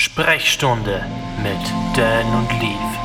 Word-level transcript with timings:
Sprechstunde 0.00 1.04
mit 1.42 1.60
Dan 1.94 2.26
und 2.38 2.50
Leaf. 2.58 2.98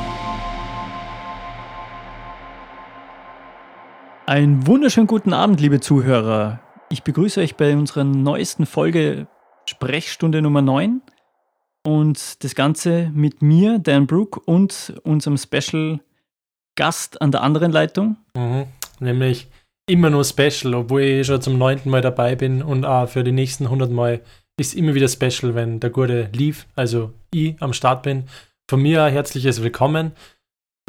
Einen 4.26 4.66
wunderschönen 4.66 5.06
guten 5.06 5.34
Abend, 5.34 5.60
liebe 5.60 5.82
Zuhörer. 5.82 6.62
Ich 6.90 7.04
begrüße 7.04 7.42
euch 7.42 7.58
bei 7.58 7.74
unserer 7.74 8.06
neuesten 8.06 8.66
Folge 8.66 9.28
Sprechstunde 9.66 10.42
Nummer 10.42 10.62
9 10.62 11.02
und 11.84 12.42
das 12.46 12.56
Ganze 12.56 13.12
mit 13.14 13.42
mir, 13.42 13.78
Dan 13.78 14.08
Brook, 14.08 14.44
und 14.46 14.94
unserem 15.04 15.36
Special 15.36 16.00
Gast 16.76 17.22
an 17.22 17.30
der 17.30 17.44
anderen 17.44 17.74
Leitung. 17.74 18.16
Mhm. 18.38 18.68
Nämlich 19.02 19.50
immer 19.86 20.10
nur 20.10 20.24
Special, 20.24 20.74
obwohl 20.74 21.02
ich 21.02 21.28
schon 21.28 21.42
zum 21.42 21.58
neunten 21.58 21.90
Mal 21.90 22.02
dabei 22.02 22.38
bin 22.38 22.64
und 22.64 22.86
auch 22.86 23.10
für 23.10 23.26
die 23.26 23.34
nächsten 23.34 23.66
100 23.66 23.92
Mal 23.92 24.22
ist 24.60 24.76
immer 24.76 24.96
wieder 24.96 25.08
Special, 25.08 25.56
wenn 25.56 25.80
der 25.80 25.90
gute 25.90 26.30
Leaf, 26.34 26.66
also 26.76 27.14
ich, 27.34 27.62
am 27.62 27.74
Start 27.74 28.04
bin. 28.04 28.26
Von 28.70 28.82
mir 28.82 29.04
ein 29.04 29.14
herzliches 29.14 29.62
Willkommen. 29.62 30.14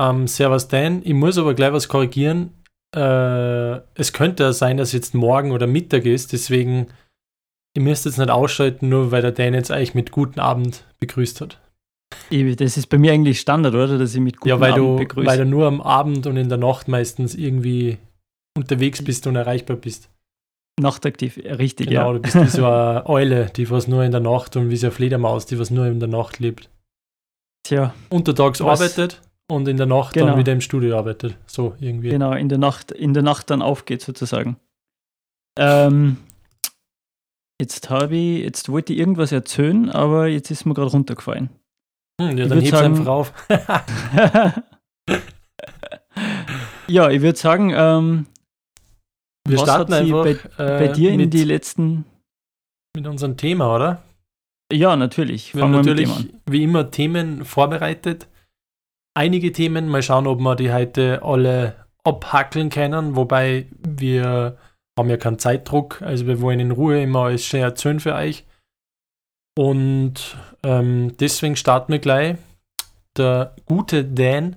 Ähm, 0.00 0.26
servus 0.26 0.68
Dan. 0.68 1.02
Ich 1.04 1.14
muss 1.14 1.38
aber 1.38 1.54
gleich 1.54 1.72
was 1.72 1.88
korrigieren. 1.88 2.50
Äh, 2.94 3.80
es 3.94 4.12
könnte 4.12 4.52
sein, 4.52 4.76
dass 4.76 4.92
jetzt 4.92 5.14
morgen 5.14 5.52
oder 5.52 5.66
Mittag 5.66 6.04
ist, 6.04 6.32
deswegen 6.32 6.86
ihr 7.76 7.82
müsst 7.82 8.06
jetzt 8.06 8.18
nicht 8.18 8.30
ausschalten, 8.30 8.88
nur 8.88 9.10
weil 9.10 9.22
der 9.22 9.32
Dan 9.32 9.54
jetzt 9.54 9.70
eigentlich 9.70 9.94
mit 9.94 10.10
guten 10.10 10.40
Abend 10.40 10.84
begrüßt 11.00 11.40
hat. 11.40 11.60
Das 12.30 12.76
ist 12.76 12.86
bei 12.86 12.98
mir 12.98 13.12
eigentlich 13.12 13.40
Standard, 13.40 13.74
oder? 13.74 13.98
Dass 13.98 14.14
ich 14.14 14.20
mit 14.20 14.38
guten 14.38 14.48
ja, 14.48 14.60
weil 14.60 14.72
Abend 14.72 14.84
du, 14.84 14.96
begrüße. 14.96 15.26
weil 15.26 15.38
du 15.38 15.44
nur 15.44 15.66
am 15.66 15.80
Abend 15.80 16.26
und 16.26 16.36
in 16.36 16.48
der 16.48 16.58
Nacht 16.58 16.88
meistens 16.88 17.34
irgendwie 17.34 17.98
unterwegs 18.56 19.02
bist 19.02 19.26
und 19.26 19.36
erreichbar 19.36 19.76
bist. 19.76 20.08
Nachtaktiv, 20.78 21.38
richtig, 21.38 21.88
Genau, 21.88 22.08
ja. 22.08 22.12
du 22.14 22.20
bist 22.20 22.34
wie 22.34 22.46
so 22.48 22.66
eine 22.66 23.06
Eule, 23.08 23.46
die 23.56 23.70
was 23.70 23.88
nur 23.88 24.04
in 24.04 24.10
der 24.12 24.20
Nacht 24.20 24.56
und 24.56 24.68
wie 24.70 24.76
so 24.76 24.88
eine 24.88 24.92
Fledermaus, 24.92 25.46
die 25.46 25.58
was 25.58 25.70
nur 25.70 25.86
in 25.86 26.00
der 26.00 26.08
Nacht 26.08 26.38
lebt. 26.38 26.68
Tja, 27.66 27.94
Untertags 28.10 28.60
Was- 28.60 28.80
arbeitet 28.80 29.22
und 29.50 29.66
in 29.68 29.76
der 29.78 29.86
Nacht 29.86 30.12
Genau. 30.14 30.26
dann 30.28 30.38
wieder 30.38 30.52
im 30.52 30.60
Studio 30.60 30.98
arbeitet. 30.98 31.36
So 31.46 31.74
irgendwie. 31.80 32.10
genau, 32.10 32.32
in 32.32 32.48
der 32.48 32.58
Nacht, 32.58 32.90
in 32.92 33.14
der 33.14 33.22
Nacht 33.22 33.48
dann 33.50 33.62
aufgeht 33.62 34.02
sozusagen. 34.02 34.56
Ähm, 35.58 36.18
jetzt 37.60 37.88
habe 37.88 38.14
ich, 38.16 38.42
jetzt 38.42 38.68
wollte 38.68 38.92
ich 38.92 38.98
irgendwas 38.98 39.32
erzählen, 39.32 39.88
aber 39.90 40.26
jetzt 40.26 40.50
ist 40.50 40.66
mir 40.66 40.74
gerade 40.74 40.90
runtergefallen. 40.90 41.48
Hm, 42.20 42.36
ja, 42.36 42.44
Ich 42.44 42.48
dann 42.50 42.58
heb's 42.60 42.70
sagen- 42.70 42.94
einfach 42.98 43.06
auf. 43.06 43.32
ja, 46.88 47.10
ich 47.10 47.22
würde 47.22 47.38
sagen, 47.38 47.72
ähm, 47.74 48.26
Wir 49.48 49.58
was 49.58 49.62
starten 49.64 49.92
einfach 49.92 50.24
bei 50.56 50.64
äh, 50.64 50.92
dir 50.92 51.10
in 51.10 51.16
mit, 51.18 51.34
die 51.34 51.44
letzten. 51.44 52.04
mit 52.96 53.06
unserem 53.06 53.36
Thema, 53.36 53.74
oder? 53.74 54.02
Ja, 54.72 54.96
natürlich. 54.96 55.54
Wir 55.54 55.62
haben 55.62 55.72
natürlich 55.72 56.10
wie 56.46 56.64
immer 56.64 56.90
Themen 56.90 57.44
vorbereitet. 57.44 58.26
Einige 59.14 59.52
Themen, 59.52 59.88
mal 59.88 60.02
schauen, 60.02 60.26
ob 60.26 60.40
wir 60.40 60.56
die 60.56 60.72
heute 60.72 61.22
alle 61.22 61.86
abhackeln 62.04 62.68
können, 62.70 63.16
wobei 63.16 63.66
wir 63.78 64.58
haben 64.98 65.10
ja 65.10 65.16
keinen 65.16 65.38
Zeitdruck, 65.38 66.02
also 66.02 66.26
wir 66.26 66.40
wollen 66.40 66.60
in 66.60 66.70
Ruhe 66.70 67.02
immer 67.02 67.20
alles 67.26 67.44
schön 67.44 67.60
erzählen 67.60 68.00
für 68.00 68.14
euch. 68.14 68.44
Und 69.58 70.36
ähm, 70.62 71.16
deswegen 71.18 71.56
starten 71.56 71.92
wir 71.92 71.98
gleich. 71.98 72.36
Der 73.16 73.54
gute 73.64 74.04
Dan 74.04 74.56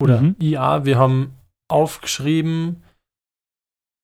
oder 0.00 0.20
Mhm. 0.20 0.36
IA, 0.40 0.84
wir 0.84 0.98
haben 0.98 1.34
aufgeschrieben, 1.68 2.82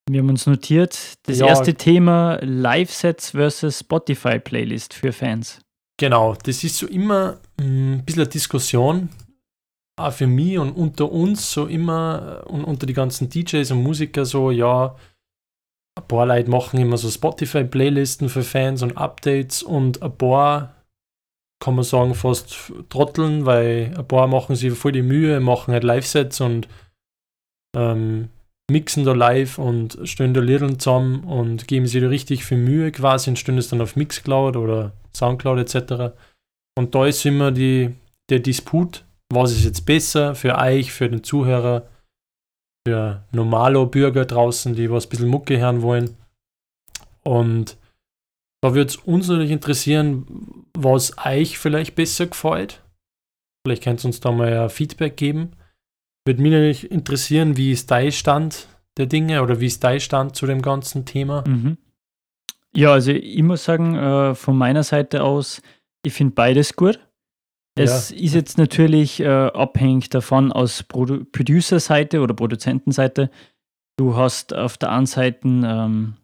Wir 0.09 0.21
haben 0.21 0.29
uns 0.29 0.47
notiert, 0.47 0.99
das 1.23 1.39
Ja. 1.39 1.47
erste 1.47 1.75
Thema 1.75 2.39
Live-Sets 2.43 3.31
versus 3.31 3.81
Spotify-Playlist 3.81 4.93
für 4.95 5.13
Fans. 5.13 5.61
Genau, 5.99 6.35
das 6.35 6.63
ist 6.63 6.77
so 6.77 6.87
immer 6.87 7.39
mm, 7.59 7.95
ein 7.95 8.05
bisschen 8.05 8.23
eine 8.23 8.29
Diskussion, 8.29 9.09
auch 9.97 10.13
für 10.13 10.27
mich 10.27 10.59
und 10.59 10.73
unter 10.73 11.11
uns 11.11 11.53
so 11.53 11.67
immer 11.67 12.43
äh, 12.45 12.49
und 12.51 12.65
unter 12.65 12.85
die 12.87 12.93
ganzen 12.93 13.31
DJs 13.31 13.71
und 13.71 13.83
Musiker 13.83 14.25
so, 14.27 14.51
ja, 14.51 14.95
ein 15.97 16.09
paar 16.09 16.27
Leute 16.27 16.51
machen 16.51 16.81
immer 16.81 16.99
so 16.99 17.09
Spotify-Playlisten 17.09 18.29
für 18.29 18.43
Fans 18.43 18.83
und 18.83 18.99
Updates 18.99 19.63
und 19.63 20.03
ein 20.03 20.19
paar, 20.19 20.75
kann 21.63 21.77
man 21.77 21.85
sagen, 21.85 22.15
fast 22.15 22.73
trotteln, 22.91 23.47
weil 23.47 23.95
ein 23.97 24.07
paar 24.07 24.27
machen 24.27 24.57
sich 24.57 24.73
voll 24.75 24.93
die 24.93 25.03
Mühe, 25.03 25.39
machen 25.41 25.73
halt 25.73 25.85
Live-Sets 25.85 26.41
und 26.41 26.69
ähm, 27.77 28.29
mixen 28.71 29.05
da 29.05 29.13
live 29.13 29.59
und 29.59 29.99
stellen 30.05 30.35
da 30.35 30.41
Liedern 30.41 30.79
zusammen 30.79 31.25
und 31.25 31.69
geben 31.69 31.87
sich 31.87 32.01
da 32.01 32.09
richtig 32.09 32.45
viel 32.45 32.59
Mühe 32.59 32.93
quasi 32.93 33.31
und 33.31 33.39
stellen 33.39 33.59
es 33.59 33.69
dann 33.69 33.81
auf 33.81 33.97
Mixcloud 33.97 34.57
oder 34.57 34.93
Soundcloud 35.15 35.59
etc. 35.59 36.15
Und 36.77 36.95
da 36.95 37.07
ist 37.07 37.25
immer 37.27 37.53
die, 37.53 37.95
der 38.31 38.41
Disput, 38.41 39.05
was 39.33 39.53
ist 39.53 39.65
jetzt 39.65 39.87
besser 39.87 40.35
für 40.35 40.57
euch, 40.57 40.93
für 40.93 41.09
den 41.09 41.23
Zuhörer, 41.23 41.89
für 42.87 43.25
normalo 43.33 43.87
Bürger 43.87 44.25
draußen, 44.25 44.75
die 44.75 44.91
was 44.91 45.07
ein 45.07 45.11
bisschen 45.11 45.29
Mucke 45.29 45.59
hören 45.59 45.83
wollen. 45.83 46.17
Und 47.23 47.77
da 48.63 48.75
würde 48.75 48.89
es 48.89 48.97
uns 48.97 49.29
natürlich 49.29 49.51
interessieren, 49.51 50.67
was 50.73 51.19
euch 51.19 51.59
vielleicht 51.59 51.95
besser 51.95 52.27
gefällt. 52.27 52.83
Vielleicht 53.67 53.83
könnt 53.83 54.03
ihr 54.03 54.07
uns 54.07 54.21
da 54.21 54.33
mal 54.33 54.69
Feedback 54.71 55.17
geben. 55.17 55.53
Würde 56.25 56.43
mich 56.43 56.53
natürlich 56.53 56.91
interessieren, 56.91 57.57
wie 57.57 57.73
ist 57.73 57.91
dein 57.91 58.13
Stand 58.13 58.69
der 58.97 59.07
Dinge 59.07 59.43
oder 59.43 59.61
wie 59.61 59.67
ist 59.67 59.85
dein 59.85 60.01
Stand 60.01 60.37
zu 60.37 60.47
dem 60.47 60.63
ganzen 60.63 61.05
Thema? 61.05 61.45
Mhm. 61.47 61.77
Ja, 62.75 62.93
also 62.93 63.13
ich 63.13 63.43
muss 63.43 63.65
sagen, 63.65 63.95
äh, 63.95 64.35
von 64.35 64.57
meiner 64.57 64.83
Seite 64.83 65.23
aus, 65.23 65.63
ich 66.05 66.13
finde 66.13 66.35
beides 66.35 66.77
gut. 66.77 66.99
Es 67.77 68.13
ist 68.13 68.35
jetzt 68.35 68.57
natürlich 68.57 69.21
äh, 69.21 69.27
abhängig 69.27 70.09
davon 70.09 70.53
aus 70.53 70.85
Produ 70.85 71.25
Producer-Seite 71.25 72.21
oder 72.21 72.33
Produzentenseite. 72.33 73.31
Du 73.97 74.17
hast 74.17 74.55
auf 74.55 74.79
der 74.79 74.93
einen 74.93 75.07
Seite 75.07 75.41
ähm, 75.45 76.15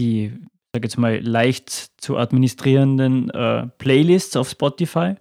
die, 0.00 0.32
sag 0.72 0.82
jetzt 0.82 0.98
mal, 0.98 1.20
leicht 1.20 1.70
zu 2.00 2.16
administrierenden 2.16 3.30
äh, 3.30 3.68
Playlists 3.78 4.36
auf 4.36 4.50
Spotify, 4.50 5.14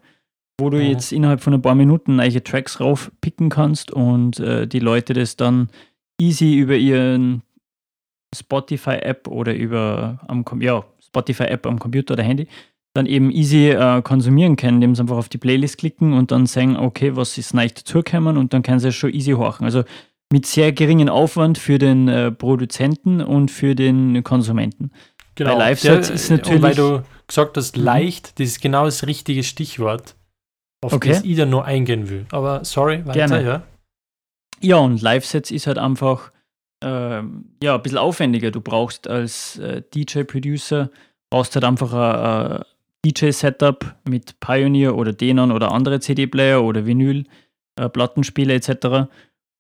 wo 0.60 0.70
du 0.70 0.82
jetzt 0.82 1.12
innerhalb 1.12 1.42
von 1.42 1.54
ein 1.54 1.62
paar 1.62 1.76
Minuten 1.76 2.16
neue 2.18 2.44
Tracks 2.44 2.80
raufpicken 2.80 3.50
kannst 3.50 3.92
und 3.92 4.40
äh, 4.40 4.68
die 4.68 4.80
Leute 4.80 5.14
das 5.14 5.36
dann 5.36 5.70
easy 6.22 6.56
über 6.56 6.76
ihren 6.76 7.42
Spotify-App 8.36 9.28
oder 9.28 9.56
über 9.56 10.20
am, 10.28 10.44
ja, 10.62 10.84
Spotify-App 11.06 11.66
am 11.66 11.80
Computer 11.80 12.14
oder 12.14 12.24
Handy 12.24 12.48
dann 12.96 13.06
eben 13.06 13.30
easy 13.32 13.70
äh, 13.70 14.02
konsumieren 14.02 14.56
können, 14.56 14.76
indem 14.78 14.96
sie 14.96 15.02
einfach 15.02 15.18
auf 15.18 15.30
die 15.30 15.38
Playlist 15.38 15.78
klicken 15.78 16.14
und 16.14 16.32
dann 16.32 16.48
sagen, 16.48 16.76
okay, 16.76 17.16
was 17.16 17.38
ist 17.38 17.54
neu 17.54 17.68
dazugekommen 17.68 18.36
und 18.36 18.52
dann 18.54 18.64
können 18.64 18.80
sie 18.80 18.88
es 18.90 18.96
schon 18.96 19.14
easy 19.14 19.32
horchen. 19.34 19.64
Also 19.66 19.84
mit 20.32 20.46
sehr 20.48 20.72
geringen 20.72 21.08
Aufwand 21.08 21.58
für 21.60 21.78
den 21.78 22.08
äh, 22.08 22.32
Produzenten 22.32 23.22
und 23.22 23.52
für 23.52 23.76
den 23.76 24.24
Konsumenten. 24.24 24.92
Bei 25.38 25.46
Live-Sets 25.54 26.08
Der- 26.08 26.16
ist 26.16 26.32
Und 26.32 26.48
weil 26.50 26.60
natürlich- 26.72 26.78
du 26.78 27.04
gesagt 27.28 27.58
hast, 27.58 27.78
Mhm. 27.78 27.84
leicht, 27.84 28.40
das 28.40 28.48
ist 28.48 28.62
genau 28.62 28.86
das 28.86 29.06
richtige 29.06 29.44
Stichwort, 29.44 30.16
auf 30.82 30.94
Okay. 30.94 31.10
das 31.10 31.24
ich 31.24 31.38
da 31.38 31.46
nur 31.46 31.66
eingehen 31.66 32.10
will. 32.10 32.26
Aber 32.32 32.64
sorry, 32.66 33.06
weiter, 33.06 33.14
Gerne. 33.28 33.44
ja. 33.44 33.64
Ja, 34.62 34.78
und 34.78 35.02
Live-Sets 35.02 35.52
ist 35.52 35.68
halt 35.68 35.78
einfach 35.78 36.32
ähm, 36.82 37.46
ja, 37.62 37.76
ein 37.76 37.82
bisschen 37.82 37.98
aufwendiger. 37.98 38.52
Du 38.52 38.62
brauchst 38.62 39.08
als 39.08 39.58
äh, 39.60 39.82
DJ-Producer, 39.94 40.90
brauchst 41.30 41.56
halt 41.56 41.66
einfach 41.66 41.94
ein, 41.94 42.64
DJ-Setup 43.06 43.96
mit 44.08 44.40
Pioneer 44.40 44.96
oder 44.96 45.14
Denon 45.14 45.52
oder 45.52 45.72
andere 45.72 46.00
CD-Player 46.00 46.62
oder 46.64 46.86
Vinyl, 46.86 47.26
äh, 47.78 47.90
Plattenspieler 47.90 48.54
etc. 48.56 49.10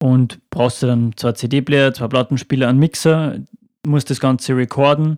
Und 0.01 0.40
brauchst 0.50 0.84
du 0.84 0.88
dann 0.88 1.13
zwei 1.16 1.34
CD-Player, 1.34 1.94
zwei 1.94 2.07
Plattenspieler, 2.07 2.68
einen 2.68 2.80
Mixer, 2.80 3.40
musst 3.86 4.09
das 4.09 4.19
Ganze 4.19 4.56
recorden. 4.56 5.18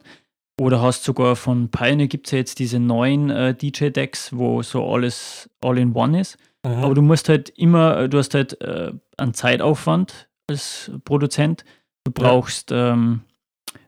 Oder 0.62 0.80
hast 0.80 1.04
sogar 1.04 1.36
von 1.36 1.70
Pioneer 1.70 2.06
gibt 2.06 2.28
es 2.28 2.32
ja 2.34 2.38
jetzt 2.38 2.60
diese 2.60 2.78
neuen 2.78 3.32
äh, 3.32 3.56
DJ-Decks, 3.56 4.38
wo 4.38 4.62
so 4.62 4.86
alles 4.94 5.50
all 5.60 5.80
in 5.80 5.96
one 5.96 6.22
ist. 6.22 6.38
Mhm. 6.64 6.72
Aber 6.84 6.94
du 6.94 7.02
musst 7.02 7.30
halt 7.30 7.50
immer, 7.50 8.08
du 8.08 8.20
hast 8.20 8.36
halt 8.36 8.62
äh, 8.62 8.92
einen 9.18 9.34
Zeitaufwand 9.34 10.30
als 10.48 10.92
Produzent. 11.04 11.66
Du 12.04 12.12
Ja. 12.16 12.28
brauchst, 12.30 12.72
ähm, 12.72 13.22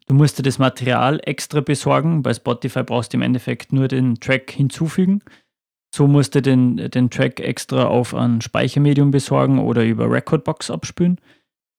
du 0.08 0.16
musst 0.16 0.40
dir 0.40 0.44
das 0.44 0.58
Material 0.58 1.20
extra 1.24 1.62
besorgen. 1.62 2.24
Bei 2.24 2.34
Spotify 2.34 2.82
brauchst 2.82 3.14
du 3.14 3.18
im 3.18 3.22
Endeffekt 3.22 3.72
nur 3.72 3.88
den 3.88 4.16
Track 4.16 4.50
hinzufügen. 4.50 5.22
So 5.94 6.08
musst 6.08 6.34
du 6.34 6.42
den, 6.42 6.78
den 6.90 7.12
Track 7.12 7.40
extra 7.40 7.86
auf 7.86 8.16
ein 8.16 8.42
Speichermedium 8.42 9.12
besorgen 9.12 9.60
oder 9.60 9.86
über 9.86 10.10
Recordbox 10.10 10.72
abspülen. 10.72 11.20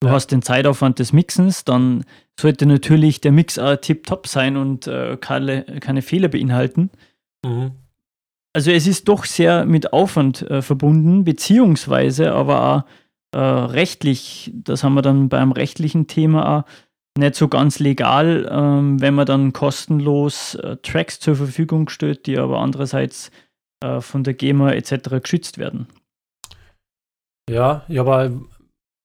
Du 0.00 0.08
Ja. 0.08 0.14
hast 0.14 0.28
den 0.28 0.42
Zeitaufwand 0.42 0.98
des 0.98 1.12
Mixens, 1.12 1.64
dann 1.64 2.04
sollte 2.38 2.66
natürlich 2.66 3.20
der 3.20 3.32
Mix 3.32 3.58
auch 3.58 3.76
tipptopp 3.76 4.26
sein 4.26 4.56
und 4.56 4.86
äh, 4.86 5.16
keine, 5.16 5.64
keine 5.80 6.02
Fehler 6.02 6.28
beinhalten. 6.28 6.90
Mhm. 7.44 7.72
Also 8.52 8.70
es 8.70 8.86
ist 8.86 9.08
doch 9.08 9.24
sehr 9.24 9.64
mit 9.64 9.92
Aufwand 9.92 10.42
äh, 10.42 10.62
verbunden, 10.62 11.24
beziehungsweise 11.24 12.32
aber 12.32 12.84
auch 13.32 13.36
äh, 13.36 13.38
rechtlich, 13.40 14.52
das 14.54 14.84
haben 14.84 14.94
wir 14.94 15.02
dann 15.02 15.28
beim 15.28 15.50
rechtlichen 15.52 16.06
Thema 16.06 16.58
auch 16.58 16.64
nicht 17.18 17.34
so 17.36 17.48
ganz 17.48 17.78
legal, 17.78 18.48
ähm, 18.50 19.00
wenn 19.00 19.14
man 19.14 19.26
dann 19.26 19.52
kostenlos 19.52 20.56
äh, 20.56 20.76
Tracks 20.82 21.20
zur 21.20 21.36
Verfügung 21.36 21.88
stellt, 21.88 22.26
die 22.26 22.38
aber 22.38 22.58
andererseits 22.60 23.30
äh, 23.82 24.00
von 24.00 24.24
der 24.24 24.34
GEMA 24.34 24.72
etc. 24.72 25.20
geschützt 25.22 25.58
werden. 25.58 25.86
Ja, 27.48 27.84
ja, 27.88 28.00
aber 28.02 28.32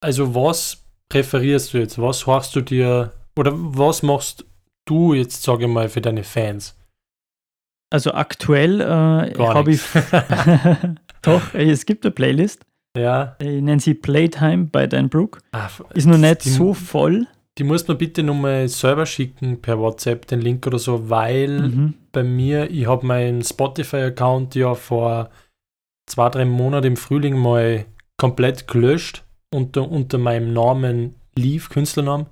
also 0.02 0.34
was 0.36 0.84
präferierst 1.10 1.74
du 1.74 1.80
jetzt? 1.80 2.00
Was 2.00 2.26
horchst 2.26 2.56
du 2.56 2.62
dir 2.62 3.12
oder 3.38 3.52
was 3.56 4.04
machst 4.04 4.46
du 4.86 5.14
jetzt, 5.14 5.44
sage 5.44 5.66
ich 5.66 5.72
mal, 5.72 5.90
für 5.90 6.02
deine 6.02 6.24
Fans? 6.24 6.76
Also 7.92 8.14
aktuell 8.14 8.82
äh, 8.82 9.38
habe 9.38 9.72
ich 9.72 9.82
doch, 11.22 11.54
es 11.54 11.86
gibt 11.86 12.06
eine 12.06 12.12
Playlist. 12.12 12.66
Ja. 12.98 13.36
Ich 13.40 13.62
nenne 13.62 13.80
sie 13.80 13.94
Playtime 13.94 14.66
bei 14.66 14.88
Dan 14.88 15.10
Brook. 15.10 15.42
Ah, 15.52 15.70
Ist 15.94 16.08
noch 16.08 16.18
nicht 16.18 16.46
die, 16.46 16.50
so 16.50 16.74
voll. 16.74 17.28
Die 17.58 17.64
muss 17.64 17.88
man 17.88 17.98
bitte 17.98 18.24
nochmal 18.24 18.68
selber 18.68 19.06
schicken 19.06 19.62
per 19.62 19.80
WhatsApp, 19.80 20.28
den 20.28 20.42
Link 20.42 20.66
oder 20.66 20.80
so, 20.80 21.10
weil 21.10 21.60
mhm. 21.60 21.94
bei 22.12 22.24
mir, 22.24 22.70
ich 22.72 22.88
habe 22.88 23.06
meinen 23.06 23.44
Spotify-Account 23.44 24.56
ja 24.56 24.76
vor 24.76 25.30
zwei, 26.08 26.30
drei 26.30 26.46
Monaten 26.46 26.88
im 26.88 26.98
Frühling 26.98 27.38
mal 27.38 27.86
komplett 28.18 28.68
gelöscht 28.68 29.24
unter, 29.54 29.90
unter 29.90 30.18
meinem 30.18 30.54
Namen 30.54 31.16
Leaf, 31.36 31.70
Künstlernamen, 31.70 32.28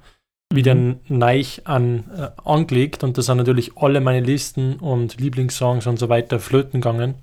wieder 0.54 0.76
mhm. 0.76 1.00
neu 1.08 1.44
an, 1.66 2.06
äh, 2.16 2.30
angelegt 2.44 3.04
und 3.04 3.18
da 3.18 3.22
sind 3.22 3.38
natürlich 3.38 3.78
alle 3.78 4.02
meine 4.02 4.26
Listen 4.26 4.76
und 4.76 5.20
Lieblingssongs 5.20 5.88
und 5.88 6.00
so 6.00 6.10
weiter 6.10 6.40
flöten 6.40 6.82
gegangen. 6.82 7.16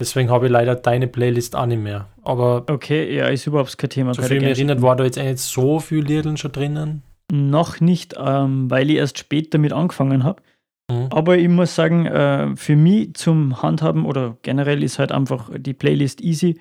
Deswegen 0.00 0.30
habe 0.30 0.46
ich 0.46 0.52
leider 0.52 0.76
deine 0.76 1.06
Playlist 1.06 1.54
auch 1.54 1.66
nicht 1.66 1.82
mehr. 1.82 2.08
Aber 2.22 2.64
okay, 2.70 3.14
ja, 3.14 3.26
ist 3.26 3.46
überhaupt 3.46 3.76
kein 3.76 3.90
Thema. 3.90 4.14
So 4.14 4.22
viel 4.22 4.40
mir 4.40 4.48
erinnert, 4.48 4.80
war 4.80 4.96
da 4.96 5.04
jetzt 5.04 5.18
eigentlich 5.18 5.42
so 5.42 5.78
viel 5.78 6.02
Liedern 6.02 6.38
schon 6.38 6.52
drinnen? 6.52 7.02
Noch 7.30 7.80
nicht, 7.80 8.14
ähm, 8.18 8.70
weil 8.70 8.90
ich 8.90 8.96
erst 8.96 9.18
später 9.18 9.50
damit 9.52 9.74
angefangen 9.74 10.24
habe. 10.24 10.42
Mhm. 10.90 11.08
Aber 11.10 11.36
ich 11.36 11.48
muss 11.48 11.74
sagen, 11.74 12.06
äh, 12.06 12.56
für 12.56 12.76
mich 12.76 13.12
zum 13.14 13.62
Handhaben 13.62 14.06
oder 14.06 14.38
generell 14.40 14.82
ist 14.82 14.98
halt 14.98 15.12
einfach 15.12 15.50
die 15.54 15.74
Playlist 15.74 16.22
easy. 16.22 16.58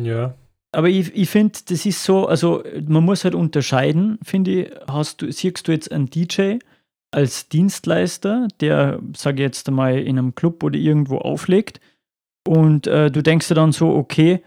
Ja. 0.00 0.34
Aber 0.72 0.88
ich, 0.88 1.14
ich 1.14 1.28
finde, 1.28 1.58
das 1.66 1.84
ist 1.84 2.04
so, 2.04 2.26
also 2.26 2.62
man 2.86 3.04
muss 3.04 3.24
halt 3.24 3.34
unterscheiden, 3.34 4.18
finde 4.22 4.50
ich, 4.62 4.70
hast 4.86 5.20
du, 5.20 5.30
siehst 5.32 5.66
du 5.66 5.72
jetzt 5.72 5.90
einen 5.90 6.08
DJ 6.08 6.58
als 7.10 7.48
Dienstleister, 7.48 8.46
der, 8.60 9.00
sage 9.16 9.42
ich 9.42 9.46
jetzt 9.46 9.68
einmal, 9.68 9.98
in 9.98 10.18
einem 10.18 10.34
Club 10.34 10.62
oder 10.62 10.78
irgendwo 10.78 11.18
auflegt 11.18 11.80
und 12.46 12.86
äh, 12.86 13.10
du 13.10 13.22
denkst 13.22 13.48
dir 13.48 13.54
dann 13.54 13.72
so, 13.72 13.90
okay, 13.90 14.42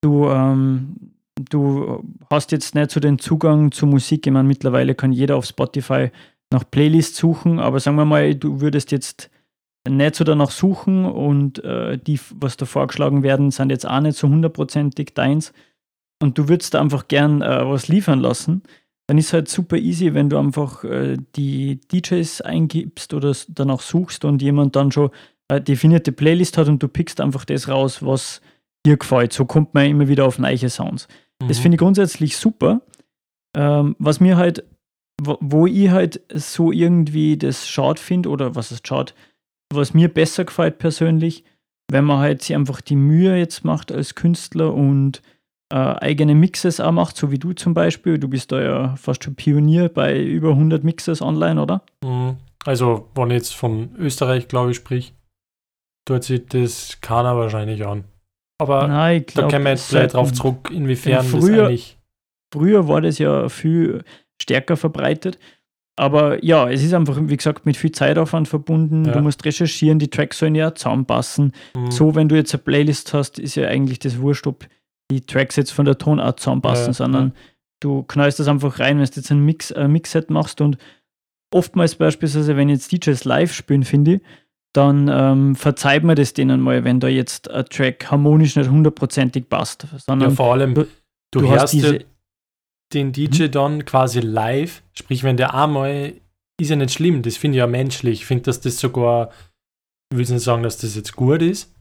du, 0.00 0.28
ähm, 0.28 1.12
du 1.36 2.04
hast 2.28 2.52
jetzt 2.52 2.74
nicht 2.74 2.90
so 2.90 3.00
den 3.00 3.18
Zugang 3.18 3.72
zur 3.72 3.88
Musik. 3.88 4.26
Ich 4.26 4.32
meine, 4.32 4.48
mittlerweile 4.48 4.94
kann 4.94 5.12
jeder 5.12 5.36
auf 5.36 5.46
Spotify 5.46 6.10
nach 6.52 6.68
Playlists 6.68 7.16
suchen, 7.16 7.60
aber 7.60 7.78
sagen 7.80 7.96
wir 7.96 8.04
mal, 8.04 8.34
du 8.34 8.60
würdest 8.60 8.90
jetzt 8.90 9.30
nicht 9.88 10.14
so 10.14 10.24
danach 10.24 10.50
suchen 10.50 11.04
und 11.04 11.64
äh, 11.64 11.98
die, 11.98 12.20
was 12.34 12.56
da 12.56 12.66
vorgeschlagen 12.66 13.22
werden, 13.22 13.50
sind 13.50 13.70
jetzt 13.70 13.88
auch 13.88 14.00
nicht 14.00 14.16
so 14.18 14.28
hundertprozentig 14.28 15.14
deins 15.14 15.52
und 16.22 16.36
du 16.38 16.48
würdest 16.48 16.74
da 16.74 16.80
einfach 16.80 17.08
gern 17.08 17.42
äh, 17.42 17.66
was 17.66 17.88
liefern 17.88 18.20
lassen, 18.20 18.62
dann 19.06 19.18
ist 19.18 19.32
halt 19.32 19.48
super 19.48 19.76
easy, 19.76 20.14
wenn 20.14 20.28
du 20.28 20.38
einfach 20.38 20.84
äh, 20.84 21.16
die 21.34 21.80
DJs 21.80 22.42
eingibst 22.42 23.14
oder 23.14 23.34
danach 23.48 23.80
suchst 23.80 24.24
und 24.24 24.42
jemand 24.42 24.76
dann 24.76 24.92
schon 24.92 25.10
eine 25.48 25.60
definierte 25.60 26.12
Playlist 26.12 26.58
hat 26.58 26.68
und 26.68 26.82
du 26.82 26.88
pickst 26.88 27.20
einfach 27.20 27.44
das 27.44 27.68
raus, 27.68 28.04
was 28.04 28.40
dir 28.86 28.96
gefällt. 28.96 29.32
So 29.32 29.46
kommt 29.46 29.74
man 29.74 29.86
immer 29.86 30.08
wieder 30.08 30.26
auf 30.26 30.38
neue 30.38 30.68
Sounds. 30.68 31.08
Mhm. 31.42 31.48
Das 31.48 31.58
finde 31.58 31.74
ich 31.74 31.80
grundsätzlich 31.80 32.36
super. 32.36 32.82
Ähm, 33.56 33.96
was 33.98 34.20
mir 34.20 34.36
halt, 34.36 34.64
wo, 35.20 35.38
wo 35.40 35.66
ich 35.66 35.90
halt 35.90 36.20
so 36.32 36.70
irgendwie 36.70 37.36
das 37.36 37.68
schade 37.68 38.00
finde, 38.00 38.28
oder 38.28 38.54
was 38.54 38.70
ist 38.70 38.86
schade, 38.86 39.12
was 39.72 39.94
mir 39.94 40.12
besser 40.12 40.44
gefällt 40.44 40.78
persönlich, 40.78 41.44
wenn 41.90 42.04
man 42.04 42.18
halt 42.18 42.42
sich 42.42 42.54
einfach 42.54 42.80
die 42.80 42.96
Mühe 42.96 43.36
jetzt 43.36 43.64
macht 43.64 43.92
als 43.92 44.14
Künstler 44.14 44.74
und 44.74 45.22
äh, 45.72 45.76
eigene 45.76 46.34
Mixes 46.34 46.80
auch 46.80 46.92
macht, 46.92 47.16
so 47.16 47.30
wie 47.30 47.38
du 47.38 47.52
zum 47.52 47.74
Beispiel. 47.74 48.18
Du 48.18 48.28
bist 48.28 48.52
da 48.52 48.60
ja 48.60 48.96
fast 48.96 49.24
schon 49.24 49.36
Pionier 49.36 49.88
bei 49.88 50.20
über 50.20 50.50
100 50.50 50.82
Mixes 50.84 51.22
online, 51.22 51.60
oder? 51.60 51.82
Mhm. 52.04 52.36
Also, 52.64 53.08
wenn 53.14 53.28
ich 53.30 53.36
jetzt 53.36 53.54
von 53.54 53.94
Österreich, 53.96 54.48
glaube 54.48 54.72
ich, 54.72 54.76
sprich, 54.76 55.14
tut 56.06 56.24
sich 56.24 56.46
das 56.46 57.00
keiner 57.00 57.36
wahrscheinlich 57.36 57.86
an. 57.86 58.04
Aber 58.60 58.86
Nein, 58.88 59.24
glaub, 59.26 59.44
da 59.46 59.50
können 59.50 59.64
wir 59.64 59.70
jetzt 59.70 59.88
gleich 59.88 60.12
drauf 60.12 60.32
zurück, 60.32 60.70
inwiefern 60.70 61.24
früher, 61.24 61.56
das 61.56 61.66
eigentlich. 61.66 61.98
Früher 62.52 62.88
war 62.88 63.00
das 63.00 63.18
ja 63.18 63.48
viel 63.48 64.04
stärker 64.42 64.76
verbreitet. 64.76 65.38
Aber 66.00 66.42
ja, 66.42 66.70
es 66.70 66.82
ist 66.82 66.94
einfach, 66.94 67.18
wie 67.20 67.36
gesagt, 67.36 67.66
mit 67.66 67.76
viel 67.76 67.92
Zeitaufwand 67.92 68.48
verbunden. 68.48 69.04
Ja. 69.04 69.12
Du 69.12 69.20
musst 69.20 69.44
recherchieren, 69.44 69.98
die 69.98 70.08
Tracks 70.08 70.38
sollen 70.38 70.54
ja 70.54 70.74
zusammenpassen. 70.74 71.52
Mhm. 71.76 71.90
So, 71.90 72.14
wenn 72.14 72.26
du 72.26 72.36
jetzt 72.36 72.54
eine 72.54 72.62
Playlist 72.62 73.12
hast, 73.12 73.38
ist 73.38 73.54
ja 73.54 73.68
eigentlich 73.68 73.98
das 73.98 74.18
Wurscht, 74.18 74.46
ob 74.46 74.66
die 75.10 75.20
Tracks 75.20 75.56
jetzt 75.56 75.72
von 75.72 75.84
der 75.84 75.98
Tonart 75.98 76.40
zusammenpassen, 76.40 76.86
ja, 76.86 76.92
sondern 76.94 77.34
du 77.80 78.02
knallst 78.04 78.40
das 78.40 78.48
einfach 78.48 78.78
rein, 78.78 78.98
wenn 78.98 79.04
du 79.04 79.12
jetzt 79.14 79.30
ein 79.30 79.44
Mix, 79.44 79.72
ein 79.72 79.92
Mixset 79.92 80.30
machst 80.30 80.62
und 80.62 80.78
oftmals 81.52 81.96
beispielsweise, 81.96 82.56
wenn 82.56 82.70
jetzt 82.70 82.90
DJs 82.92 83.22
live 83.26 83.52
spielen, 83.52 83.84
finde 83.84 84.14
ich, 84.14 84.20
dann 84.72 85.10
ähm, 85.12 85.54
verzeiht 85.54 86.02
man 86.02 86.16
das 86.16 86.32
denen 86.32 86.62
mal, 86.62 86.82
wenn 86.82 87.00
da 87.00 87.08
jetzt 87.08 87.50
ein 87.50 87.66
Track 87.66 88.10
harmonisch 88.10 88.56
nicht 88.56 88.70
hundertprozentig 88.70 89.50
passt. 89.50 89.86
Sondern 89.98 90.30
ja, 90.30 90.34
vor 90.34 90.54
allem, 90.54 90.74
du, 90.74 90.86
du, 91.30 91.40
du 91.40 91.50
hörst 91.50 91.74
diese, 91.74 92.06
den 92.92 93.12
DJ 93.12 93.44
mhm. 93.44 93.50
dann 93.52 93.84
quasi 93.84 94.20
live, 94.20 94.82
sprich, 94.92 95.22
wenn 95.22 95.36
der 95.36 95.54
einmal, 95.54 96.14
ist 96.60 96.70
ja 96.70 96.76
nicht 96.76 96.92
schlimm, 96.92 97.22
das 97.22 97.36
finde 97.36 97.56
ich 97.56 97.60
ja 97.60 97.66
menschlich. 97.66 98.20
Ich 98.20 98.26
finde, 98.26 98.44
dass 98.44 98.60
das 98.60 98.78
sogar, 98.78 99.30
ich 100.12 100.18
will 100.18 100.34
nicht 100.34 100.44
sagen, 100.44 100.62
dass 100.62 100.78
das 100.78 100.94
jetzt 100.94 101.14
gut 101.16 101.42
ist, 101.42 101.74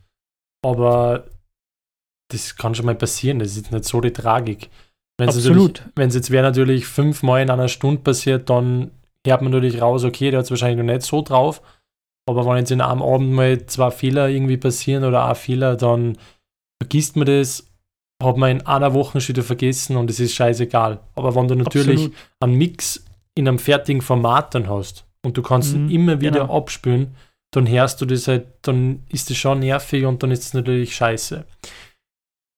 aber 0.63 1.25
das 2.31 2.55
kann 2.55 2.75
schon 2.75 2.85
mal 2.85 2.95
passieren, 2.95 3.39
das 3.39 3.57
ist 3.57 3.71
nicht 3.71 3.85
so 3.85 3.99
die 4.01 4.13
Tragik. 4.13 4.69
Wenn's 5.17 5.35
Absolut. 5.35 5.83
Wenn 5.95 6.09
es 6.09 6.15
jetzt 6.15 6.31
wäre 6.31 6.43
natürlich 6.43 6.85
fünfmal 6.85 7.41
in 7.41 7.49
einer 7.49 7.67
Stunde 7.67 8.01
passiert, 8.01 8.49
dann 8.49 8.91
hört 9.27 9.41
man 9.41 9.51
natürlich 9.51 9.81
raus, 9.81 10.05
okay, 10.05 10.31
der 10.31 10.39
hat 10.39 10.45
es 10.45 10.51
wahrscheinlich 10.51 10.77
noch 10.77 10.93
nicht 10.93 11.05
so 11.05 11.21
drauf. 11.21 11.61
Aber 12.27 12.45
wenn 12.45 12.57
jetzt 12.57 12.71
in 12.71 12.79
einem 12.79 13.01
Abend 13.01 13.31
mal 13.31 13.65
zwei 13.65 13.91
Fehler 13.91 14.29
irgendwie 14.29 14.57
passieren 14.57 15.03
oder 15.03 15.25
ein 15.25 15.35
Fehler, 15.35 15.75
dann 15.75 16.17
vergisst 16.81 17.15
man 17.15 17.25
das 17.25 17.68
hat 18.21 18.37
man 18.37 18.51
in 18.51 18.65
einer 18.65 18.93
Woche 18.93 19.21
schon 19.21 19.35
wieder 19.35 19.43
vergessen 19.45 19.95
und 19.95 20.09
es 20.09 20.19
ist 20.19 20.35
scheißegal. 20.35 20.99
Aber 21.15 21.35
wenn 21.35 21.47
du 21.47 21.55
natürlich 21.55 21.99
Absolut. 21.99 22.15
einen 22.41 22.55
Mix 22.55 23.05
in 23.35 23.47
einem 23.47 23.59
fertigen 23.59 24.01
Format 24.01 24.53
dann 24.55 24.69
hast 24.69 25.05
und 25.23 25.37
du 25.37 25.41
kannst 25.41 25.75
mhm, 25.75 25.89
ihn 25.89 26.01
immer 26.01 26.21
wieder 26.21 26.41
genau. 26.41 26.57
abspülen, 26.57 27.15
dann 27.51 27.67
hörst 27.67 28.01
du 28.01 28.05
das 28.05 28.27
halt, 28.27 28.47
dann 28.61 29.03
ist 29.09 29.29
das 29.29 29.37
schon 29.37 29.59
nervig 29.59 30.05
und 30.05 30.21
dann 30.21 30.31
ist 30.31 30.43
es 30.43 30.53
natürlich 30.53 30.95
scheiße. 30.95 31.45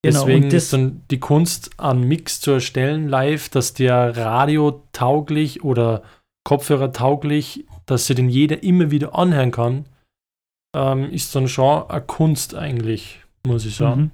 Genau, 0.03 0.25
Deswegen 0.25 0.49
ist 0.49 0.73
dann 0.73 1.03
die 1.11 1.19
Kunst, 1.19 1.79
einen 1.79 2.03
Mix 2.03 2.41
zu 2.41 2.51
erstellen 2.51 3.07
live, 3.07 3.49
dass 3.49 3.73
der 3.75 4.17
radiotauglich 4.17 5.63
oder 5.63 6.01
Kopfhörer 6.43 6.91
tauglich, 6.91 7.65
dass 7.85 8.07
sie 8.07 8.15
den 8.15 8.27
jeder 8.27 8.63
immer 8.63 8.89
wieder 8.89 9.15
anhören 9.15 9.51
kann, 9.51 9.85
ähm, 10.75 11.11
ist 11.11 11.35
dann 11.35 11.47
schon 11.47 11.87
eine 11.87 12.01
Kunst 12.01 12.55
eigentlich, 12.55 13.19
muss 13.45 13.65
ich 13.65 13.75
sagen. 13.75 14.01
Mhm. 14.01 14.11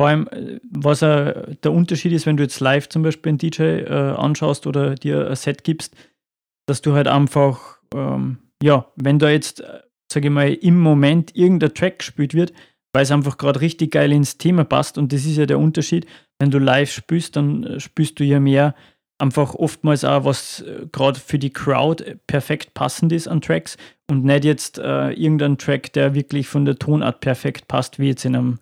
Vor 0.00 0.08
allem, 0.08 0.28
äh, 0.28 0.60
was 0.70 1.02
er, 1.02 1.54
der 1.62 1.72
Unterschied 1.72 2.12
ist, 2.12 2.26
wenn 2.26 2.36
du 2.36 2.44
jetzt 2.44 2.60
live 2.60 2.88
zum 2.88 3.02
Beispiel 3.02 3.30
einen 3.30 3.38
DJ 3.38 3.62
äh, 3.62 4.14
anschaust 4.16 4.66
oder 4.66 4.94
dir 4.94 5.28
ein 5.28 5.36
Set 5.36 5.64
gibst, 5.64 5.96
dass 6.66 6.82
du 6.82 6.92
halt 6.92 7.08
einfach, 7.08 7.78
ähm, 7.94 8.38
ja, 8.62 8.86
wenn 8.96 9.18
da 9.18 9.28
jetzt, 9.28 9.60
äh, 9.60 9.80
sage 10.10 10.28
ich 10.28 10.32
mal, 10.32 10.52
im 10.52 10.78
Moment 10.78 11.34
irgendein 11.34 11.74
Track 11.74 11.98
gespielt 11.98 12.34
wird, 12.34 12.52
weil 12.92 13.02
es 13.02 13.10
einfach 13.10 13.36
gerade 13.38 13.60
richtig 13.60 13.92
geil 13.92 14.12
ins 14.12 14.38
Thema 14.38 14.64
passt 14.64 14.98
und 14.98 15.12
das 15.12 15.24
ist 15.24 15.36
ja 15.36 15.46
der 15.46 15.58
Unterschied, 15.58 16.06
wenn 16.38 16.50
du 16.50 16.58
live 16.58 16.90
spielst, 16.90 17.34
dann 17.36 17.64
äh, 17.64 17.80
spielst 17.80 18.20
du 18.20 18.24
ja 18.24 18.38
mehr 18.38 18.74
einfach 19.20 19.56
oftmals 19.56 20.04
auch, 20.04 20.24
was 20.24 20.64
gerade 20.92 21.18
für 21.18 21.40
die 21.40 21.52
Crowd 21.52 22.18
perfekt 22.28 22.72
passend 22.74 23.10
ist 23.10 23.26
an 23.26 23.40
Tracks 23.40 23.76
und 24.08 24.24
nicht 24.24 24.44
jetzt 24.44 24.78
äh, 24.78 25.10
irgendein 25.10 25.58
Track, 25.58 25.92
der 25.92 26.14
wirklich 26.14 26.46
von 26.46 26.64
der 26.64 26.78
Tonart 26.78 27.18
perfekt 27.18 27.66
passt, 27.66 27.98
wie 27.98 28.06
jetzt 28.06 28.24
in 28.24 28.36
einem 28.36 28.58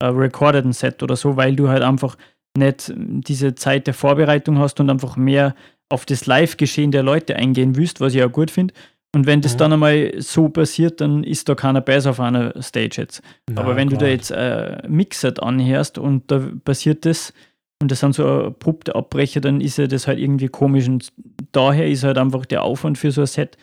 äh, 0.00 0.06
recordeten 0.06 0.72
Set 0.72 1.02
oder 1.02 1.16
so, 1.16 1.36
weil 1.36 1.56
du 1.56 1.68
halt 1.68 1.82
einfach 1.82 2.16
nicht 2.56 2.92
diese 2.96 3.54
Zeit 3.54 3.86
der 3.86 3.94
Vorbereitung 3.94 4.58
hast 4.58 4.80
und 4.80 4.90
einfach 4.90 5.16
mehr 5.16 5.54
auf 5.88 6.06
das 6.06 6.26
Live-Geschehen 6.26 6.90
der 6.90 7.02
Leute 7.02 7.36
eingehen 7.36 7.76
willst, 7.76 8.00
was 8.00 8.14
ich 8.14 8.22
auch 8.22 8.32
gut 8.32 8.50
finde. 8.50 8.74
Und 9.14 9.26
wenn 9.26 9.40
das 9.40 9.54
mhm. 9.54 9.58
dann 9.58 9.72
einmal 9.74 10.12
so 10.18 10.48
passiert, 10.48 11.00
dann 11.00 11.24
ist 11.24 11.48
da 11.48 11.54
keiner 11.54 11.80
besser 11.80 12.10
auf 12.10 12.20
einer 12.20 12.60
Stage 12.60 12.96
jetzt. 13.00 13.22
Na, 13.48 13.62
Aber 13.62 13.76
wenn 13.76 13.88
Gott. 13.88 14.00
du 14.00 14.04
da 14.04 14.10
jetzt 14.10 14.30
äh, 14.30 14.82
Mixet 14.88 15.42
anhörst 15.42 15.98
und 15.98 16.30
da 16.30 16.42
passiert 16.64 17.06
das 17.06 17.32
und 17.80 17.90
das 17.90 18.00
sind 18.00 18.14
so 18.14 18.26
abrupte 18.26 18.94
Abbrecher, 18.94 19.40
dann 19.40 19.60
ist 19.60 19.78
ja 19.78 19.86
das 19.86 20.06
halt 20.06 20.18
irgendwie 20.18 20.48
komisch. 20.48 20.88
Und 20.88 21.12
daher 21.52 21.88
ist 21.88 22.04
halt 22.04 22.18
einfach 22.18 22.46
der 22.46 22.62
Aufwand 22.62 22.98
für 22.98 23.10
so 23.10 23.22
ein 23.22 23.26
Set 23.26 23.56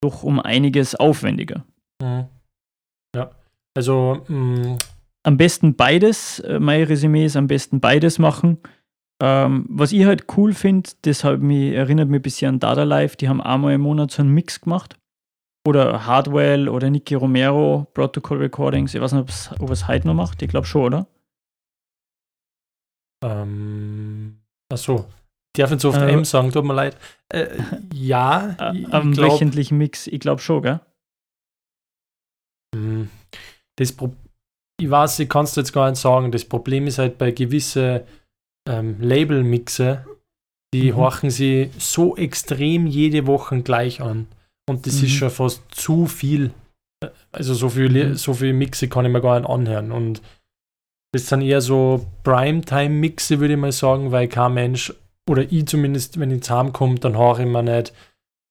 doch 0.00 0.22
um 0.22 0.38
einiges 0.38 0.94
aufwendiger. 0.94 1.64
Mhm. 2.00 2.26
Ja, 3.16 3.30
also 3.76 4.22
mh, 4.28 4.36
mm, 4.36 4.78
am 5.22 5.36
besten 5.36 5.76
beides, 5.76 6.40
äh, 6.40 6.58
mein 6.58 6.82
Resümee 6.84 7.26
ist 7.26 7.36
am 7.36 7.46
besten 7.46 7.80
beides 7.80 8.18
machen. 8.18 8.58
Ähm, 9.22 9.66
was 9.68 9.92
ich 9.92 10.04
halt 10.06 10.24
cool 10.36 10.54
finde, 10.54 10.90
das 11.02 11.24
mich, 11.24 11.74
erinnert 11.74 12.08
mich 12.08 12.20
ein 12.20 12.22
bisschen 12.22 12.54
an 12.54 12.60
Dada 12.60 12.84
Live, 12.84 13.16
die 13.16 13.28
haben 13.28 13.42
einmal 13.42 13.74
im 13.74 13.82
Monat 13.82 14.10
so 14.10 14.22
einen 14.22 14.32
Mix 14.32 14.60
gemacht, 14.62 14.96
oder 15.66 16.06
Hardwell 16.06 16.68
oder 16.68 16.90
Nicky 16.90 17.14
Romero, 17.14 17.86
Protocol 17.92 18.38
Recordings. 18.38 18.94
Ich 18.94 19.00
weiß 19.00 19.12
nicht, 19.12 19.60
ob 19.60 19.70
es 19.70 19.88
heute 19.88 20.06
noch 20.06 20.14
macht. 20.14 20.40
Ich 20.42 20.48
glaube 20.48 20.66
schon, 20.66 20.84
oder? 20.84 21.06
Ähm, 23.22 24.40
achso. 24.72 25.06
Darf 25.56 25.72
ich 25.72 25.80
so 25.80 25.90
oft 25.90 25.98
äh, 25.98 26.10
M 26.10 26.24
sagen, 26.24 26.50
tut 26.52 26.64
mir 26.64 26.74
leid. 26.74 26.96
Äh, 27.28 27.58
ja. 27.94 28.56
Am 28.58 29.12
glaub, 29.12 29.32
wöchentlichen 29.32 29.76
Mix, 29.76 30.06
ich 30.06 30.20
glaube 30.20 30.40
schon, 30.40 30.62
gell? 30.62 30.80
Hm. 32.74 33.10
Das 33.76 33.92
Pro 33.92 34.14
ich 34.80 34.90
weiß, 34.90 35.18
ich 35.18 35.28
kann 35.28 35.44
es 35.44 35.56
jetzt 35.56 35.72
gar 35.72 35.90
nicht 35.90 36.00
sagen. 36.00 36.32
Das 36.32 36.44
Problem 36.44 36.86
ist 36.86 36.98
halt 36.98 37.18
bei 37.18 37.30
gewissen 37.30 38.00
ähm, 38.68 38.96
Label-Mixe, 39.00 40.06
die 40.72 40.92
mhm. 40.92 40.96
horchen 40.96 41.30
sie 41.30 41.70
so 41.78 42.16
extrem 42.16 42.86
jede 42.86 43.26
Woche 43.26 43.60
gleich 43.62 44.00
an. 44.00 44.26
Und 44.68 44.86
das 44.86 44.98
mhm. 44.98 45.06
ist 45.06 45.12
schon 45.12 45.30
fast 45.30 45.62
zu 45.70 46.06
viel. 46.06 46.52
Also 47.32 47.54
so 47.54 47.68
viel, 47.68 47.90
mhm. 47.90 48.14
so 48.14 48.34
viel 48.34 48.52
Mixe 48.52 48.88
kann 48.88 49.04
ich 49.04 49.12
mir 49.12 49.20
gar 49.20 49.38
nicht 49.38 49.48
anhören. 49.48 49.92
Und 49.92 50.22
das 51.12 51.26
sind 51.26 51.42
eher 51.42 51.60
so 51.60 52.06
Primetime-Mixe, 52.22 53.40
würde 53.40 53.54
ich 53.54 53.60
mal 53.60 53.72
sagen, 53.72 54.12
weil 54.12 54.28
kein 54.28 54.54
Mensch, 54.54 54.94
oder 55.28 55.42
ich 55.42 55.66
zumindest, 55.66 56.18
wenn 56.18 56.30
ich 56.30 56.48
heimkomme, 56.48 56.98
dann 57.00 57.18
höre 57.18 57.40
ich 57.40 57.46
mir 57.46 57.62
nicht 57.62 57.92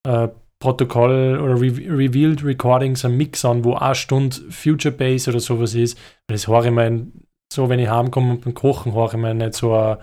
äh, 0.07 0.27
Protokoll 0.59 1.39
oder 1.41 1.59
Re 1.59 1.71
Revealed 1.97 2.43
Recordings 2.43 3.05
am 3.05 3.15
Mix 3.15 3.45
an, 3.45 3.63
wo 3.63 3.75
eine 3.75 3.95
Stunde 3.95 4.35
Future 4.49 4.93
Bass 4.93 5.27
oder 5.27 5.39
sowas 5.39 5.73
ist. 5.73 5.97
Das 6.27 6.47
höre 6.47 6.65
ich 6.65 6.71
mir 6.71 7.07
so, 7.51 7.69
wenn 7.69 7.79
ich 7.79 7.89
heimkomme 7.89 8.31
und 8.31 8.43
beim 8.43 8.53
Kochen 8.53 8.93
höre 8.93 9.07
ich 9.07 9.17
mir 9.17 9.33
nicht 9.33 9.53
so 9.53 9.73
eine, 9.73 9.99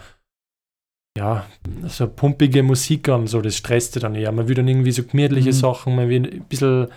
ja, 1.16 1.46
so 1.86 2.08
pumpige 2.08 2.62
Musik 2.62 3.08
an, 3.08 3.26
so 3.26 3.40
das 3.40 3.56
stresst 3.56 4.02
dann 4.02 4.14
eher. 4.14 4.32
Man 4.32 4.48
will 4.48 4.54
dann 4.54 4.68
irgendwie 4.68 4.92
so 4.92 5.02
gemütliche 5.02 5.50
mhm. 5.50 5.54
Sachen, 5.54 5.96
man 5.96 6.08
will 6.08 6.26
ein 6.26 6.44
bisschen 6.44 6.88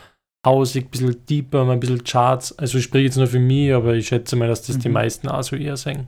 hausig, 0.45 0.85
ein 0.85 0.89
bisschen 0.89 1.25
deeper, 1.25 1.69
ein 1.69 1.79
bisschen 1.79 2.03
Charts. 2.03 2.57
Also 2.57 2.77
ich 2.77 2.85
spreche 2.85 3.05
jetzt 3.05 3.17
nur 3.17 3.27
für 3.27 3.39
mich, 3.39 3.73
aber 3.73 3.93
ich 3.93 4.07
schätze 4.07 4.35
mal, 4.35 4.47
dass 4.47 4.65
das 4.65 4.77
mhm. 4.77 4.81
die 4.81 4.89
meisten 4.89 5.27
auch 5.27 5.43
so 5.43 5.55
eher 5.55 5.77
singen. 5.77 6.07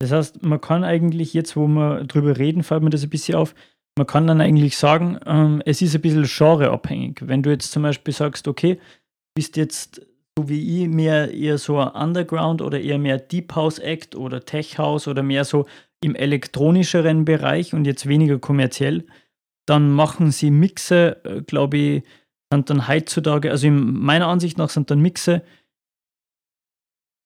Das 0.00 0.10
heißt, 0.10 0.42
man 0.42 0.60
kann 0.60 0.82
eigentlich 0.82 1.32
jetzt, 1.32 1.56
wo 1.56 1.68
wir 1.68 2.04
drüber 2.04 2.36
reden, 2.36 2.64
fällt 2.64 2.82
mir 2.82 2.90
das 2.90 3.04
ein 3.04 3.10
bisschen 3.10 3.36
auf, 3.36 3.54
man 3.96 4.06
kann 4.06 4.26
dann 4.26 4.40
eigentlich 4.40 4.76
sagen, 4.76 5.18
ähm, 5.26 5.62
es 5.66 5.82
ist 5.82 5.94
ein 5.94 6.00
bisschen 6.00 6.24
genreabhängig. 6.24 7.18
Wenn 7.22 7.42
du 7.42 7.50
jetzt 7.50 7.72
zum 7.72 7.82
Beispiel 7.82 8.14
sagst, 8.14 8.48
okay, 8.48 8.78
bist 9.34 9.56
jetzt 9.56 10.00
so 10.38 10.48
wie 10.48 10.82
ich 10.82 10.88
mehr 10.88 11.32
eher 11.32 11.58
so 11.58 11.78
ein 11.78 11.88
Underground 11.88 12.62
oder 12.62 12.80
eher 12.80 12.98
mehr 12.98 13.18
Deep 13.18 13.54
House 13.54 13.78
Act 13.78 14.14
oder 14.14 14.44
Tech 14.44 14.78
House 14.78 15.06
oder 15.08 15.22
mehr 15.22 15.44
so 15.44 15.66
im 16.02 16.14
elektronischeren 16.14 17.24
Bereich 17.24 17.74
und 17.74 17.84
jetzt 17.84 18.08
weniger 18.08 18.38
kommerziell, 18.38 19.06
dann 19.66 19.92
machen 19.92 20.32
sie 20.32 20.50
Mixe, 20.50 21.22
äh, 21.24 21.42
glaube 21.42 21.76
ich, 21.76 22.02
sind 22.52 22.70
dann 22.70 22.88
heutzutage, 22.88 23.50
also 23.50 23.66
in 23.66 24.00
meiner 24.00 24.26
Ansicht 24.26 24.58
nach 24.58 24.70
sind 24.70 24.90
dann 24.90 25.00
Mixe 25.00 25.42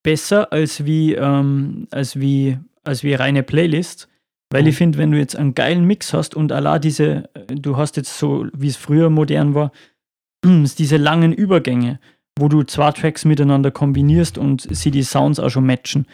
besser 0.04 0.52
als 0.52 0.84
wie, 0.84 1.14
ähm, 1.14 1.88
als 1.90 2.18
wie, 2.20 2.58
als 2.84 3.02
wie 3.02 3.14
reine 3.14 3.42
Playlists 3.42 4.08
weil 4.50 4.62
mhm. 4.62 4.68
ich 4.68 4.76
finde, 4.76 4.98
wenn 4.98 5.10
du 5.10 5.18
jetzt 5.18 5.36
einen 5.36 5.54
geilen 5.54 5.84
Mix 5.84 6.12
hast 6.12 6.34
und 6.34 6.52
allein 6.52 6.80
diese, 6.80 7.28
du 7.48 7.76
hast 7.76 7.96
jetzt 7.96 8.18
so, 8.18 8.46
wie 8.52 8.68
es 8.68 8.76
früher 8.76 9.10
modern 9.10 9.54
war, 9.54 9.72
diese 10.44 10.96
langen 10.96 11.32
Übergänge, 11.32 11.98
wo 12.38 12.48
du 12.48 12.62
zwei 12.62 12.92
Tracks 12.92 13.24
miteinander 13.24 13.70
kombinierst 13.70 14.38
und 14.38 14.66
sie 14.70 14.90
die 14.90 15.02
Sounds 15.02 15.40
auch 15.40 15.50
schon 15.50 15.66
matchen. 15.66 16.06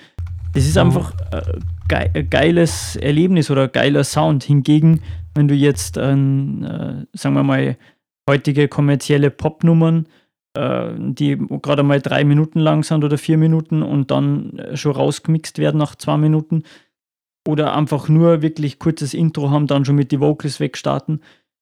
Das 0.55 0.67
ist 0.67 0.77
mhm. 0.77 0.83
einfach 0.83 1.13
ein 1.91 2.31
geiles 2.31 2.97
Erlebnis 2.97 3.51
oder 3.51 3.69
geiler 3.69 4.05
Sound. 4.05 4.45
Hingegen, 4.45 5.03
wenn 5.35 5.49
du 5.49 5.55
jetzt, 5.55 5.99
ein, 5.99 6.65
äh, 6.65 7.07
sagen 7.17 7.35
wir 7.35 7.43
mal, 7.43 7.77
heutige 8.29 8.69
kommerzielle 8.69 9.31
Popnummern, 9.31 10.07
äh, 10.55 10.91
die 10.97 11.39
gerade 11.63 11.83
mal 11.83 12.01
drei 12.01 12.25
Minuten 12.25 12.61
lang 12.61 12.85
sind 12.85 13.05
oder 13.05 13.19
vier 13.19 13.39
Minuten 13.39 13.83
und 13.83 14.11
dann 14.11 14.59
äh, 14.59 14.77
schon 14.77 14.93
rausgemixt 14.93 15.59
werden 15.59 15.79
nach 15.79 15.97
zwei 15.97 16.17
Minuten, 16.17 16.63
oder 17.47 17.75
einfach 17.77 18.09
nur 18.09 18.43
wirklich 18.43 18.79
kurzes 18.79 19.15
Intro 19.15 19.51
haben, 19.51 19.67
dann 19.67 19.85
schon 19.85 19.97
mit 19.97 20.13
den 20.13 20.21
Vocals 20.21 20.61
wegstarten. 20.61 21.21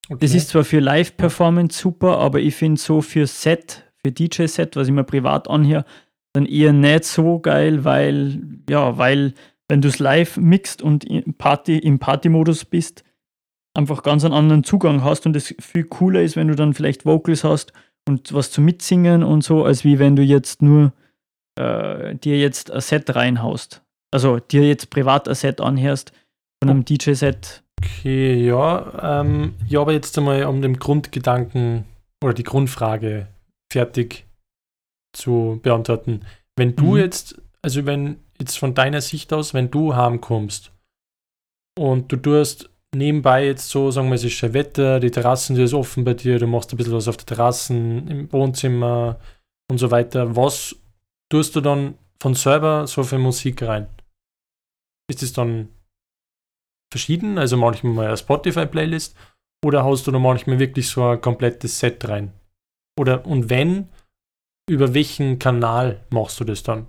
Okay. 0.08 0.18
Das 0.20 0.34
ist 0.34 0.48
zwar 0.48 0.64
für 0.64 0.80
Live-Performance 0.80 1.78
super, 1.78 2.18
aber 2.18 2.40
ich 2.40 2.54
finde 2.54 2.80
so 2.80 3.00
für 3.00 3.26
Set, 3.26 3.90
für 4.04 4.12
DJ-Set, 4.12 4.76
was 4.76 4.88
ich 4.88 4.94
mir 4.94 5.04
privat 5.04 5.48
anhöre, 5.48 5.84
dann 6.32 6.46
eher 6.46 6.72
nicht 6.72 7.04
so 7.04 7.38
geil, 7.38 7.84
weil, 7.84 8.40
ja, 8.68 8.98
weil, 8.98 9.34
wenn 9.68 9.80
du 9.80 9.88
es 9.88 9.98
live 9.98 10.36
mixt 10.36 10.82
und 10.82 11.04
im 11.04 11.34
Party, 11.34 11.78
im 11.78 11.98
Party-Modus 11.98 12.64
bist, 12.64 13.04
einfach 13.74 14.02
ganz 14.02 14.24
einen 14.24 14.34
anderen 14.34 14.64
Zugang 14.64 15.04
hast 15.04 15.26
und 15.26 15.36
es 15.36 15.54
viel 15.60 15.84
cooler 15.84 16.22
ist, 16.22 16.36
wenn 16.36 16.48
du 16.48 16.56
dann 16.56 16.74
vielleicht 16.74 17.06
Vocals 17.06 17.44
hast 17.44 17.72
und 18.08 18.32
was 18.32 18.50
zu 18.50 18.60
mitsingen 18.60 19.22
und 19.22 19.44
so, 19.44 19.64
als 19.64 19.84
wie 19.84 19.98
wenn 19.98 20.16
du 20.16 20.22
jetzt 20.22 20.60
nur 20.60 20.92
äh, 21.56 22.16
dir 22.16 22.38
jetzt 22.38 22.72
ein 22.72 22.80
Set 22.80 23.14
reinhaust 23.14 23.82
also 24.10 24.38
dir 24.38 24.66
jetzt 24.66 24.90
privat 24.90 25.28
ein 25.28 25.34
Set 25.34 25.60
anhörst 25.60 26.12
von 26.62 26.70
einem 26.70 26.84
DJ-Set. 26.84 27.62
Okay, 27.82 28.44
ja. 28.44 29.20
Ähm, 29.20 29.54
ja, 29.66 29.80
aber 29.80 29.92
jetzt 29.92 30.16
einmal 30.18 30.44
um 30.44 30.60
den 30.60 30.78
Grundgedanken 30.78 31.84
oder 32.22 32.34
die 32.34 32.42
Grundfrage 32.42 33.28
fertig 33.72 34.26
zu 35.16 35.60
beantworten. 35.62 36.20
Wenn 36.56 36.76
du 36.76 36.92
mhm. 36.92 36.98
jetzt, 36.98 37.40
also 37.62 37.86
wenn 37.86 38.18
jetzt 38.38 38.58
von 38.58 38.74
deiner 38.74 39.00
Sicht 39.00 39.32
aus, 39.32 39.54
wenn 39.54 39.70
du 39.70 39.94
heimkommst 39.94 40.72
und 41.78 42.12
du 42.12 42.16
tust 42.16 42.70
nebenbei 42.94 43.46
jetzt 43.46 43.70
so, 43.70 43.90
sagen 43.90 44.08
wir, 44.08 44.16
es 44.16 44.24
ist 44.24 44.32
schon 44.32 44.52
Wetter, 44.52 45.00
die 45.00 45.10
Terrassen, 45.10 45.56
die 45.56 45.62
ist 45.62 45.74
offen 45.74 46.04
bei 46.04 46.14
dir, 46.14 46.38
du 46.38 46.46
machst 46.46 46.72
ein 46.72 46.76
bisschen 46.76 46.92
was 46.92 47.08
auf 47.08 47.16
der 47.16 47.26
Terrassen, 47.26 48.08
im 48.08 48.32
Wohnzimmer 48.32 49.18
und 49.70 49.78
so 49.78 49.90
weiter, 49.90 50.36
was 50.36 50.76
tust 51.30 51.54
du 51.56 51.60
dann 51.60 51.94
von 52.20 52.34
selber 52.34 52.86
so 52.86 53.02
für 53.04 53.18
Musik 53.18 53.62
rein? 53.62 53.86
Ist 55.10 55.22
es 55.24 55.32
dann 55.32 55.68
verschieden? 56.92 57.36
Also 57.36 57.56
manchmal 57.56 57.92
mal 57.92 58.06
eine 58.06 58.16
Spotify-Playlist 58.16 59.16
oder 59.64 59.82
haust 59.82 60.06
du 60.06 60.12
da 60.12 60.18
manchmal 60.18 60.58
wirklich 60.58 60.88
so 60.88 61.04
ein 61.04 61.20
komplettes 61.20 61.80
Set 61.80 62.08
rein? 62.08 62.32
Oder 62.98 63.26
und 63.26 63.50
wenn, 63.50 63.88
über 64.68 64.94
welchen 64.94 65.38
Kanal 65.38 66.06
machst 66.10 66.38
du 66.38 66.44
das 66.44 66.62
dann? 66.62 66.86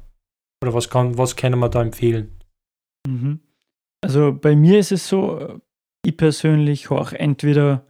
Oder 0.64 0.74
was 0.74 0.90
kann, 0.90 1.18
was 1.18 1.36
können 1.36 1.60
wir 1.60 1.70
da 1.70 1.82
empfehlen? 1.82 2.38
Mhm. 3.08 3.40
Also 4.04 4.34
bei 4.34 4.56
mir 4.56 4.80
ist 4.80 4.92
es 4.92 5.08
so, 5.08 5.60
ich 6.06 6.16
persönlich 6.16 6.92
auch 6.92 7.14
entweder 7.14 7.86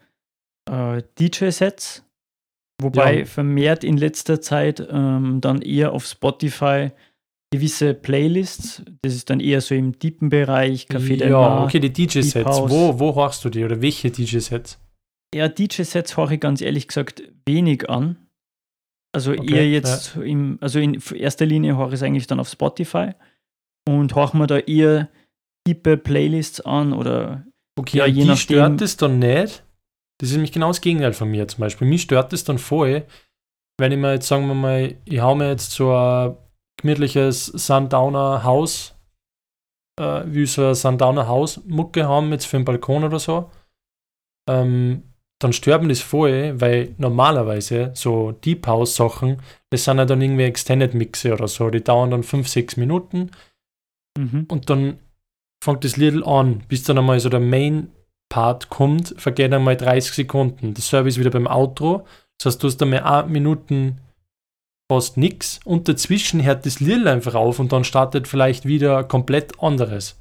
äh, 0.69 1.03
DJ-Sets, 1.19 2.05
wobei 2.81 3.19
ja. 3.19 3.25
vermehrt 3.25 3.83
in 3.83 3.97
letzter 3.97 4.41
Zeit 4.41 4.85
ähm, 4.89 5.41
dann 5.41 5.61
eher 5.61 5.91
auf 5.91 6.05
Spotify 6.05 6.91
gewisse 7.51 7.93
Playlists. 7.93 8.84
Das 9.01 9.13
ist 9.13 9.29
dann 9.29 9.39
eher 9.39 9.62
so 9.62 9.75
im 9.75 10.00
deepen 10.00 10.29
Bereich, 10.29 10.88
Café 10.89 11.27
Ja, 11.27 11.63
okay, 11.63 11.79
die 11.79 11.91
DJ-Sets. 11.91 12.46
Wo, 12.46 12.98
wo 13.00 13.15
horchst 13.15 13.43
du 13.46 13.50
die 13.50 13.63
oder 13.63 13.81
welche 13.81 14.10
DJ-Sets? 14.10 14.79
Ja, 15.36 15.48
DJ-Sets 15.48 16.17
horche 16.17 16.36
ich 16.36 16.39
ganz 16.39 16.62
ehrlich 16.62 16.88
gesagt 16.88 17.24
wenig 17.46 17.89
an. 17.89 18.17
Also 19.13 19.34
okay, 19.34 19.55
eher 19.55 19.70
jetzt 19.70 20.15
ja. 20.15 20.22
im, 20.22 20.58
also 20.62 20.79
in 20.79 21.01
erster 21.13 21.46
Linie 21.46 21.77
horche 21.77 21.89
ich 21.89 21.96
es 21.96 22.03
eigentlich 22.03 22.27
dann 22.27 22.39
auf 22.39 22.50
Spotify 22.50 23.12
und 23.88 24.15
horche 24.15 24.38
mir 24.38 24.48
da 24.48 24.58
eher 24.60 25.10
tiefe 25.67 25.98
Playlists 25.98 26.62
an 26.62 26.93
oder 26.93 27.46
Okay, 27.77 27.98
ja, 27.98 28.05
je 28.05 28.22
die 28.22 28.27
nachdem, 28.27 28.38
stört 28.38 28.81
es 28.81 28.98
dann 28.98 29.20
nicht. 29.20 29.63
Das 30.20 30.29
ist 30.29 30.34
nämlich 30.34 30.51
genau 30.51 30.67
das 30.67 30.81
Gegenteil 30.81 31.13
von 31.13 31.29
mir 31.29 31.48
zum 31.48 31.62
Beispiel. 31.62 31.88
Mich 31.88 32.03
stört 32.03 32.31
es 32.31 32.43
dann 32.43 32.58
voll, 32.58 33.05
wenn 33.79 33.91
ich 33.91 33.98
mir 33.98 34.13
jetzt, 34.13 34.27
sagen 34.27 34.48
wir 34.48 34.53
mal, 34.53 34.96
ich 35.05 35.20
hau 35.20 35.36
mir 35.36 35.50
jetzt 35.50 35.72
so 35.72 35.93
ein 35.93 36.36
gemütliches 36.77 37.45
Sundowner 37.45 38.43
Haus, 38.43 38.95
äh, 39.99 40.23
wie 40.25 40.45
so 40.45 40.67
ein 40.67 40.75
Sundowner 40.75 41.27
Haus 41.27 41.61
Mucke 41.65 42.07
haben, 42.07 42.31
jetzt 42.31 42.45
für 42.45 42.57
einen 42.57 42.65
Balkon 42.65 43.03
oder 43.03 43.19
so, 43.19 43.49
ähm, 44.49 45.03
dann 45.39 45.53
sterben 45.53 45.89
das 45.89 46.01
voll, 46.01 46.59
weil 46.61 46.93
normalerweise 46.97 47.91
so 47.95 48.31
Deep 48.31 48.67
House 48.67 48.95
Sachen, 48.95 49.41
das 49.71 49.83
sind 49.83 49.97
ja 49.97 50.05
dann 50.05 50.21
irgendwie 50.21 50.43
Extended 50.43 50.93
Mixe 50.93 51.33
oder 51.33 51.47
so, 51.47 51.69
die 51.69 51.83
dauern 51.83 52.11
dann 52.11 52.23
5, 52.23 52.47
6 52.47 52.77
Minuten 52.77 53.31
mhm. 54.17 54.45
und 54.49 54.69
dann 54.69 54.99
fängt 55.63 55.83
das 55.83 55.97
Lied 55.97 56.25
an, 56.25 56.63
bis 56.67 56.83
dann 56.83 56.97
einmal 56.97 57.19
so 57.19 57.29
der 57.29 57.39
Main 57.39 57.91
Part 58.31 58.69
kommt, 58.69 59.13
vergehen 59.17 59.53
einmal 59.53 59.75
30 59.75 60.13
Sekunden. 60.13 60.73
Das 60.73 60.87
Service 60.87 61.19
wieder 61.19 61.29
beim 61.29 61.47
Outro. 61.47 62.05
Das 62.37 62.53
heißt, 62.53 62.63
du 62.63 62.67
hast 62.67 62.81
einmal 62.81 63.01
8 63.01 63.29
Minuten 63.29 63.99
fast 64.91 65.15
nichts 65.15 65.62
und 65.63 65.88
dazwischen 65.88 66.43
hört 66.43 66.65
das 66.65 66.81
Lied 66.81 67.07
einfach 67.07 67.33
auf 67.33 67.60
und 67.60 67.71
dann 67.71 67.86
startet 67.86 68.27
vielleicht 68.27 68.65
wieder 68.65 69.05
komplett 69.05 69.63
anderes. 69.63 70.19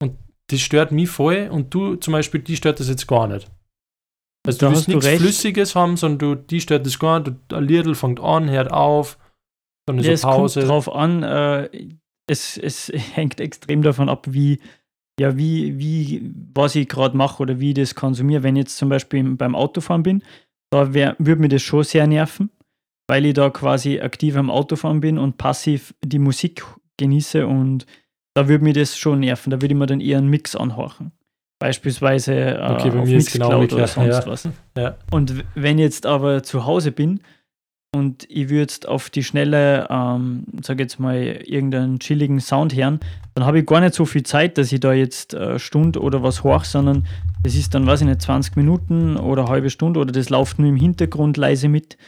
Und 0.00 0.16
das 0.46 0.60
stört 0.60 0.92
mich 0.92 1.10
voll 1.10 1.48
und 1.50 1.74
du 1.74 1.96
zum 1.96 2.12
Beispiel, 2.12 2.42
die 2.42 2.54
stört 2.54 2.78
das 2.78 2.88
jetzt 2.88 3.08
gar 3.08 3.26
nicht. 3.26 3.50
Also 4.46 4.60
da 4.60 4.68
du 4.68 4.74
willst 4.76 4.86
nichts 4.86 5.08
Flüssiges 5.08 5.74
haben, 5.74 5.96
sondern 5.96 6.18
du, 6.20 6.34
die 6.36 6.60
stört 6.60 6.86
das 6.86 7.00
gar 7.00 7.18
nicht. 7.18 7.32
Ein 7.52 7.64
Lied 7.64 7.96
fängt 7.96 8.20
an, 8.20 8.48
hört 8.48 8.70
auf, 8.70 9.18
dann 9.84 9.98
ist 9.98 10.06
ja, 10.06 10.12
eine 10.12 10.36
Pause. 10.36 10.60
Es 10.60 10.68
kommt 10.68 10.86
drauf 10.86 10.94
an, 10.94 11.22
äh, 11.24 11.68
es, 12.28 12.56
es 12.56 12.92
hängt 13.14 13.40
extrem 13.40 13.82
davon 13.82 14.08
ab, 14.08 14.26
wie, 14.30 14.60
ja, 15.18 15.36
wie, 15.36 15.76
wie, 15.76 16.32
was 16.54 16.76
ich 16.76 16.88
gerade 16.88 17.16
mache 17.16 17.42
oder 17.42 17.58
wie 17.58 17.70
ich 17.70 17.74
das 17.74 17.96
konsumiere. 17.96 18.44
Wenn 18.44 18.54
ich 18.54 18.60
jetzt 18.60 18.78
zum 18.78 18.90
Beispiel 18.90 19.24
beim 19.34 19.56
Autofahren 19.56 20.04
bin, 20.04 20.22
da 20.72 20.94
würde 20.94 21.42
mir 21.42 21.48
das 21.48 21.62
schon 21.62 21.82
sehr 21.82 22.06
nerven, 22.06 22.49
weil 23.10 23.26
ich 23.26 23.34
da 23.34 23.50
quasi 23.50 23.98
aktiv 23.98 24.36
am 24.36 24.50
Autofahren 24.50 25.00
bin 25.00 25.18
und 25.18 25.36
passiv 25.36 25.92
die 26.04 26.20
Musik 26.20 26.64
genieße 26.96 27.44
und 27.44 27.84
da 28.34 28.46
würde 28.46 28.62
mir 28.62 28.72
das 28.72 28.96
schon 28.96 29.18
nerven. 29.18 29.50
Da 29.50 29.60
würde 29.60 29.74
ich 29.74 29.78
mir 29.78 29.86
dann 29.86 30.00
eher 30.00 30.18
einen 30.18 30.28
Mix 30.28 30.54
anhorchen. 30.54 31.10
Beispielsweise 31.58 32.34
äh, 32.34 32.70
Okay, 32.70 32.90
bei 32.90 33.00
auf 33.00 33.08
ist 33.08 33.32
genau 33.32 33.58
Mixcloud 33.58 33.72
oder 33.72 33.88
sonst 33.88 34.08
ja. 34.08 34.26
was. 34.26 34.48
Ja. 34.78 34.96
Und 35.10 35.42
wenn 35.56 35.78
ich 35.78 35.82
jetzt 35.82 36.06
aber 36.06 36.44
zu 36.44 36.66
Hause 36.66 36.92
bin 36.92 37.18
und 37.92 38.26
ich 38.30 38.48
würde 38.48 38.60
jetzt 38.60 38.86
auf 38.86 39.10
die 39.10 39.24
Schnelle, 39.24 39.88
ähm, 39.90 40.44
sag 40.62 40.78
jetzt 40.78 41.00
mal, 41.00 41.16
irgendeinen 41.20 41.98
chilligen 41.98 42.38
Sound 42.38 42.76
hören, 42.76 43.00
dann 43.34 43.44
habe 43.44 43.58
ich 43.58 43.66
gar 43.66 43.80
nicht 43.80 43.94
so 43.94 44.04
viel 44.04 44.22
Zeit, 44.22 44.56
dass 44.56 44.70
ich 44.70 44.78
da 44.78 44.92
jetzt 44.92 45.34
äh, 45.34 45.58
Stunde 45.58 46.00
oder 46.00 46.22
was 46.22 46.44
hoch, 46.44 46.62
sondern 46.62 47.08
das 47.42 47.56
ist 47.56 47.74
dann, 47.74 47.88
weiß 47.88 48.02
ich 48.02 48.06
nicht, 48.06 48.22
20 48.22 48.54
Minuten 48.54 49.16
oder 49.16 49.42
eine 49.42 49.50
halbe 49.50 49.70
Stunde 49.70 49.98
oder 49.98 50.12
das 50.12 50.30
läuft 50.30 50.60
nur 50.60 50.68
im 50.68 50.76
Hintergrund 50.76 51.36
leise 51.36 51.68
mit. 51.68 51.98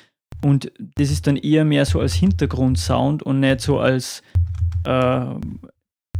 Und 0.40 0.72
das 0.96 1.10
ist 1.10 1.26
dann 1.26 1.36
eher 1.36 1.64
mehr 1.64 1.84
so 1.84 2.00
als 2.00 2.14
Hintergrundsound 2.14 3.22
und 3.22 3.40
nicht 3.40 3.60
so 3.60 3.78
als 3.78 4.22
äh, 4.84 4.90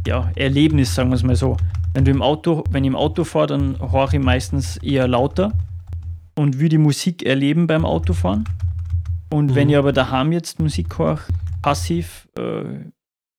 ja, 0.07 0.31
Erlebnis, 0.35 0.95
sagen 0.95 1.09
wir 1.09 1.15
es 1.15 1.23
mal 1.23 1.35
so. 1.35 1.57
Wenn 1.93 2.05
du 2.05 2.11
im 2.11 2.21
Auto, 2.21 2.63
wenn 2.71 2.83
ich 2.83 2.89
im 2.89 2.95
Auto 2.95 3.23
fahre, 3.23 3.47
dann 3.47 3.77
höre 3.91 4.13
ich 4.13 4.19
meistens 4.19 4.77
eher 4.77 5.07
lauter 5.07 5.53
und 6.35 6.59
will 6.59 6.69
die 6.69 6.77
Musik 6.77 7.23
erleben 7.23 7.67
beim 7.67 7.85
Autofahren. 7.85 8.45
Und 9.29 9.55
wenn 9.55 9.67
Mhm. 9.67 9.71
ich 9.71 9.77
aber 9.77 9.93
daheim 9.93 10.31
jetzt 10.31 10.59
Musik 10.59 10.97
höre, 10.97 11.19
passiv, 11.61 12.27
äh, 12.37 12.63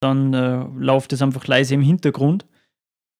dann 0.00 0.34
äh, 0.34 0.64
läuft 0.76 1.12
es 1.12 1.22
einfach 1.22 1.46
leise 1.46 1.74
im 1.74 1.82
Hintergrund. 1.82 2.46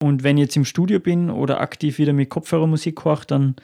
Und 0.01 0.23
wenn 0.23 0.37
ich 0.37 0.43
jetzt 0.43 0.57
im 0.57 0.65
Studio 0.65 0.99
bin 0.99 1.29
oder 1.29 1.61
aktiv 1.61 1.97
wieder 1.97 2.13
mit 2.13 2.29
Kopfhörermusik 2.29 3.03
höre, 3.05 3.25
dann 3.25 3.55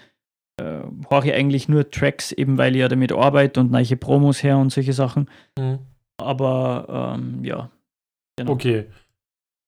äh, 0.61 1.09
höre 1.09 1.25
ich 1.25 1.33
eigentlich 1.33 1.67
nur 1.67 1.89
Tracks, 1.89 2.31
eben 2.31 2.57
weil 2.57 2.75
ich 2.75 2.81
ja 2.81 2.87
damit 2.87 3.11
arbeite 3.11 3.59
und 3.59 3.71
neue 3.71 3.95
Promos 3.97 4.43
her 4.43 4.57
und 4.57 4.71
solche 4.71 4.93
Sachen. 4.93 5.29
Mhm. 5.57 5.79
Aber 6.17 7.15
ähm, 7.17 7.43
ja. 7.43 7.69
Genau. 8.37 8.53
Okay. 8.53 8.85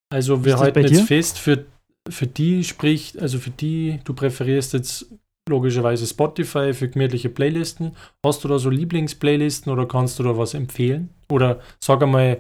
Also 0.09 0.45
wir 0.45 0.59
halten 0.59 0.81
jetzt 0.81 0.91
dir? 0.91 1.05
fest, 1.05 1.39
für, 1.39 1.65
für 2.07 2.27
die 2.27 2.63
spricht, 2.63 3.19
also 3.19 3.39
für 3.39 3.49
die, 3.49 3.99
du 4.03 4.13
präferierst 4.13 4.73
jetzt 4.73 5.07
logischerweise 5.49 6.05
Spotify 6.05 6.73
für 6.73 6.89
gemütliche 6.89 7.29
Playlisten. 7.29 7.95
Hast 8.23 8.43
du 8.43 8.47
da 8.47 8.59
so 8.59 8.69
Lieblingsplaylisten 8.69 9.71
oder 9.71 9.87
kannst 9.87 10.19
du 10.19 10.23
da 10.23 10.37
was 10.37 10.53
empfehlen? 10.53 11.09
Oder 11.29 11.59
sag 11.79 12.01
einmal, 12.03 12.39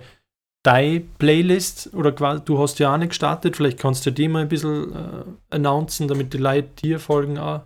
deine 0.63 1.01
Playlist 1.01 1.93
oder 1.93 2.11
quasi, 2.11 2.41
du 2.45 2.57
hast 2.59 2.79
ja 2.79 2.93
auch 2.93 2.97
nicht 2.97 3.09
gestartet, 3.09 3.57
vielleicht 3.57 3.79
kannst 3.79 4.05
du 4.05 4.11
die 4.11 4.27
mal 4.27 4.43
ein 4.43 4.47
bisschen 4.47 4.93
äh, 4.93 5.23
announcen, 5.49 6.07
damit 6.07 6.33
die 6.33 6.37
Leute 6.37 6.69
dir 6.81 6.99
folgen 6.99 7.37
auch. 7.37 7.61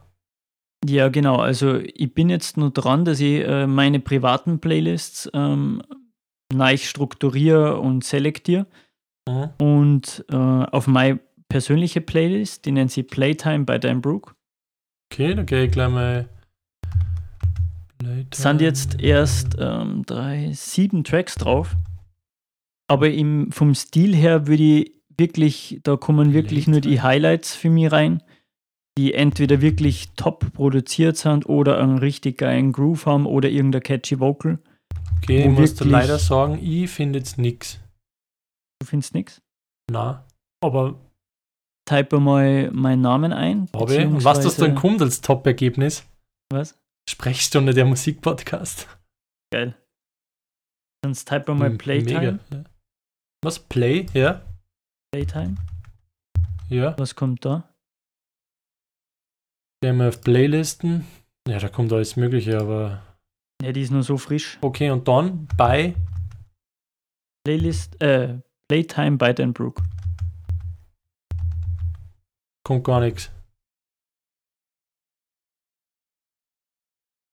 Ja, 0.88 1.10
genau. 1.10 1.38
Also 1.38 1.80
ich 1.80 2.14
bin 2.14 2.30
jetzt 2.30 2.58
nur 2.58 2.72
dran, 2.72 3.04
dass 3.04 3.20
ich 3.20 3.46
äh, 3.46 3.68
meine 3.68 4.00
privaten 4.00 4.60
Playlists 4.60 5.30
ähm, 5.34 5.82
neu 6.54 6.78
strukturiere 6.78 7.80
und 7.80 8.04
selektiere. 8.04 8.68
Mhm. 9.28 9.50
Und 9.58 10.26
äh, 10.30 10.36
auf 10.36 10.88
meine 10.88 11.20
persönliche 11.50 12.02
Playlist, 12.02 12.66
die 12.66 12.72
nennt 12.72 12.92
sie 12.92 13.04
Playtime 13.04 13.66
bei 13.66 13.78
Dan 13.78 14.02
Brook, 14.02 14.38
Okay, 15.12 15.34
da 15.36 15.44
gehe 15.44 15.66
ich 15.66 15.72
gleich 15.72 15.90
mal. 15.90 16.28
Playtime. 17.98 18.28
sind 18.32 18.62
jetzt 18.62 19.02
erst 19.02 19.56
ähm, 19.60 20.04
drei, 20.06 20.52
sieben 20.54 21.04
Tracks 21.04 21.36
drauf. 21.36 21.76
Aber 22.88 23.10
im, 23.10 23.52
vom 23.52 23.74
Stil 23.74 24.16
her 24.16 24.48
würde 24.48 24.64
ich 24.64 24.92
wirklich, 25.18 25.80
da 25.84 25.96
kommen 25.98 26.34
wirklich 26.34 26.68
nur 26.68 26.82
die 26.82 26.90
Playtime. 26.90 27.04
Highlights 27.04 27.56
für 27.56 27.70
mich 27.70 27.92
rein, 27.92 28.22
die 28.98 29.14
entweder 29.14 29.62
wirklich 29.62 30.10
top 30.16 30.52
produziert 30.54 31.18
sind 31.18 31.48
oder 31.48 31.78
einen 31.80 32.00
richtig 32.00 32.40
geilen 32.40 32.72
Groove 32.72 33.06
haben 33.06 33.26
oder 33.26 33.50
irgendein 33.50 33.84
catchy 33.84 34.20
Vocal. 34.20 34.60
Okay, 35.18 35.44
ich 35.44 35.50
muss 35.50 35.80
leider 35.82 36.20
sagen, 36.20 36.60
ich 36.62 36.90
finde 36.90 37.20
jetzt 37.20 37.38
nichts. 37.38 37.80
Du 38.82 38.88
findest 38.88 39.14
nichts? 39.14 39.42
Na, 39.92 40.26
aber 40.64 41.00
Type 41.90 42.20
mal 42.20 42.70
meinen 42.72 43.02
Namen 43.02 43.32
ein. 43.34 43.68
habe 43.74 43.96
ich. 43.96 44.06
Und 44.06 44.24
was 44.24 44.42
das 44.42 44.58
dann 44.58 44.76
kommt 44.76 45.02
als 45.02 45.22
Top-Ergebnis? 45.22 46.06
Was? 46.52 46.78
Sprechstunde 47.10 47.74
der 47.74 47.86
Musikpodcast. 47.86 48.88
Geil. 49.54 49.76
Sonst 51.06 51.28
type 51.30 51.54
mal 51.56 51.68
M- 51.72 51.78
Playtime. 51.78 52.20
Mega, 52.20 52.40
ja. 52.52 52.64
Was? 53.44 53.60
Play? 53.60 54.06
Ja? 54.14 54.42
Playtime. 55.14 55.56
Ja. 56.70 56.98
Was 56.98 57.16
kommt 57.16 57.46
da? 57.46 57.67
Gehen 59.82 59.98
wir 59.98 60.08
auf 60.08 60.22
Playlisten. 60.22 61.06
Ja, 61.48 61.60
da 61.60 61.70
kommt 61.70 61.94
alles 61.94 62.16
Mögliche, 62.16 62.60
aber. 62.60 63.04
Ja, 63.62 63.72
die 63.72 63.82
ist 63.82 63.92
nur 63.92 64.04
so 64.04 64.18
frisch. 64.18 64.58
Okay, 64.62 64.90
und 64.90 65.08
dann 65.08 65.48
bei. 65.56 65.96
Playlist, 67.46 68.02
äh, 68.02 68.40
Playtime 68.68 69.18
bei 69.18 69.34
Dan 69.34 69.54
Brook. 69.54 69.82
Kommt 72.66 72.84
gar 72.84 73.00
nichts. 73.00 73.32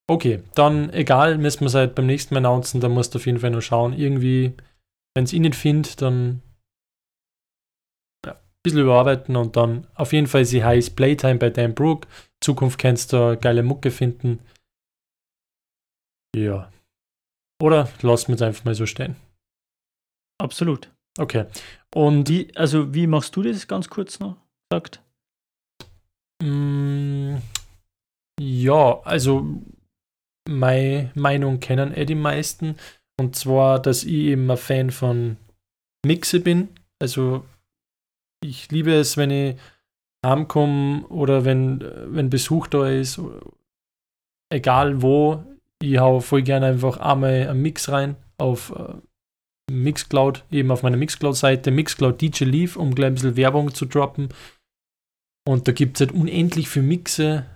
Okay, 0.06 0.42
dann 0.54 0.90
egal, 0.90 1.38
müssen 1.38 1.60
wir 1.60 1.68
es 1.68 1.74
halt 1.74 1.94
beim 1.94 2.06
nächsten 2.06 2.34
Mal 2.34 2.38
announcen, 2.38 2.80
da 2.80 2.90
musst 2.90 3.14
du 3.14 3.18
auf 3.18 3.26
jeden 3.26 3.38
Fall 3.38 3.50
noch 3.50 3.62
schauen. 3.62 3.94
Irgendwie, 3.94 4.52
wenn 5.14 5.24
es 5.24 5.32
ihn 5.32 5.42
nicht 5.42 5.56
findet, 5.56 6.02
dann 6.02 6.42
ja, 8.24 8.32
ein 8.32 8.38
bisschen 8.62 8.82
überarbeiten 8.82 9.34
und 9.34 9.56
dann 9.56 9.86
auf 9.94 10.12
jeden 10.12 10.26
Fall 10.26 10.44
sie 10.44 10.62
heißt 10.62 10.94
Playtime 10.94 11.36
bei 11.36 11.48
Dan 11.48 11.74
Brook. 11.74 12.06
Zukunft 12.44 12.78
kannst 12.78 13.12
du 13.12 13.38
geile 13.38 13.62
Mucke 13.62 13.90
finden. 13.90 14.38
Ja. 16.36 16.70
Oder 17.62 17.88
lassen 18.02 18.28
wir 18.28 18.34
es 18.34 18.42
einfach 18.42 18.64
mal 18.64 18.74
so 18.74 18.84
stehen. 18.84 19.16
Absolut. 20.38 20.90
Okay. 21.18 21.46
Und 21.94 22.28
Wie, 22.28 22.54
also, 22.56 22.92
wie 22.92 23.06
machst 23.06 23.34
du 23.36 23.42
das 23.42 23.66
ganz 23.66 23.88
kurz 23.88 24.18
noch? 24.18 24.36
Sagt. 24.70 25.00
Mm, 26.42 27.36
Ja, 28.40 29.00
also 29.04 29.62
meine 30.46 31.12
Meinung 31.14 31.60
kennen 31.60 31.94
eh 31.94 32.04
die 32.04 32.14
meisten. 32.16 32.76
Und 33.18 33.36
zwar, 33.36 33.80
dass 33.80 34.04
ich 34.04 34.12
eben 34.12 34.50
ein 34.50 34.56
Fan 34.56 34.90
von 34.90 35.36
Mixe 36.04 36.40
bin. 36.40 36.68
Also 37.00 37.44
ich 38.42 38.70
liebe 38.70 38.92
es, 38.92 39.16
wenn 39.16 39.30
ich 39.30 39.56
heimkomme 40.24 41.06
oder 41.08 41.44
wenn, 41.44 41.84
wenn 42.06 42.30
Besuch 42.30 42.66
da 42.66 42.88
ist, 42.88 43.20
egal 44.50 45.02
wo, 45.02 45.44
ich 45.82 45.98
hau 45.98 46.20
voll 46.20 46.42
gerne 46.42 46.66
einfach 46.66 46.98
einmal 46.98 47.48
einen 47.48 47.62
Mix 47.62 47.88
rein 47.90 48.16
auf 48.38 48.72
äh, 48.76 48.94
Mixcloud, 49.70 50.44
eben 50.50 50.70
auf 50.70 50.82
meiner 50.82 50.96
Mixcloud-Seite, 50.96 51.70
Mixcloud 51.70 52.20
DJ 52.20 52.44
Leaf, 52.44 52.76
um 52.76 52.94
gleich 52.94 53.08
ein 53.08 53.14
bisschen 53.14 53.36
Werbung 53.36 53.74
zu 53.74 53.86
droppen. 53.86 54.28
Und 55.46 55.68
da 55.68 55.72
gibt 55.72 55.96
es 55.96 56.06
halt 56.06 56.12
unendlich 56.18 56.68
viele 56.68 56.86
Mixe 56.86 57.46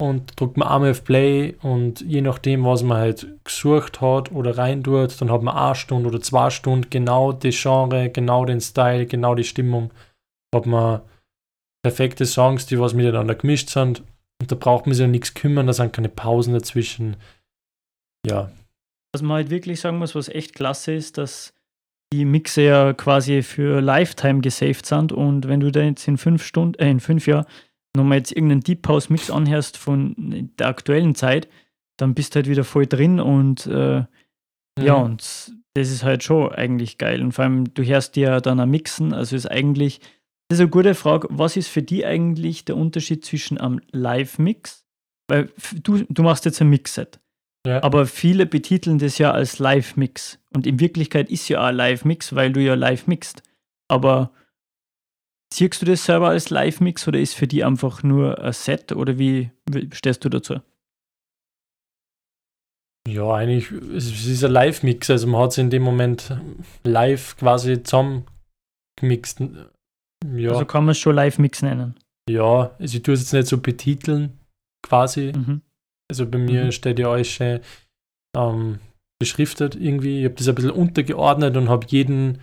und 0.00 0.38
drückt 0.38 0.56
man 0.56 0.68
einmal 0.68 0.92
auf 0.92 1.04
Play 1.04 1.56
und 1.62 2.00
je 2.00 2.20
nachdem, 2.20 2.64
was 2.64 2.82
man 2.82 2.98
halt 2.98 3.26
gesucht 3.44 4.00
hat 4.00 4.30
oder 4.32 4.56
rein 4.56 4.82
tut, 4.84 5.20
dann 5.20 5.30
hat 5.30 5.42
man 5.42 5.56
eine 5.56 5.74
Stunde 5.74 6.08
oder 6.08 6.20
zwei 6.20 6.50
Stunden 6.50 6.88
genau 6.88 7.32
das 7.32 7.60
Genre, 7.60 8.08
genau 8.10 8.44
den 8.44 8.60
Style, 8.60 9.06
genau 9.06 9.34
die 9.34 9.44
Stimmung. 9.44 9.90
Hat 10.54 10.66
man 10.66 11.02
perfekte 11.82 12.26
Songs, 12.26 12.66
die 12.66 12.78
was 12.78 12.94
miteinander 12.94 13.34
gemischt 13.34 13.70
sind 13.70 14.02
und 14.40 14.50
da 14.50 14.56
braucht 14.56 14.86
man 14.86 14.94
sich 14.94 15.04
um 15.04 15.10
nichts 15.10 15.34
kümmern, 15.34 15.66
da 15.66 15.72
sind 15.72 15.92
keine 15.92 16.08
Pausen 16.08 16.52
dazwischen. 16.54 17.16
Ja, 18.26 18.50
Was 19.14 19.22
man 19.22 19.36
halt 19.36 19.50
wirklich 19.50 19.80
sagen 19.80 19.98
muss, 19.98 20.14
was 20.14 20.28
echt 20.28 20.54
klasse 20.54 20.92
ist, 20.92 21.18
dass 21.18 21.54
die 22.12 22.24
Mixe 22.24 22.62
ja 22.62 22.92
quasi 22.94 23.42
für 23.42 23.80
Lifetime 23.80 24.40
gesaved 24.40 24.86
sind 24.86 25.12
und 25.12 25.46
wenn 25.46 25.60
du 25.60 25.70
da 25.70 25.80
jetzt 25.82 26.08
in 26.08 26.16
fünf 26.18 26.42
Stunden, 26.44 26.78
äh, 26.80 26.90
in 26.90 27.00
fünf 27.00 27.26
Jahren 27.26 27.46
nochmal 27.96 28.18
jetzt 28.18 28.32
irgendeinen 28.32 28.60
Deep 28.62 28.86
House 28.88 29.10
Mix 29.10 29.30
anhörst 29.30 29.76
von 29.76 30.14
der 30.58 30.68
aktuellen 30.68 31.14
Zeit, 31.14 31.48
dann 31.96 32.14
bist 32.14 32.34
du 32.34 32.36
halt 32.36 32.48
wieder 32.48 32.64
voll 32.64 32.86
drin 32.86 33.20
und 33.20 33.66
äh, 33.66 34.04
ja, 34.80 34.96
Mhm. 34.98 35.04
und 35.04 35.52
das 35.74 35.90
ist 35.90 36.02
halt 36.04 36.22
schon 36.22 36.52
eigentlich 36.52 36.98
geil. 36.98 37.20
Und 37.22 37.32
vor 37.32 37.44
allem, 37.44 37.72
du 37.74 37.82
hörst 37.84 38.14
dir 38.16 38.28
ja 38.28 38.40
dann 38.40 38.60
am 38.60 38.70
Mixen, 38.70 39.12
also 39.12 39.34
ist 39.36 39.46
eigentlich, 39.50 40.00
das 40.48 40.58
ist 40.58 40.60
eine 40.60 40.70
gute 40.70 40.94
Frage, 40.94 41.28
was 41.30 41.56
ist 41.56 41.68
für 41.68 41.82
die 41.82 42.06
eigentlich 42.06 42.64
der 42.64 42.76
Unterschied 42.76 43.24
zwischen 43.24 43.58
einem 43.58 43.80
Live-Mix? 43.92 44.86
Weil 45.28 45.50
du, 45.82 46.04
du 46.08 46.22
machst 46.22 46.46
jetzt 46.46 46.60
ein 46.60 46.70
Mix-Set. 46.70 47.20
Ja. 47.66 47.82
Aber 47.82 48.06
viele 48.06 48.46
betiteln 48.46 48.98
das 48.98 49.18
ja 49.18 49.32
als 49.32 49.58
Live-Mix. 49.58 50.38
Und 50.54 50.66
in 50.66 50.80
Wirklichkeit 50.80 51.30
ist 51.30 51.48
ja 51.48 51.60
auch 51.60 51.66
ein 51.66 51.76
Live-Mix, 51.76 52.34
weil 52.34 52.52
du 52.52 52.60
ja 52.60 52.74
live 52.74 53.06
mixt. 53.06 53.42
Aber 53.88 54.32
siehst 55.52 55.82
du 55.82 55.86
das 55.86 56.04
selber 56.04 56.28
als 56.28 56.48
Live-Mix 56.48 57.06
oder 57.06 57.18
ist 57.18 57.34
für 57.34 57.46
die 57.46 57.64
einfach 57.64 58.02
nur 58.02 58.42
ein 58.42 58.52
Set 58.52 58.92
oder 58.92 59.18
wie, 59.18 59.50
wie 59.70 59.88
stehst 59.92 60.24
du 60.24 60.30
dazu? 60.30 60.60
Ja, 63.06 63.34
eigentlich, 63.34 63.70
es 63.70 64.06
es 64.06 64.26
ist 64.26 64.44
ein 64.44 64.52
Live-Mix, 64.52 65.08
also 65.10 65.26
man 65.26 65.42
hat 65.42 65.52
es 65.52 65.58
in 65.58 65.70
dem 65.70 65.82
Moment 65.82 66.36
live 66.84 67.36
quasi 67.36 67.82
zusammengemixt. 67.82 69.42
Ja, 70.26 70.50
Also 70.50 70.64
kann 70.64 70.84
man 70.84 70.92
es 70.92 70.98
schon 70.98 71.14
Live-Mix 71.14 71.62
nennen. 71.62 71.94
ja, 72.28 72.70
also 72.78 72.96
ich 72.96 73.02
tue 73.02 73.14
es 73.14 73.20
jetzt 73.20 73.32
nicht 73.32 73.46
so 73.46 73.58
betiteln, 73.58 74.38
quasi. 74.82 75.32
Mhm. 75.34 75.62
Also 76.10 76.26
bei 76.26 76.38
mir 76.38 76.66
Mhm. 76.66 76.72
steht 76.72 76.98
ja 76.98 77.10
alles 77.10 77.28
schön 77.28 77.60
ähm, 78.36 78.78
beschriftet 79.20 79.74
irgendwie. 79.74 80.18
Ich 80.20 80.24
habe 80.26 80.34
das 80.34 80.48
ein 80.48 80.54
bisschen 80.54 80.70
untergeordnet 80.70 81.56
und 81.56 81.68
habe 81.68 81.86
jeden 81.88 82.38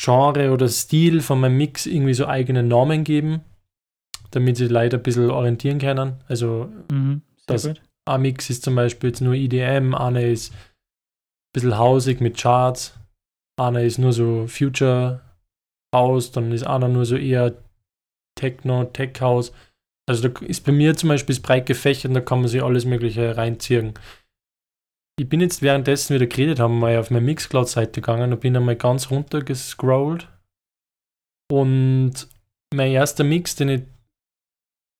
Genre 0.00 0.50
oder 0.52 0.68
Stil 0.68 1.20
von 1.20 1.40
meinem 1.40 1.56
Mix 1.56 1.86
irgendwie 1.86 2.14
so 2.14 2.26
eigenen 2.26 2.68
Namen 2.68 3.04
gegeben, 3.04 3.40
damit 4.32 4.56
sie 4.56 4.68
Leute 4.68 4.96
ein 4.96 5.02
bisschen 5.02 5.30
orientieren 5.30 5.78
können. 5.78 6.22
Also 6.28 6.70
Mhm. 6.90 7.22
Das- 7.46 7.66
gut. 7.66 7.80
ein 8.06 8.22
Mix 8.22 8.50
ist 8.50 8.64
zum 8.64 8.74
Beispiel 8.74 9.10
jetzt 9.10 9.20
nur 9.20 9.34
EDM, 9.34 9.94
einer 9.94 10.22
ist 10.22 10.52
ein 10.52 10.56
bisschen 11.54 11.78
hausig 11.78 12.20
mit 12.20 12.36
Charts, 12.36 12.98
einer 13.58 13.82
ist 13.82 13.98
nur 13.98 14.12
so 14.12 14.46
Future 14.46 15.20
House, 15.94 16.32
dann 16.32 16.52
ist 16.52 16.66
einer 16.66 16.88
nur 16.88 17.04
so 17.04 17.16
eher 17.16 17.54
Techno, 18.38 18.84
Tech 18.84 19.20
House. 19.20 19.52
Also 20.08 20.28
da 20.28 20.40
ist 20.46 20.64
bei 20.64 20.72
mir 20.72 20.96
zum 20.96 21.10
Beispiel 21.10 21.34
das 21.34 21.42
breit 21.42 21.66
gefächert 21.66 22.06
und 22.10 22.14
da 22.14 22.20
kann 22.20 22.40
man 22.40 22.48
sich 22.48 22.62
alles 22.62 22.84
Mögliche 22.84 23.36
reinziehen. 23.36 23.94
Ich 25.20 25.28
bin 25.28 25.40
jetzt 25.40 25.62
währenddessen 25.62 26.14
wieder 26.14 26.26
geredet 26.26 26.58
haben, 26.58 26.78
mal 26.78 26.98
auf 26.98 27.10
meine 27.10 27.24
Mixcloud-Seite 27.26 28.00
gegangen 28.00 28.32
und 28.32 28.40
bin 28.40 28.56
einmal 28.56 28.76
ganz 28.76 29.10
runter 29.10 29.42
gescrollt. 29.42 30.26
Und 31.50 32.28
mein 32.74 32.90
erster 32.92 33.22
Mix, 33.22 33.54
den 33.54 33.68
ich 33.68 33.82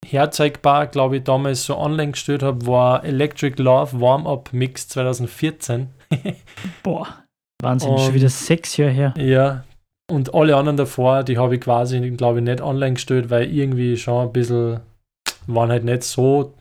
herzeigbar, 0.07 0.87
glaube 0.89 1.17
ich, 1.17 1.25
damals 1.25 1.65
so 1.65 1.79
online 1.79 2.13
gestellt 2.13 2.43
habe, 2.43 2.67
war 2.67 3.05
Electric 3.05 3.61
Love 3.61 4.01
Warm-Up 4.01 4.53
Mix 4.53 4.89
2014. 4.89 5.89
Boah, 6.83 7.25
Wahnsinn, 7.63 7.97
schon 7.97 8.09
Und- 8.09 8.15
wieder 8.15 8.29
sechs 8.29 8.77
Jahre 8.77 8.93
her. 8.93 9.15
Ja, 9.17 9.65
und 10.13 10.35
alle 10.35 10.57
anderen 10.57 10.77
davor, 10.77 11.25
die 11.25 11.39
habe 11.39 11.55
ich 11.55 11.63
quasi, 11.63 11.99
glaube 12.11 12.39
ich, 12.39 12.45
nicht 12.45 12.61
online 12.61 12.95
gestellt, 12.95 13.31
weil 13.31 13.51
irgendwie 13.51 13.97
schon 13.97 14.27
ein 14.27 14.33
bisschen, 14.33 14.81
waren 15.47 15.71
halt 15.71 15.85
nicht 15.85 16.03
so, 16.03 16.55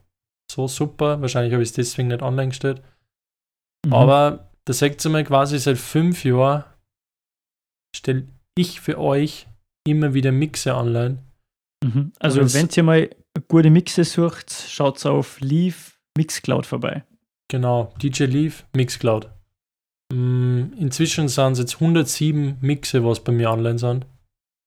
so 0.50 0.70
super. 0.70 1.22
Wahrscheinlich 1.22 1.52
habe 1.52 1.62
ich 1.62 1.70
es 1.70 1.76
deswegen 1.76 2.08
nicht 2.08 2.22
online 2.22 2.50
gestellt. 2.50 2.82
Mhm. 3.86 3.94
Aber 3.94 4.50
da 4.64 4.74
sagt 4.74 5.04
ihr 5.04 5.12
mal 5.12 5.26
quasi, 5.26 5.60
seit 5.60 5.78
fünf 5.78 6.24
Jahren 6.24 6.64
stelle 7.94 8.28
ich 8.58 8.80
für 8.80 8.98
euch 8.98 9.48
immer 9.86 10.14
wieder 10.14 10.32
Mixe 10.32 10.74
online. 10.74 11.18
Mhm. 11.84 12.14
Also, 12.20 12.54
wenn 12.54 12.70
ihr 12.74 12.84
mal 12.84 13.10
gute 13.50 13.70
Mixe 13.70 14.06
sucht, 14.06 14.50
schaut 14.52 15.06
auf 15.06 15.42
Leaf 15.42 16.00
Mixcloud 16.18 16.66
vorbei. 16.66 17.04
Genau, 17.50 17.94
DJ 18.02 18.26
Leaf, 18.26 18.66
Mixcloud. 18.74 19.30
Mm, 20.12 20.74
Inzwischen 20.78 21.28
sind 21.28 21.54
es 21.54 21.60
jetzt 21.60 21.76
107 21.76 22.58
Mixe, 22.62 23.06
was 23.06 23.24
bei 23.24 23.32
mir 23.32 23.50
online 23.52 23.80
sind. 23.80 24.06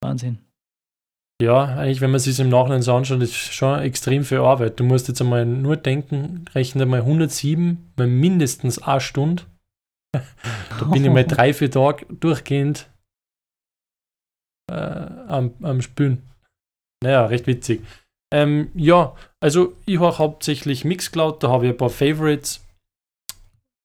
Wahnsinn. 0.03 0.39
Ja, 1.41 1.65
eigentlich, 1.65 1.99
wenn 1.99 2.11
man 2.11 2.19
sich 2.19 2.39
im 2.39 2.49
Nachhinein 2.49 2.81
so 2.81 2.95
anschaut, 2.95 3.21
ist 3.21 3.35
schon 3.35 3.79
extrem 3.79 4.23
viel 4.23 4.37
Arbeit. 4.37 4.79
Du 4.79 4.85
musst 4.85 5.09
jetzt 5.09 5.21
einmal 5.21 5.45
nur 5.45 5.75
denken, 5.75 6.45
rechne 6.53 6.85
mal 6.85 7.01
107, 7.01 7.91
mal 7.97 8.07
mindestens 8.07 8.81
eine 8.81 9.01
Stunde. 9.01 9.43
Da 10.13 10.85
bin 10.85 11.03
ich 11.03 11.11
mal 11.11 11.25
drei, 11.27 11.53
vier 11.53 11.69
Tage 11.69 12.05
durchgehend 12.05 12.89
äh, 14.71 14.75
am, 14.75 15.53
am 15.61 15.81
Spülen. 15.81 16.23
Naja, 17.03 17.25
recht 17.25 17.47
witzig. 17.47 17.85
Ähm, 18.33 18.71
ja, 18.73 19.15
also 19.41 19.75
ich 19.85 19.99
höre 19.99 20.17
hauptsächlich 20.17 20.85
Mixcloud, 20.85 21.43
da 21.43 21.49
habe 21.49 21.65
ich 21.65 21.71
ein 21.73 21.77
paar 21.77 21.89
Favorites. 21.89 22.64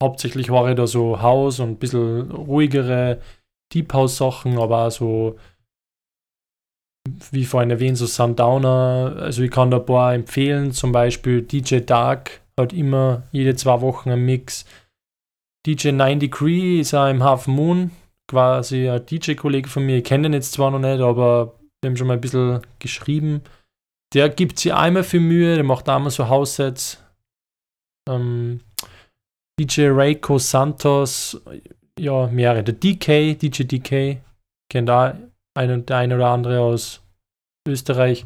Hauptsächlich 0.03 0.51
höre 0.51 0.71
ich 0.71 0.77
da 0.77 0.87
so 0.87 1.21
House 1.21 1.61
und 1.61 1.71
ein 1.71 1.79
bisschen 1.79 2.31
ruhigere 2.31 3.21
Deep 3.73 3.93
House 3.93 4.17
Sachen, 4.17 4.59
aber 4.59 4.87
auch 4.87 4.91
so 4.91 5.37
wie 7.31 7.45
vorhin 7.45 7.71
erwähnt, 7.71 7.99
so 7.99 8.07
Sundowner. 8.07 9.17
Also 9.19 9.43
ich 9.43 9.51
kann 9.51 9.71
da 9.71 9.79
ein 9.79 9.87
paar 9.87 10.15
empfehlen, 10.15 10.73
zum 10.73 10.93
Beispiel 10.93 11.43
DJ 11.43 11.81
Dark 11.81 12.41
hat 12.59 12.73
immer 12.73 13.25
jede 13.33 13.55
zwei 13.57 13.81
Wochen 13.81 14.11
einen 14.11 14.25
Mix. 14.25 14.65
DJ 15.67 15.93
9 15.93 16.21
Degree 16.21 16.81
ist 16.81 16.95
auch 16.95 17.09
im 17.09 17.23
Half 17.23 17.47
Moon, 17.47 17.91
quasi 18.29 18.89
ein 18.89 19.05
DJ-Kollege 19.05 19.69
von 19.69 19.85
mir. 19.85 19.99
Ich 19.99 20.05
kenne 20.05 20.25
den 20.25 20.33
jetzt 20.33 20.53
zwar 20.53 20.71
noch 20.71 20.79
nicht, 20.79 21.01
aber 21.01 21.59
wir 21.81 21.91
haben 21.91 21.97
schon 21.97 22.07
mal 22.07 22.15
ein 22.15 22.21
bisschen 22.21 22.61
geschrieben. 22.79 23.43
Der 24.15 24.29
gibt 24.29 24.59
sich 24.59 24.73
einmal 24.73 25.05
viel 25.05 25.21
Mühe, 25.21 25.55
der 25.55 25.65
macht 25.65 25.89
einmal 25.89 26.11
so 26.11 26.29
House-Sets. 26.29 27.03
Ähm, 28.09 28.61
DJ 29.61 29.89
Reiko 29.91 30.39
Santos, 30.39 31.39
ja, 31.99 32.29
mehrere. 32.29 32.65
Der 32.65 32.75
DK, 32.75 33.35
DJ 33.35 33.65
DK, 33.65 34.19
kennt 34.71 34.89
ein, 34.89 35.87
der 35.87 35.97
eine 35.97 36.17
oder 36.17 36.29
andere 36.29 36.61
aus 36.61 37.03
Österreich. 37.69 38.25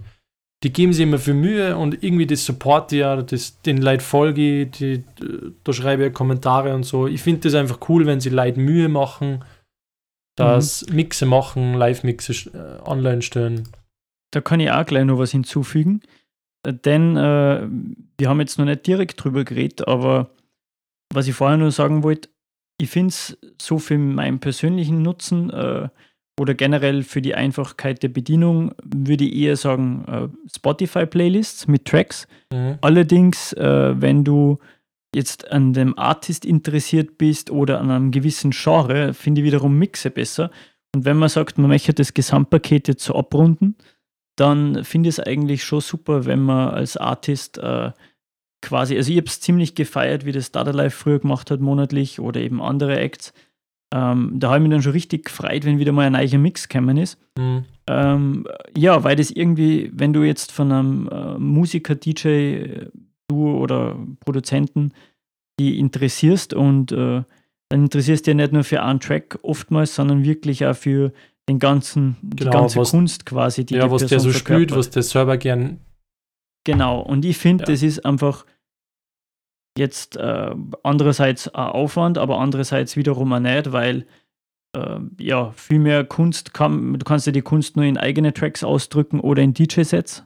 Die 0.63 0.73
geben 0.73 0.93
sich 0.93 1.03
immer 1.03 1.19
viel 1.19 1.35
Mühe 1.35 1.77
und 1.77 2.05
irgendwie 2.05 2.27
das 2.27 2.45
Support 2.45 2.93
ja, 2.93 3.21
das, 3.21 3.61
den 3.63 3.79
Leuten 3.79 4.01
folge 4.01 4.67
die, 4.67 5.03
da 5.65 5.73
schreibe 5.73 6.07
ich 6.07 6.15
Kommentare 6.15 6.73
und 6.75 6.85
so. 6.85 7.09
Ich 7.09 7.21
finde 7.21 7.41
das 7.41 7.55
einfach 7.55 7.81
cool, 7.89 8.07
wenn 8.07 8.21
sie 8.21 8.31
Leute 8.31 8.61
Mühe 8.61 8.89
machen, 8.89 9.45
das 10.37 10.87
Mixe 10.91 11.27
machen, 11.27 11.75
Live-Mixe 11.75 12.51
äh, 12.55 12.89
online 12.89 13.23
stellen. 13.23 13.69
Da 14.31 14.41
kann 14.41 14.61
ich 14.61 14.71
auch 14.71 14.87
gleich 14.87 15.05
noch 15.05 15.19
was 15.19 15.33
hinzufügen. 15.33 16.01
Denn 16.65 17.17
äh, 17.17 17.69
wir 18.17 18.29
haben 18.29 18.41
jetzt 18.41 18.59
noch 18.59 18.65
nicht 18.65 18.87
direkt 18.87 19.23
drüber 19.23 19.45
geredet, 19.45 19.87
aber 19.87 20.31
was 21.15 21.29
ich 21.29 21.35
vorher 21.35 21.59
nur 21.59 21.71
sagen 21.71 22.03
wollte, 22.03 22.29
ich 22.81 22.91
finde 22.91 23.09
es 23.09 23.39
so 23.61 23.79
für 23.79 23.99
meinen 23.99 24.41
persönlichen 24.41 25.03
Nutzen 25.03 25.51
äh, 25.51 25.89
oder 26.41 26.55
generell 26.55 27.03
für 27.03 27.23
die 27.23 27.35
Einfachkeit 27.35 28.03
der 28.03 28.09
Bedienung, 28.09 28.75
würde 28.85 29.25
ich 29.25 29.35
eher 29.35 29.57
sagen 29.57 30.05
äh, 30.09 30.29
Spotify-Playlists 30.57 31.69
mit 31.69 31.85
Tracks. 31.85 32.27
Mhm. 32.53 32.79
Allerdings, 32.81 33.53
äh, 33.53 34.01
wenn 34.01 34.25
du 34.25 34.59
jetzt 35.15 35.51
an 35.53 35.73
dem 35.73 35.97
Artist 35.97 36.45
interessiert 36.45 37.19
bist 37.19 37.51
oder 37.51 37.81
an 37.81 37.91
einem 37.91 38.11
gewissen 38.11 38.51
Genre, 38.51 39.15
finde 39.15 39.41
ich 39.41 39.47
wiederum 39.47 39.79
Mixe 39.79 40.11
besser. 40.11 40.51
Und 40.95 41.05
wenn 41.05 41.17
man 41.17 41.29
sagt, 41.29 41.57
man 41.59 41.69
möchte 41.69 41.95
das 41.95 42.15
Gesamtpaket 42.15 42.89
jetzt 42.89 43.05
so 43.05 43.15
abrunden, 43.15 43.77
dann 44.37 44.85
finde 44.85 45.09
ich 45.09 45.19
es 45.19 45.25
eigentlich 45.25 45.63
schon 45.63 45.81
super, 45.81 46.25
wenn 46.25 46.41
man 46.41 46.71
als 46.71 46.97
Artist 46.97 47.59
äh, 47.59 47.93
quasi, 48.65 48.97
also 48.97 49.11
ich 49.13 49.17
habe 49.19 49.27
es 49.29 49.41
ziemlich 49.41 49.75
gefeiert, 49.75 50.25
wie 50.27 50.33
das 50.33 50.51
Data 50.53 50.71
Life 50.73 50.97
früher 50.97 51.21
gemacht 51.21 51.51
hat, 51.51 51.61
monatlich 51.61 52.19
oder 52.21 52.41
eben 52.41 52.61
andere 52.61 52.99
Acts. 52.99 53.33
Ähm, 53.95 54.33
da 54.35 54.49
habe 54.49 54.59
ich 54.59 54.63
mich 54.65 54.73
dann 54.73 54.83
schon 54.83 54.93
richtig 54.93 55.27
gefreut, 55.27 55.65
wenn 55.65 55.79
wieder 55.79 55.93
mal 55.93 56.07
ein 56.07 56.13
neuer 56.13 56.39
Mix 56.39 56.69
gekommen 56.69 56.97
ist. 56.97 57.19
Mhm. 57.39 57.65
Ähm, 57.87 58.47
ja, 58.77 59.05
weil 59.05 59.15
das 59.17 59.31
irgendwie, 59.31 59.91
wenn 59.95 60.13
du 60.13 60.23
jetzt 60.25 60.51
von 60.51 60.73
einem 60.73 61.09
äh, 61.13 61.39
Musiker, 61.39 61.95
DJ, 61.95 62.29
äh, 62.29 62.89
du 63.29 63.51
oder 63.57 63.97
Produzenten 64.21 64.93
die 65.61 65.79
interessierst 65.79 66.53
und 66.55 66.91
äh, 66.91 67.23
dann 67.69 67.83
interessierst 67.85 68.27
du 68.27 68.33
dich 68.33 68.37
nicht 68.37 68.53
nur 68.53 68.65
für 68.65 68.83
einen 68.83 68.99
Track 69.01 69.39
oftmals, 69.43 69.95
sondern 69.95 70.25
wirklich 70.25 70.67
auch 70.67 70.75
für 70.75 71.13
den 71.49 71.59
ganzen, 71.61 72.17
die 72.23 72.39
Genau, 72.45 72.51
ganze 72.51 72.81
was- 72.81 72.91
Kunst 72.91 73.25
quasi, 73.27 73.65
die 73.65 73.75
Ja, 73.75 73.85
die 73.85 73.91
was 73.93 74.01
der 74.03 74.09
Person 74.09 74.33
so 74.33 74.39
spielt, 74.39 74.71
verkörpert. 74.71 74.77
was 74.79 74.91
der 74.91 75.03
selber 75.05 75.37
gern. 75.37 75.79
Genau, 76.65 77.01
und 77.01 77.25
ich 77.25 77.37
finde, 77.39 77.63
Ja. 77.65 77.67
das 77.67 77.83
ist 77.83 78.05
einfach 78.05 78.47
jetzt 79.79 80.17
äh, 80.17 80.55
andererseits 80.83 81.49
ein 81.49 81.67
Aufwand, 81.69 82.19
aber 82.19 82.39
andererseits 82.39 82.97
wiederum 82.97 83.33
auch 83.33 83.41
nicht, 83.41 83.73
weil 83.73 84.07
äh, 84.77 85.01
ja, 85.19 85.53
viel 85.53 85.79
mehr 85.79 86.05
Kunst 86.05 86.55
kann, 86.55 86.95
du 86.99 87.05
kannst 87.05 87.27
ja 87.27 87.33
die 87.33 87.43
Kunst 87.43 87.77
nur 87.77 87.85
in 87.85 87.99
eigene 87.99 88.33
Tracks 88.33 88.63
ausdrücken 88.65 89.21
oder 89.21 89.43
in 89.43 89.55
DJ-Sets. 89.55 90.25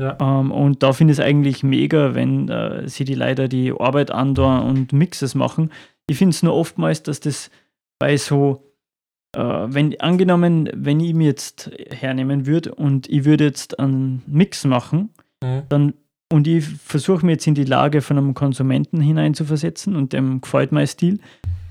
Ja. 0.00 0.16
Ähm, 0.20 0.50
und 0.50 0.82
da 0.82 0.92
finde 0.92 1.12
ich 1.12 1.18
es 1.18 1.24
eigentlich 1.24 1.62
mega, 1.62 2.14
wenn 2.14 2.48
äh, 2.48 2.88
sie 2.88 3.04
die 3.04 3.14
Leute 3.14 3.48
die 3.48 3.72
Arbeit 3.78 4.10
andauern 4.10 4.66
und 4.66 4.92
Mixes 4.92 5.34
machen. 5.34 5.70
Ich 6.08 6.18
finde 6.18 6.34
es 6.34 6.42
nur 6.42 6.54
oftmals, 6.54 7.02
dass 7.02 7.20
das 7.20 7.50
bei 7.98 8.16
so, 8.16 8.72
äh, 9.36 9.40
wenn 9.40 10.00
angenommen, 10.00 10.70
wenn 10.74 11.00
ich 11.00 11.12
mir 11.14 11.26
jetzt 11.26 11.70
hernehmen 11.90 12.46
würde 12.46 12.74
und 12.74 13.08
ich 13.10 13.24
würde 13.24 13.44
jetzt 13.44 13.78
einen 13.78 14.22
Mix 14.26 14.64
machen, 14.64 15.10
Mhm. 15.42 15.62
dann 15.70 15.94
und 16.32 16.46
ich 16.46 16.64
versuche 16.64 17.26
mir 17.26 17.32
jetzt 17.32 17.46
in 17.46 17.54
die 17.54 17.64
Lage 17.64 18.02
von 18.02 18.16
einem 18.16 18.34
Konsumenten 18.34 19.00
hineinzuversetzen 19.00 19.96
und 19.96 20.12
dem 20.12 20.40
gefällt 20.40 20.72
mein 20.72 20.86
Stil, 20.86 21.18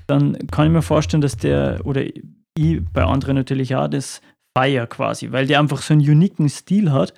dann 0.06 0.36
kann 0.50 0.66
ich 0.66 0.72
mir 0.72 0.82
vorstellen, 0.82 1.20
dass 1.20 1.36
der 1.36 1.80
oder 1.84 2.04
ich 2.04 2.82
bei 2.92 3.04
anderen 3.04 3.36
natürlich 3.36 3.74
auch 3.74 3.88
das 3.88 4.20
feier 4.56 4.86
quasi, 4.86 5.32
weil 5.32 5.46
der 5.46 5.60
einfach 5.60 5.80
so 5.80 5.94
einen 5.94 6.02
uniken 6.02 6.48
Stil 6.48 6.92
hat, 6.92 7.14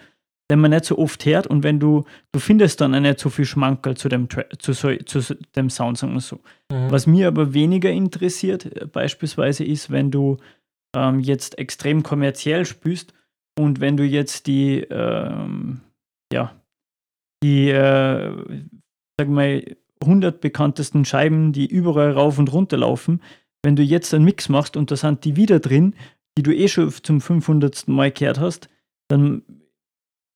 den 0.51 0.61
man 0.61 0.71
nicht 0.71 0.85
so 0.85 0.99
oft 0.99 1.25
hört 1.25 1.47
und 1.47 1.65
wenn 1.65 1.81
du, 1.81 2.05
du 2.31 2.39
findest 2.39 2.81
dann 2.81 2.95
auch 2.95 3.01
nicht 3.01 3.19
so 3.19 3.31
viel 3.31 3.47
Schmankerl 3.47 3.97
zu 3.97 4.09
dem, 4.09 4.29
Tra 4.29 4.45
zu, 4.59 4.73
so, 4.73 4.95
zu 4.95 5.37
dem 5.57 5.71
Sound, 5.71 5.99
sagen 5.99 6.13
wir 6.13 6.21
so. 6.21 6.37
Mhm. 6.71 6.91
Was 6.91 7.07
mir 7.07 7.29
aber 7.29 7.55
weniger 7.55 7.91
interessiert, 7.91 8.67
äh, 8.67 8.87
beispielsweise, 8.87 9.65
ist, 9.65 9.91
wenn 9.91 10.11
du 10.11 10.37
ähm, 10.95 11.21
jetzt 11.21 11.59
extrem 11.59 12.03
kommerziell 12.03 12.67
spielst 12.67 13.15
und 13.59 13.81
wenn 13.81 13.97
du 13.97 14.05
jetzt 14.05 14.47
die, 14.47 14.81
ähm, 14.91 15.81
ja, 16.33 16.53
die, 17.43 17.71
äh, 17.71 18.33
sag 19.19 19.29
mal, 19.29 19.65
100 20.01 20.41
bekanntesten 20.41 21.05
Scheiben, 21.05 21.53
die 21.53 21.67
überall 21.67 22.13
rauf 22.13 22.39
und 22.39 22.53
runter 22.53 22.77
laufen, 22.77 23.23
wenn 23.63 23.77
du 23.77 23.83
jetzt 23.83 24.13
einen 24.15 24.25
Mix 24.25 24.49
machst 24.49 24.77
und 24.77 24.91
da 24.91 24.97
sind 24.97 25.25
die 25.25 25.37
wieder 25.37 25.61
drin, 25.61 25.95
die 26.37 26.43
du 26.43 26.53
eh 26.55 26.69
schon 26.69 26.91
zum 26.91 27.21
500. 27.21 27.87
Mal 27.89 28.11
gehört 28.11 28.41
hast, 28.41 28.69
dann 29.09 29.43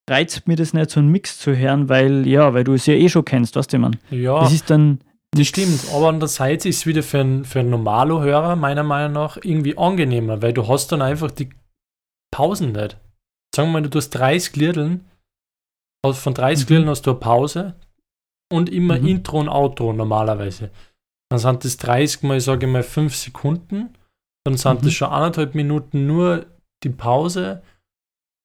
reizt 0.09 0.47
mir 0.47 0.57
das 0.57 0.73
nicht, 0.73 0.91
so 0.91 1.01
einen 1.01 1.11
Mix 1.11 1.39
zu 1.39 1.57
hören, 1.57 1.89
weil, 1.89 2.27
ja, 2.27 2.55
weil 2.55 2.65
du 2.65 2.75
es 2.75 2.87
ja 2.87 2.95
eh 2.95 3.09
schon 3.09 3.25
kennst, 3.25 3.57
weißt 3.57 3.73
du, 3.73 3.79
man. 3.79 3.97
Ja, 4.11 4.41
Das 4.41 4.53
ist 4.53 4.71
dann. 4.71 5.01
das 5.35 5.47
stimmt. 5.49 5.81
Aber 5.93 6.09
andererseits 6.09 6.65
ist 6.65 6.77
es 6.79 6.87
wieder 6.87 7.03
für 7.03 7.21
einen, 7.21 7.45
für 7.45 7.61
einen 7.61 7.71
Normalo-Hörer 7.71 8.55
meiner 8.55 8.85
Meinung 8.85 9.13
nach 9.15 9.37
irgendwie 9.43 9.77
angenehmer, 9.77 10.43
weil 10.43 10.53
du 10.53 10.69
hast 10.69 10.93
dann 10.93 11.03
einfach 11.03 11.31
die 11.33 11.49
Pausen 12.31 12.73
nicht. 12.73 12.99
Sagen 13.55 13.71
wir 13.73 13.81
mal, 13.81 13.89
du 13.89 13.99
hast 13.99 14.11
30 14.11 14.55
Liedern, 14.57 15.01
also 16.05 16.19
von 16.21 16.35
30 16.35 16.69
Mhm. 16.69 16.75
Liedern 16.77 16.91
hast 16.91 17.03
du 17.07 17.11
eine 17.11 17.21
Pause 17.21 17.75
und 18.53 18.69
immer 18.71 18.99
Mhm. 18.99 19.07
Intro 19.07 19.41
und 19.41 19.49
Outro 19.49 19.93
normalerweise. 19.93 20.71
Dann 21.31 21.39
sind 21.41 21.65
das 21.65 21.77
30 21.79 22.23
mal, 22.23 22.41
sage 22.41 22.67
ich 22.67 22.73
mal, 22.73 22.83
5 22.83 23.17
Sekunden. 23.17 23.91
Dann 24.45 24.57
sind 24.57 24.81
Mhm. 24.83 24.85
das 24.85 24.95
schon 24.95 25.09
anderthalb 25.09 25.55
Minuten 25.55 26.07
nur 26.07 26.47
die 26.85 26.91
Pause. 26.91 27.63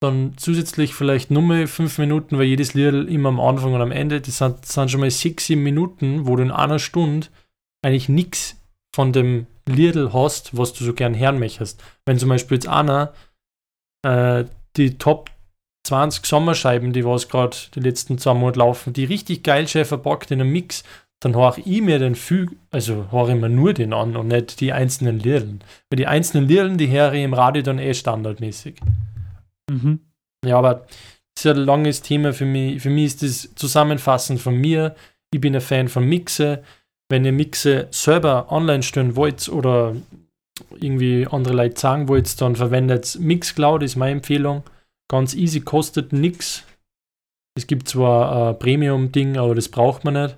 Dann 0.01 0.33
zusätzlich 0.37 0.95
vielleicht 0.95 1.29
nur 1.29 1.43
mal 1.43 1.67
5 1.67 1.99
Minuten, 1.99 2.39
weil 2.39 2.45
jedes 2.45 2.73
Lied 2.73 3.07
immer 3.07 3.29
am 3.29 3.39
Anfang 3.39 3.75
und 3.75 3.81
am 3.81 3.91
Ende, 3.91 4.19
das 4.19 4.39
sind, 4.39 4.61
das 4.61 4.73
sind 4.73 4.89
schon 4.89 5.01
mal 5.01 5.11
6, 5.11 5.45
7 5.45 5.61
Minuten, 5.61 6.25
wo 6.25 6.35
du 6.35 6.41
in 6.41 6.49
einer 6.51 6.79
Stunde 6.79 7.27
eigentlich 7.85 8.09
nichts 8.09 8.59
von 8.95 9.13
dem 9.13 9.45
Liedl 9.67 10.11
hast, 10.11 10.57
was 10.57 10.73
du 10.73 10.83
so 10.83 10.93
gern 10.95 11.15
hören 11.17 11.37
möchtest. 11.37 11.83
Wenn 12.07 12.17
zum 12.17 12.29
Beispiel 12.29 12.55
jetzt 12.55 12.67
einer 12.67 13.13
äh, 14.03 14.45
die 14.75 14.97
Top 14.97 15.29
20 15.83 16.25
Sommerscheiben, 16.25 16.93
die 16.93 17.05
was 17.05 17.27
gerade 17.27 17.57
die 17.75 17.79
letzten 17.79 18.17
zwei 18.17 18.33
Monate 18.33 18.59
laufen, 18.59 18.93
die 18.93 19.05
richtig 19.05 19.43
geil 19.43 19.67
schön 19.67 19.85
verpackt 19.85 20.31
in 20.31 20.41
einem 20.41 20.51
Mix, 20.51 20.83
dann 21.21 21.35
höre 21.35 21.57
ich 21.63 21.81
mir 21.81 21.99
den 21.99 22.15
viel, 22.15 22.49
also 22.71 23.11
höre 23.11 23.29
ich 23.29 23.35
mir 23.35 23.49
nur 23.49 23.73
den 23.73 23.93
an 23.93 24.15
und 24.15 24.27
nicht 24.27 24.59
die 24.59 24.73
einzelnen 24.73 25.19
Liedern. 25.19 25.63
Weil 25.89 25.97
die 25.97 26.07
einzelnen 26.07 26.47
Liedern, 26.47 26.77
die 26.77 26.89
höre 26.89 27.13
ich 27.13 27.23
im 27.23 27.33
Radio 27.33 27.61
dann 27.61 27.79
eh 27.79 27.93
standardmäßig. 27.93 28.79
Mhm. 29.69 29.99
Ja, 30.45 30.57
aber 30.57 30.85
das 31.35 31.45
ist 31.45 31.51
ein 31.51 31.57
langes 31.57 32.01
Thema 32.01 32.33
für 32.33 32.45
mich. 32.45 32.81
Für 32.81 32.89
mich 32.89 33.05
ist 33.05 33.23
das 33.23 33.55
zusammenfassend 33.55 34.39
von 34.41 34.55
mir. 34.55 34.95
Ich 35.31 35.39
bin 35.39 35.55
ein 35.55 35.61
Fan 35.61 35.87
von 35.87 36.03
Mixe. 36.03 36.63
Wenn 37.09 37.23
ihr 37.23 37.31
Mixe 37.31 37.87
selber 37.91 38.51
online 38.51 38.83
stellen 38.83 39.15
wollt 39.15 39.47
oder 39.47 39.95
irgendwie 40.79 41.27
andere 41.29 41.53
Leute 41.53 41.79
sagen 41.79 42.07
wollt, 42.07 42.39
dann 42.41 42.55
verwendet 42.55 43.17
Mixcloud, 43.19 43.83
ist 43.83 43.95
meine 43.95 44.13
Empfehlung. 44.13 44.63
Ganz 45.11 45.33
easy, 45.33 45.59
kostet 45.59 46.13
nichts. 46.13 46.63
Es 47.57 47.67
gibt 47.67 47.89
zwar 47.89 48.51
ein 48.51 48.59
Premium-Ding, 48.59 49.35
aber 49.35 49.55
das 49.55 49.67
braucht 49.67 50.05
man 50.05 50.13
nicht. 50.13 50.37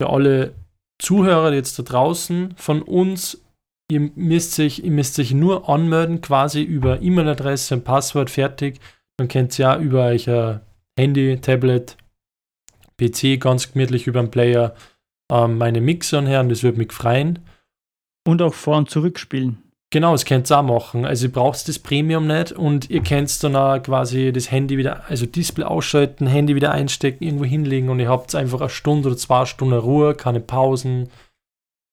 Für 0.00 0.10
alle 0.10 0.54
Zuhörer 1.02 1.52
jetzt 1.52 1.76
da 1.80 1.82
draußen 1.82 2.54
von 2.56 2.82
uns, 2.82 3.44
ihr 3.90 4.12
müsst 4.14 4.52
sich, 4.52 4.84
ihr 4.84 4.92
müsst 4.92 5.14
sich 5.14 5.34
nur 5.34 5.68
anmelden, 5.68 6.20
quasi 6.20 6.62
über 6.62 7.02
E-Mail-Adresse 7.02 7.74
und 7.74 7.84
Passwort 7.84 8.30
fertig. 8.30 8.78
Dann 9.18 9.26
könnt 9.26 9.58
ihr 9.58 9.64
ja 9.64 9.78
über 9.80 10.04
euer 10.04 10.60
Handy, 10.96 11.40
Tablet, 11.40 11.96
PC 12.98 13.40
ganz 13.40 13.72
gemütlich 13.72 14.06
über 14.06 14.22
den 14.22 14.30
Player 14.30 14.76
ähm, 15.32 15.58
meine 15.58 15.80
Mixer 15.80 16.18
anhören, 16.18 16.48
das 16.48 16.62
würde 16.62 16.78
mich 16.78 16.92
freuen. 16.92 17.40
Und 18.24 18.40
auch 18.40 18.54
vor- 18.54 18.76
und 18.76 18.88
zurückspielen. 18.88 19.65
Genau, 19.92 20.12
das 20.12 20.24
könnt 20.24 20.50
ihr 20.50 20.58
auch 20.58 20.62
machen. 20.62 21.04
Also 21.04 21.26
ihr 21.26 21.32
braucht 21.32 21.68
das 21.68 21.78
Premium 21.78 22.26
nicht 22.26 22.52
und 22.52 22.90
ihr 22.90 23.02
könnt 23.02 23.42
dann 23.44 23.54
auch 23.54 23.80
quasi 23.80 24.32
das 24.32 24.50
Handy 24.50 24.78
wieder, 24.78 25.08
also 25.08 25.26
Display 25.26 25.64
ausschalten, 25.64 26.26
Handy 26.26 26.56
wieder 26.56 26.72
einstecken, 26.72 27.22
irgendwo 27.22 27.44
hinlegen 27.44 27.88
und 27.88 28.00
ihr 28.00 28.08
habt 28.08 28.34
einfach 28.34 28.60
eine 28.60 28.68
Stunde 28.68 29.08
oder 29.08 29.16
zwei 29.16 29.44
Stunden 29.44 29.78
Ruhe, 29.78 30.14
keine 30.14 30.40
Pausen, 30.40 31.08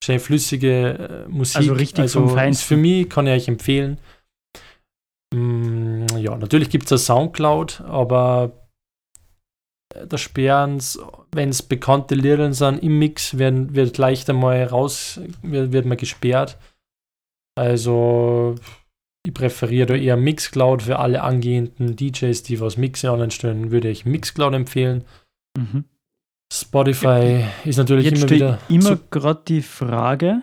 schön 0.03 0.19
flüssige 0.19 1.25
äh, 1.27 1.29
Musik. 1.29 1.57
Also 1.57 1.73
richtig 1.73 2.11
vom 2.11 2.25
ist 2.25 2.33
Feinsten. 2.33 2.67
Für 2.67 2.77
mich 2.77 3.09
kann 3.09 3.27
ich 3.27 3.33
euch 3.33 3.47
empfehlen. 3.47 3.99
Mm, 5.33 6.05
ja, 6.17 6.35
natürlich 6.35 6.71
gibt 6.71 6.85
es 6.85 6.89
da 6.89 6.97
Soundcloud, 6.97 7.81
aber 7.81 8.67
äh, 9.93 10.07
da 10.07 10.17
sperren 10.17 10.81
wenn 11.31 11.49
es 11.49 11.61
bekannte 11.61 12.15
Lieder 12.15 12.51
sind 12.53 12.81
im 12.81 12.97
Mix, 12.97 13.37
werden, 13.37 13.75
wird 13.75 13.99
leicht 13.99 14.31
einmal 14.31 14.63
raus, 14.63 15.21
wird, 15.43 15.71
wird 15.71 15.85
man 15.85 15.97
gesperrt. 15.97 16.57
Also, 17.55 18.55
ich 19.25 19.33
präferiere 19.33 19.85
da 19.87 19.95
eher 19.95 20.17
Mixcloud 20.17 20.81
für 20.83 20.99
alle 20.99 21.21
angehenden 21.23 21.95
DJs, 21.95 22.43
die 22.43 22.59
was 22.59 22.77
Mixe 22.77 23.11
online 23.11 23.31
stellen, 23.31 23.71
würde 23.71 23.89
ich 23.89 24.05
Mixcloud 24.05 24.53
empfehlen. 24.53 25.03
Mhm. 25.57 25.85
Spotify 26.51 27.45
ist 27.65 27.77
natürlich 27.77 28.05
Jetzt 28.05 28.21
immer 28.23 28.29
wieder. 28.29 28.59
immer 28.69 28.99
gerade 29.09 29.41
die 29.47 29.61
Frage, 29.61 30.41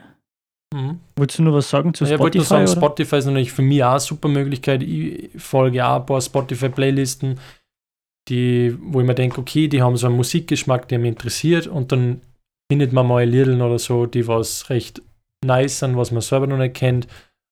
Mhm. 0.73 1.01
wolltest 1.17 1.41
du 1.41 1.43
nur 1.43 1.55
was 1.55 1.69
sagen 1.69 1.95
zu 1.95 2.05
Ja, 2.05 2.15
ich 2.15 2.19
wollte 2.21 2.39
Spotify? 2.39 2.55
nur 2.59 2.67
sagen, 2.69 2.79
oder? 2.79 2.87
Spotify 2.89 3.17
ist 3.17 3.25
natürlich 3.27 3.53
für 3.53 3.63
mich 3.63 3.83
auch 3.83 3.91
eine 3.91 4.01
super 4.01 4.29
Möglichkeit. 4.29 4.83
Ich 4.85 5.31
folge 5.37 5.85
auch 5.85 5.97
ein 6.01 6.07
paar 6.07 6.21
Spotify-Playlisten, 6.21 7.41
die, 8.29 8.77
wo 8.81 9.01
ich 9.01 9.07
mir 9.07 9.17
denke, 9.17 9.41
okay, 9.41 9.67
die 9.67 9.83
haben 9.83 9.97
so 9.97 10.07
einen 10.07 10.15
Musikgeschmack, 10.17 10.87
der 10.89 11.01
mich 11.01 11.09
interessiert 11.09 11.67
und 11.67 11.91
dann 11.91 12.21
findet 12.71 12.93
man 12.93 13.07
mal 13.09 13.25
Liedl 13.25 13.61
oder 13.61 13.81
so, 13.81 14.07
die 14.07 14.29
was 14.29 14.71
recht 14.71 15.03
nice 15.45 15.79
sind, 15.79 15.97
was 15.97 16.11
man 16.11 16.21
selber 16.21 16.47
noch 16.47 16.59
nicht 16.59 16.75
kennt. 16.75 17.07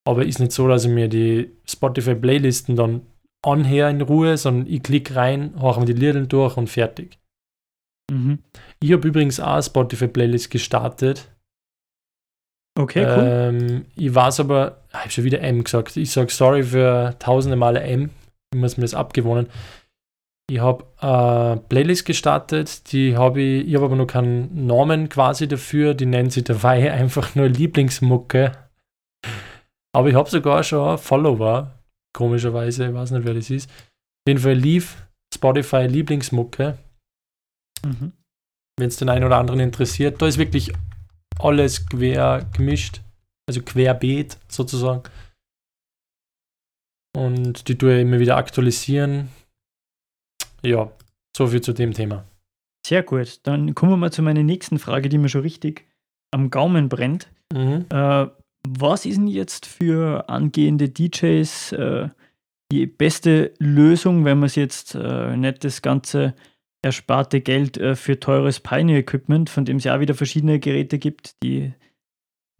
Aber 0.06 0.24
ist 0.24 0.38
nicht 0.38 0.52
so, 0.52 0.68
dass 0.68 0.84
ich 0.84 0.90
mir 0.90 1.08
die 1.08 1.52
Spotify-Playlisten 1.66 2.76
dann 2.76 3.02
anhöre 3.44 3.90
in 3.90 4.00
Ruhe, 4.00 4.36
sondern 4.36 4.66
ich 4.66 4.82
klicke 4.82 5.16
rein, 5.16 5.54
höre 5.60 5.80
mir 5.80 5.86
die 5.86 5.92
Lieder 5.92 6.20
durch 6.22 6.56
und 6.56 6.68
fertig. 6.68 7.18
Mhm. 8.10 8.38
Ich 8.80 8.92
habe 8.92 9.06
übrigens 9.06 9.38
auch 9.38 9.54
eine 9.54 9.62
Spotify-Playlist 9.62 10.50
gestartet. 10.50 11.30
Okay, 12.78 13.04
cool. 13.04 13.24
Ähm, 13.26 13.84
ich 13.96 14.14
weiß 14.14 14.40
aber, 14.40 14.84
ich 14.90 14.94
habe 14.94 15.10
schon 15.10 15.24
wieder 15.24 15.40
M 15.40 15.64
gesagt. 15.64 15.96
Ich 15.96 16.12
sage 16.12 16.32
sorry 16.32 16.62
für 16.62 17.16
tausende 17.18 17.56
Male 17.56 17.80
M. 17.80 18.10
Ich 18.54 18.60
muss 18.60 18.76
mir 18.76 18.84
das 18.84 18.94
abgewohnen. 18.94 19.48
Ich 20.50 20.60
habe 20.60 20.86
eine 20.96 21.60
Playlist 21.68 22.06
gestartet, 22.06 22.90
die 22.92 23.16
habe 23.16 23.40
ich, 23.40 23.68
ich 23.68 23.74
habe 23.74 23.84
aber 23.86 23.96
noch 23.96 24.06
keinen 24.06 24.66
Namen 24.66 25.08
quasi 25.08 25.46
dafür, 25.46 25.94
die 25.94 26.06
nennt 26.06 26.32
sich 26.32 26.44
dabei 26.44 26.90
einfach 27.00 27.34
nur 27.34 27.48
Lieblingsmucke. 27.48 28.52
Aber 29.94 30.08
ich 30.08 30.14
habe 30.14 30.30
sogar 30.30 30.62
schon 30.62 30.96
Follower, 30.98 31.72
komischerweise, 32.16 32.88
ich 32.88 32.94
weiß 32.94 33.10
nicht, 33.10 33.24
wer 33.26 33.34
das 33.34 33.50
ist. 33.50 33.68
Auf 33.70 34.28
jeden 34.28 34.40
Fall 34.40 34.54
lief 34.54 35.06
Spotify 35.34 35.86
Lieblingsmucke 35.86 36.78
Mhm. 37.84 38.12
wenn 38.78 38.88
es 38.88 38.96
den 38.96 39.08
einen 39.08 39.24
oder 39.24 39.38
anderen 39.38 39.60
interessiert. 39.60 40.20
Da 40.20 40.26
ist 40.26 40.38
wirklich 40.38 40.72
alles 41.38 41.86
quer 41.86 42.46
gemischt, 42.56 43.00
also 43.48 43.62
querbeet 43.62 44.38
sozusagen. 44.48 45.02
Und 47.16 47.68
die 47.68 47.76
tue 47.76 47.96
ich 47.96 48.02
immer 48.02 48.18
wieder 48.18 48.36
aktualisieren. 48.36 49.28
Ja, 50.64 50.90
so 51.36 51.46
viel 51.46 51.60
zu 51.60 51.72
dem 51.72 51.92
Thema. 51.92 52.24
Sehr 52.86 53.02
gut. 53.02 53.40
Dann 53.44 53.74
kommen 53.74 53.92
wir 53.92 53.96
mal 53.96 54.12
zu 54.12 54.22
meiner 54.22 54.42
nächsten 54.42 54.78
Frage, 54.78 55.08
die 55.08 55.18
mir 55.18 55.28
schon 55.28 55.42
richtig 55.42 55.86
am 56.30 56.50
Gaumen 56.50 56.88
brennt. 56.88 57.30
Mhm. 57.52 57.86
Äh, 57.90 58.26
was 58.66 59.06
ist 59.06 59.16
denn 59.16 59.26
jetzt 59.26 59.66
für 59.66 60.28
angehende 60.28 60.88
DJs 60.88 61.72
äh, 61.72 62.08
die 62.70 62.86
beste 62.86 63.52
Lösung, 63.58 64.24
wenn 64.24 64.38
man 64.38 64.46
es 64.46 64.56
jetzt 64.56 64.94
äh, 64.94 65.36
nicht 65.36 65.64
das 65.64 65.80
ganze 65.80 66.34
ersparte 66.82 67.40
Geld 67.40 67.76
äh, 67.78 67.96
für 67.96 68.20
teures 68.20 68.60
Pioneer-Equipment, 68.60 69.50
von 69.50 69.64
dem 69.64 69.78
es 69.78 69.84
ja 69.84 69.96
auch 69.96 70.00
wieder 70.00 70.14
verschiedene 70.14 70.58
Geräte 70.58 70.98
gibt, 70.98 71.42
die 71.42 71.72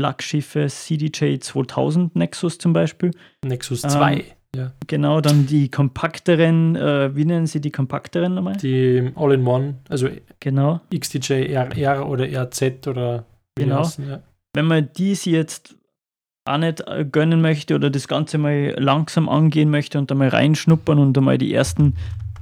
Flaggschiffe 0.01 0.67
CDJ 0.69 1.39
2000 1.39 2.17
Nexus 2.17 2.59
zum 2.59 2.73
Beispiel. 2.73 3.11
Nexus 3.45 3.85
Ähm, 3.85 3.91
2. 3.91 4.25
ja. 4.57 4.73
Genau, 4.87 5.21
dann 5.21 5.47
die 5.47 5.71
kompakteren, 5.71 6.75
äh, 6.77 7.15
wie 7.15 7.25
nennen 7.25 7.47
sie 7.47 7.61
die 7.61 7.71
kompakteren 7.71 8.35
nochmal? 8.35 8.57
Die 8.57 9.13
All-in-One, 9.15 9.75
also 9.89 10.09
Genau. 10.41 10.81
XDJ 10.95 11.55
RR 11.55 12.09
oder 12.09 12.27
RZ 12.27 12.87
oder 12.87 13.25
wie 13.57 13.65
Genau. 13.65 13.81
heißen, 13.81 14.09
ja. 14.09 14.23
wenn 14.55 14.67
man 14.67 14.89
dies 14.97 15.25
jetzt 15.25 15.77
auch 16.45 16.59
nicht 16.59 16.81
äh, 16.87 17.05
gönnen 17.05 17.43
möchte 17.43 17.75
oder 17.75 17.91
das 17.91 18.09
Ganze 18.09 18.39
mal 18.39 18.75
langsam 18.79 19.29
angehen 19.29 19.71
möchte 19.71 19.99
und 19.99 20.11
da 20.11 20.15
mal 20.15 20.29
reinschnuppern 20.29 20.99
und 20.99 21.17
einmal 21.19 21.37
die 21.37 21.53
ersten 21.53 21.95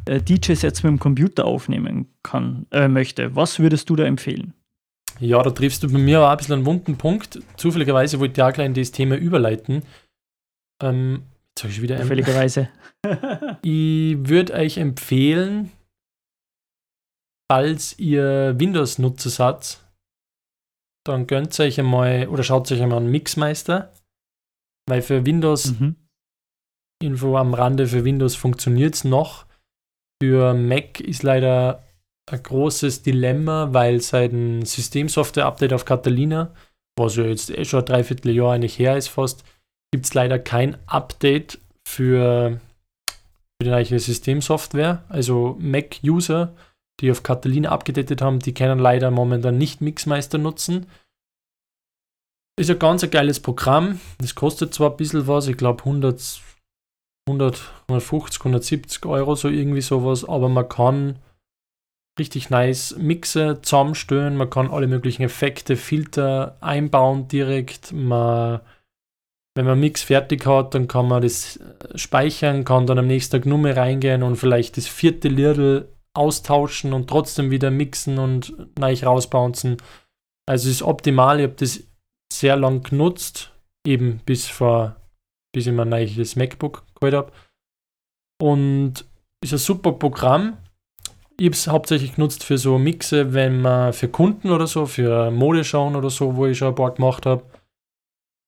äh, 0.07 0.21
DJ-Sets 0.21 0.85
mit 0.85 0.91
dem 0.91 0.99
Computer 1.01 1.45
aufnehmen 1.45 2.07
kann, 2.23 2.67
äh, 2.71 2.87
möchte, 2.87 3.35
was 3.35 3.59
würdest 3.59 3.91
du 3.91 3.97
da 3.97 4.05
empfehlen? 4.05 4.53
Ja, 5.19 5.43
da 5.43 5.51
triffst 5.51 5.83
du 5.83 5.91
bei 5.91 5.99
mir 5.99 6.23
auch 6.23 6.29
ein 6.29 6.37
bisschen 6.37 6.55
einen 6.57 6.67
wunden 6.67 6.97
Punkt. 6.97 7.41
Zufälligerweise 7.57 8.21
wollte 8.21 8.41
ich 8.41 8.45
auch 8.47 8.53
gleich 8.53 8.67
in 8.67 8.75
das 8.75 8.93
Thema 8.93 9.17
überleiten. 9.17 9.83
Ähm, 10.83 11.23
habe 11.63 11.73
ich 11.73 11.83
wieder. 11.83 12.01
Zufälligerweise. 12.01 12.69
Ich 13.63 14.17
würde 14.29 14.55
euch 14.55 14.79
empfehlen, 14.79 15.71
falls 17.51 17.99
ihr 17.99 18.55
Windows-Nutzer 18.59 19.31
seid, 19.31 19.81
dann 21.07 21.27
gönnt 21.27 21.59
euch 21.61 21.79
einmal 21.79 22.29
oder 22.29 22.43
schaut 22.43 22.71
euch 22.73 22.83
einmal 22.83 22.99
einen 22.99 23.11
Mixmeister, 23.11 23.93
weil 24.89 25.03
für 25.03 25.25
Windows, 25.25 25.73
mhm. 25.79 25.97
Info 27.03 27.37
am 27.37 27.55
Rande, 27.55 27.87
für 27.87 28.05
Windows 28.05 28.35
funktioniert 28.35 28.95
es 28.95 29.05
noch. 29.05 29.47
Für 30.23 30.55
Mac 30.55 31.01
ist 31.01 31.23
leider 31.23 31.85
ein 32.31 32.43
großes 32.43 33.03
Dilemma, 33.03 33.73
weil 33.73 34.01
seit 34.01 34.33
dem 34.33 34.65
Systemsoftware-Update 34.65 35.73
auf 35.73 35.85
Catalina, 35.85 36.55
was 36.99 37.17
ja 37.17 37.25
jetzt 37.25 37.51
eh 37.51 37.65
schon 37.65 37.81
ein 37.81 37.87
Dreivierteljahr 37.87 38.55
eigentlich 38.55 38.79
her 38.79 38.97
ist 38.97 39.09
fast, 39.09 39.45
gibt 39.97 40.05
es 40.05 40.13
leider 40.13 40.39
kein 40.39 40.77
Update 40.87 41.59
für 41.89 42.61
für 43.59 43.65
die 43.65 43.71
neue 43.71 43.99
Systemsoftware. 43.99 45.03
Also 45.09 45.57
Mac-User, 45.59 46.55
die 47.01 47.11
auf 47.11 47.23
Catalina 47.23 47.71
abgedatet 47.71 48.21
haben, 48.21 48.41
die 48.41 48.53
können 48.53 48.79
leider 48.79 49.11
momentan 49.11 49.57
nicht 49.57 49.81
Mixmeister 49.81 50.37
nutzen. 50.37 50.85
Ist 52.61 52.69
ein 52.69 52.79
ganz 52.79 53.05
ein 53.05 53.11
geiles 53.11 53.41
Programm. 53.41 53.99
Das 54.19 54.35
kostet 54.35 54.75
zwar 54.75 54.91
ein 54.91 54.99
bisschen 54.99 55.27
was, 55.27 55.49
ich 55.49 55.57
glaube 55.57 55.85
100, 55.85 56.43
100, 57.27 57.73
150, 57.89 58.41
170 58.41 59.07
Euro, 59.07 59.35
so 59.35 59.49
irgendwie 59.49 59.81
sowas, 59.81 60.29
aber 60.29 60.51
man 60.51 60.69
kann 60.69 61.19
richtig 62.19 62.51
nice 62.51 62.95
Mixer 62.99 63.63
zusammenstellen, 63.63 64.37
man 64.37 64.51
kann 64.51 64.71
alle 64.71 64.89
möglichen 64.89 65.23
Effekte, 65.23 65.77
Filter 65.77 66.59
einbauen 66.61 67.29
direkt. 67.29 67.95
Man, 67.95 68.61
wenn 69.57 69.65
man 69.65 69.81
Mix 69.81 70.03
fertig 70.03 70.45
hat, 70.45 70.75
dann 70.75 70.87
kann 70.87 71.09
man 71.09 71.23
das 71.23 71.59
speichern, 71.95 72.65
kann 72.65 72.87
dann 72.87 72.99
am 72.99 73.07
nächsten 73.07 73.33
Tag 73.33 73.47
nur 73.47 73.57
mehr 73.57 73.77
reingehen 73.77 74.23
und 74.23 74.37
vielleicht 74.37 74.77
das 74.77 74.87
vierte 74.87 75.29
Lirdl 75.29 75.89
austauschen 76.13 76.93
und 76.93 77.09
trotzdem 77.09 77.51
wieder 77.51 77.71
mixen 77.71 78.19
und 78.19 78.55
neu 78.79 78.95
rausbouncen. 79.03 79.79
Also 80.47 80.69
es 80.69 80.77
ist 80.77 80.83
optimal. 80.83 81.41
Ich 81.41 81.45
habe 81.45 81.55
das 81.55 81.85
sehr 82.31 82.57
lang 82.57 82.83
genutzt, 82.83 83.53
eben 83.87 84.21
bis 84.27 84.47
vor, 84.47 84.97
bis 85.55 85.67
ich 85.67 85.73
mein 85.73 85.89
neues 85.89 86.37
MacBook 86.37 86.85
geholt 86.95 87.15
habe. 87.15 87.33
Und 88.39 89.07
ist 89.43 89.55
ein 89.55 89.59
super 89.59 89.93
Programm. 89.93 90.59
Ich 91.39 91.47
habe 91.47 91.55
es 91.55 91.67
hauptsächlich 91.67 92.17
genutzt 92.17 92.45
für 92.45 92.59
so 92.59 92.79
Mixe, 92.79 93.33
wenn 93.33 93.63
man 93.63 93.95
für 93.95 94.09
Kunden 94.09 94.51
oder 94.51 94.67
so, 94.67 94.85
für 94.85 95.31
Modeschauen 95.31 95.97
oder 95.97 96.11
so, 96.11 96.37
wo 96.37 96.45
ich 96.45 96.59
schon 96.59 96.69
ein 96.69 96.75
paar 96.75 96.93
gemacht 96.93 97.25
habe, 97.25 97.43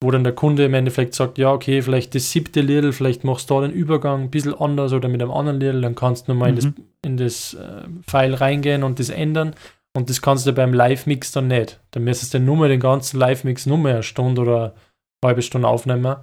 wo 0.03 0.11
dann 0.11 0.23
der 0.23 0.35
Kunde 0.35 0.65
im 0.65 0.75
Endeffekt 0.75 1.15
sagt, 1.15 1.39
ja, 1.39 1.53
okay, 1.53 1.83
vielleicht 1.83 2.15
das 2.15 2.31
siebte 2.31 2.61
Lidl, 2.61 2.93
vielleicht 2.93 3.25
machst 3.25 3.51
du 3.51 3.55
da 3.55 3.67
den 3.67 3.73
Übergang 3.73 4.23
ein 4.23 4.31
bisschen 4.31 4.55
anders 4.55 4.93
oder 4.93 5.09
mit 5.09 5.21
einem 5.21 5.33
anderen 5.33 5.59
Lidl, 5.59 5.81
dann 5.81 5.95
kannst 5.97 6.29
du 6.29 6.33
nochmal 6.33 6.53
mhm. 6.53 6.59
in 6.59 6.65
das, 6.65 6.85
in 7.05 7.17
das 7.17 7.55
äh, 7.55 7.83
File 8.07 8.35
reingehen 8.35 8.85
und 8.85 8.99
das 8.99 9.09
ändern. 9.11 9.55
Und 9.97 10.11
das 10.11 10.23
kannst 10.23 10.47
du 10.47 10.53
beim 10.53 10.73
Live-Mix 10.73 11.33
dann 11.33 11.49
nicht. 11.49 11.81
Dann 11.91 12.05
müsstest 12.05 12.35
du 12.35 12.39
nur 12.39 12.69
den 12.69 12.79
ganzen 12.79 13.19
Live-Mix 13.19 13.67
nur 13.67 13.79
mehr 13.79 13.95
eine 13.95 14.03
Stunde 14.05 14.43
oder 14.43 14.75
eine 15.21 15.31
halbe 15.31 15.43
Stunde 15.43 15.67
aufnehmen. 15.67 16.17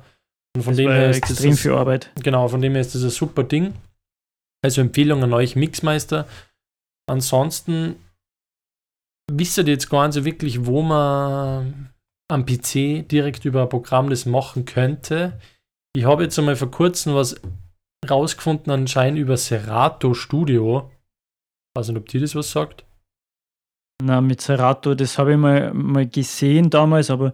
Und 0.56 0.64
von 0.64 0.72
das 0.72 0.78
dem 0.78 0.92
her 0.92 1.10
ist 1.10 1.18
extrem 1.18 1.52
das, 1.52 1.60
viel 1.60 1.74
Arbeit. 1.74 2.12
Genau, 2.24 2.48
von 2.48 2.62
dem 2.62 2.72
her 2.74 2.82
ist 2.82 2.96
das 2.96 3.04
ein 3.04 3.10
super 3.10 3.44
Ding. 3.44 3.74
Also 4.64 4.80
Empfehlung 4.80 5.22
an 5.24 5.34
euch 5.34 5.58
Mixmeister. 5.58 6.26
Ansonsten 7.08 7.98
wisst 9.30 9.58
ihr 9.58 9.66
jetzt 9.66 9.90
gar 9.90 10.08
nicht 10.08 10.14
so 10.14 10.24
wirklich, 10.24 10.66
wo 10.66 10.82
man 10.82 11.90
am 12.28 12.46
PC 12.46 13.08
direkt 13.08 13.46
über 13.46 13.64
ein 13.64 13.70
Programm 13.70 14.10
das 14.10 14.26
machen 14.26 14.66
könnte. 14.66 15.40
Ich 15.96 16.06
habe 16.06 16.24
jetzt 16.24 16.38
einmal 16.38 16.56
vor 16.56 16.72
kurzem 16.72 17.16
was 17.16 17.40
rausgefunden, 18.10 18.72
anscheinend 18.72 19.20
über 19.20 19.38
Serato 19.38 20.14
Studio. 20.14 20.92
Ich 21.74 21.80
weiß 21.80 21.90
nicht, 21.90 21.98
ob 21.98 22.08
dir 22.10 22.22
das 22.22 22.36
was 22.36 22.52
sagt. 22.52 22.86
Na, 24.04 24.22
mit 24.22 24.42
Serato, 24.42 24.94
das 24.94 25.18
habe 25.18 25.34
ich 25.34 25.38
mal, 25.38 25.74
mal 25.74 26.08
gesehen 26.08 26.70
damals, 26.70 27.10
aber 27.10 27.32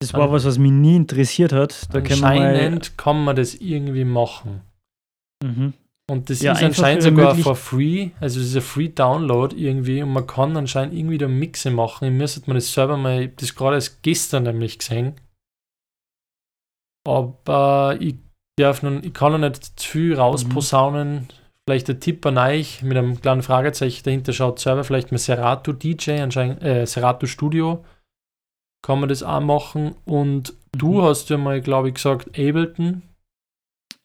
das 0.00 0.14
war 0.14 0.30
was, 0.32 0.44
was 0.44 0.58
mich 0.58 0.72
nie 0.72 0.96
interessiert 0.96 1.52
hat. 1.52 1.92
Da 1.92 1.98
anscheinend 1.98 2.96
kann 2.96 3.16
man, 3.16 3.16
kann 3.16 3.24
man 3.24 3.36
das 3.36 3.54
irgendwie 3.56 4.04
machen. 4.04 4.62
Mhm. 5.44 5.74
Und 6.10 6.30
das 6.30 6.40
ja, 6.40 6.52
ist 6.52 6.62
anscheinend 6.62 7.02
sogar 7.02 7.34
for 7.34 7.54
free, 7.54 8.10
also 8.18 8.40
es 8.40 8.46
ist 8.46 8.56
ein 8.56 8.62
Free 8.62 8.88
Download 8.88 9.54
irgendwie 9.54 10.02
und 10.02 10.12
man 10.12 10.26
kann 10.26 10.56
anscheinend 10.56 10.94
irgendwie 10.94 11.18
da 11.18 11.28
Mixe 11.28 11.70
machen. 11.70 12.06
Ich 12.06 12.14
müsste 12.14 12.48
mir 12.48 12.54
das 12.54 12.72
selber 12.72 12.96
mal, 12.96 13.20
ich 13.20 13.26
habe 13.28 13.36
das 13.36 13.54
gerade 13.54 13.76
erst 13.76 14.02
gestern 14.02 14.44
nämlich 14.44 14.78
gesehen. 14.78 15.20
Aber 17.06 17.96
ich 18.00 18.16
darf 18.58 18.82
nun, 18.82 19.04
ich 19.04 19.12
kann 19.12 19.32
noch 19.32 19.38
nicht 19.38 19.78
zu 19.78 19.88
viel 19.90 20.14
rausposaunen. 20.14 21.14
Mhm. 21.14 21.28
Vielleicht 21.66 21.90
ein 21.90 22.00
Tipp 22.00 22.24
an 22.24 22.38
euch 22.38 22.82
mit 22.82 22.96
einem 22.96 23.20
kleinen 23.20 23.42
Fragezeichen 23.42 24.04
dahinter 24.04 24.32
schaut 24.32 24.58
selber, 24.58 24.84
vielleicht 24.84 25.12
mit 25.12 25.20
Serato 25.20 25.72
DJ, 25.72 26.22
anscheinend, 26.22 26.62
äh, 26.62 26.86
Serato 26.86 27.26
Studio 27.26 27.84
kann 28.82 29.00
man 29.00 29.10
das 29.10 29.22
auch 29.22 29.40
machen. 29.40 29.94
Und 30.06 30.54
du 30.72 31.00
mhm. 31.00 31.02
hast 31.02 31.28
ja 31.28 31.36
mal, 31.36 31.60
glaube 31.60 31.88
ich, 31.88 31.94
gesagt, 31.94 32.28
Ableton. 32.28 33.02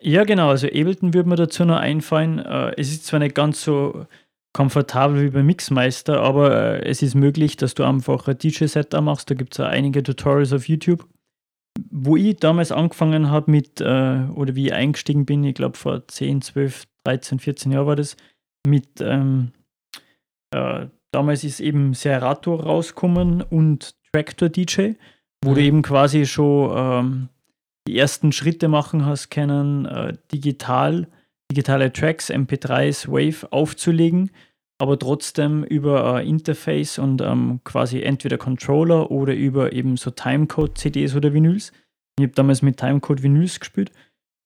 Ja, 0.06 0.26
genau. 0.26 0.50
Also 0.50 0.68
Ableton 0.68 1.13
würde 1.13 1.30
mir 1.30 1.38
dazu 1.38 1.63
noch 1.63 1.78
einfallen. 1.78 2.39
Äh, 2.39 2.74
es 2.78 2.92
ist 2.92 3.06
zwar 3.06 3.20
nicht 3.20 3.36
ganz 3.36 3.63
so 3.63 4.06
komfortabel 4.52 5.24
wie 5.24 5.30
beim 5.30 5.46
Mixmeister, 5.46 6.22
aber 6.22 6.56
äh, 6.56 6.86
es 6.86 7.02
ist 7.02 7.16
möglich, 7.16 7.56
dass 7.56 7.74
du 7.74 7.84
einfach 7.84 8.28
ein 8.28 8.38
DJ-Set 8.38 8.94
da 8.94 9.00
machst. 9.00 9.32
Da 9.32 9.36
gibt 9.36 9.54
es 9.54 9.62
einige 9.62 10.04
Tutorials 10.04 10.52
auf 10.52 10.68
YouTube. 10.68 11.08
Wo 11.89 12.18
ich 12.18 12.36
damals 12.36 12.72
angefangen 12.72 13.32
habe 13.32 13.50
mit, 13.50 13.80
äh, 13.80 14.26
oder 14.36 14.56
wie 14.56 14.68
ich 14.68 14.74
eingestiegen 14.74 15.26
bin, 15.26 15.44
ich 15.44 15.56
glaube 15.56 15.78
vor 15.78 16.06
10, 16.06 16.42
12, 16.42 16.84
13, 17.06 17.39
14 17.39 17.72
Jahren 17.72 17.88
war 17.88 17.96
das, 17.96 18.18
mit, 18.68 19.00
ähm, 19.00 19.54
äh, 20.54 20.88
damals 21.12 21.46
ist 21.46 21.62
eben 21.62 21.94
Serato 21.94 22.56
rausgekommen 22.56 23.42
und 23.42 23.96
Tractor 24.12 24.50
DJ, 24.50 24.92
wo 25.44 25.52
mhm. 25.52 25.56
du 25.56 25.62
eben 25.62 25.82
quasi 25.82 26.26
schon 26.26 26.72
ähm, 26.76 27.30
die 27.88 27.98
ersten 27.98 28.32
Schritte 28.32 28.67
machen 28.67 29.06
hast 29.06 29.30
können, 29.30 29.86
äh, 29.86 30.13
digital, 30.32 31.08
digitale 31.52 31.91
Tracks, 31.91 32.30
MP3s, 32.30 33.08
Wave 33.08 33.52
aufzulegen, 33.52 34.32
aber 34.80 34.98
trotzdem 34.98 35.63
über 35.63 36.19
äh, 36.19 36.28
Interface 36.28 37.00
und 37.00 37.22
ähm, 37.22 37.60
quasi 37.63 38.02
entweder 38.02 38.38
Controller 38.38 39.12
oder 39.12 39.34
über 39.34 39.74
eben 39.74 39.98
so 39.98 40.12
Timecode-CDs 40.12 41.15
oder 41.15 41.34
Vinyls. 41.34 41.72
Ich 42.17 42.24
habe 42.24 42.34
damals 42.36 42.62
mit 42.62 42.78
Timecode-Vinyls 42.78 43.60
gespielt 43.60 43.91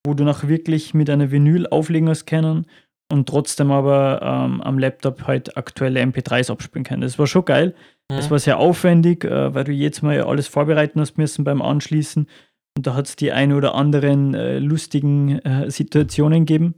wo 0.07 0.13
du 0.13 0.23
noch 0.23 0.47
wirklich 0.47 0.93
mit 0.93 1.09
einer 1.09 1.31
Vinyl 1.31 1.67
auflegen 1.67 2.07
hast 2.07 2.25
können 2.25 2.65
und 3.11 3.27
trotzdem 3.27 3.71
aber 3.71 4.21
ähm, 4.23 4.61
am 4.61 4.79
Laptop 4.79 5.27
halt 5.27 5.57
aktuelle 5.57 6.01
MP3s 6.01 6.49
abspielen 6.49 6.85
können. 6.85 7.01
Das 7.01 7.19
war 7.19 7.27
schon 7.27 7.43
geil. 7.43 7.75
Mhm. 8.09 8.29
war 8.29 8.39
sehr 8.39 8.57
aufwendig, 8.57 9.25
äh, 9.25 9.53
weil 9.53 9.65
du 9.65 9.73
jetzt 9.73 10.01
mal 10.01 10.21
alles 10.21 10.47
vorbereiten 10.47 11.01
hast 11.01 11.17
müssen 11.17 11.43
beim 11.43 11.61
Anschließen. 11.61 12.27
Und 12.77 12.85
da 12.85 12.93
hat 12.93 13.07
es 13.07 13.15
die 13.15 13.31
ein 13.31 13.53
oder 13.53 13.73
anderen 13.73 14.35
äh, 14.35 14.59
lustigen 14.59 15.39
äh, 15.39 15.71
Situationen 15.71 16.45
gegeben, 16.45 16.75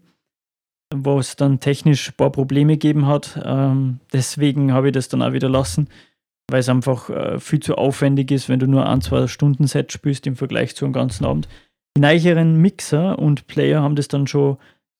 wo 0.95 1.19
es 1.19 1.35
dann 1.35 1.59
technisch 1.59 2.11
ein 2.11 2.15
paar 2.15 2.31
Probleme 2.31 2.75
gegeben 2.75 3.05
hat. 3.05 3.37
Ähm, 3.43 3.99
deswegen 4.13 4.71
habe 4.71 4.87
ich 4.87 4.93
das 4.93 5.09
dann 5.09 5.21
auch 5.21 5.33
wieder 5.33 5.49
lassen, 5.49 5.89
weil 6.49 6.61
es 6.61 6.69
einfach 6.69 7.09
äh, 7.09 7.39
viel 7.41 7.59
zu 7.59 7.75
aufwendig 7.75 8.31
ist, 8.31 8.47
wenn 8.47 8.59
du 8.59 8.67
nur 8.67 8.87
ein, 8.87 9.01
zwei 9.01 9.27
Stunden 9.27 9.67
Set 9.67 9.91
spielst 9.91 10.25
im 10.25 10.37
Vergleich 10.37 10.73
zu 10.73 10.85
einem 10.85 10.93
ganzen 10.93 11.25
Abend. 11.25 11.49
Die 11.97 12.01
neueren 12.01 12.61
Mixer 12.61 13.19
und 13.19 13.47
Player 13.47 13.81
haben 13.81 13.97
das 13.97 14.07
dann 14.07 14.25
schon 14.25 14.55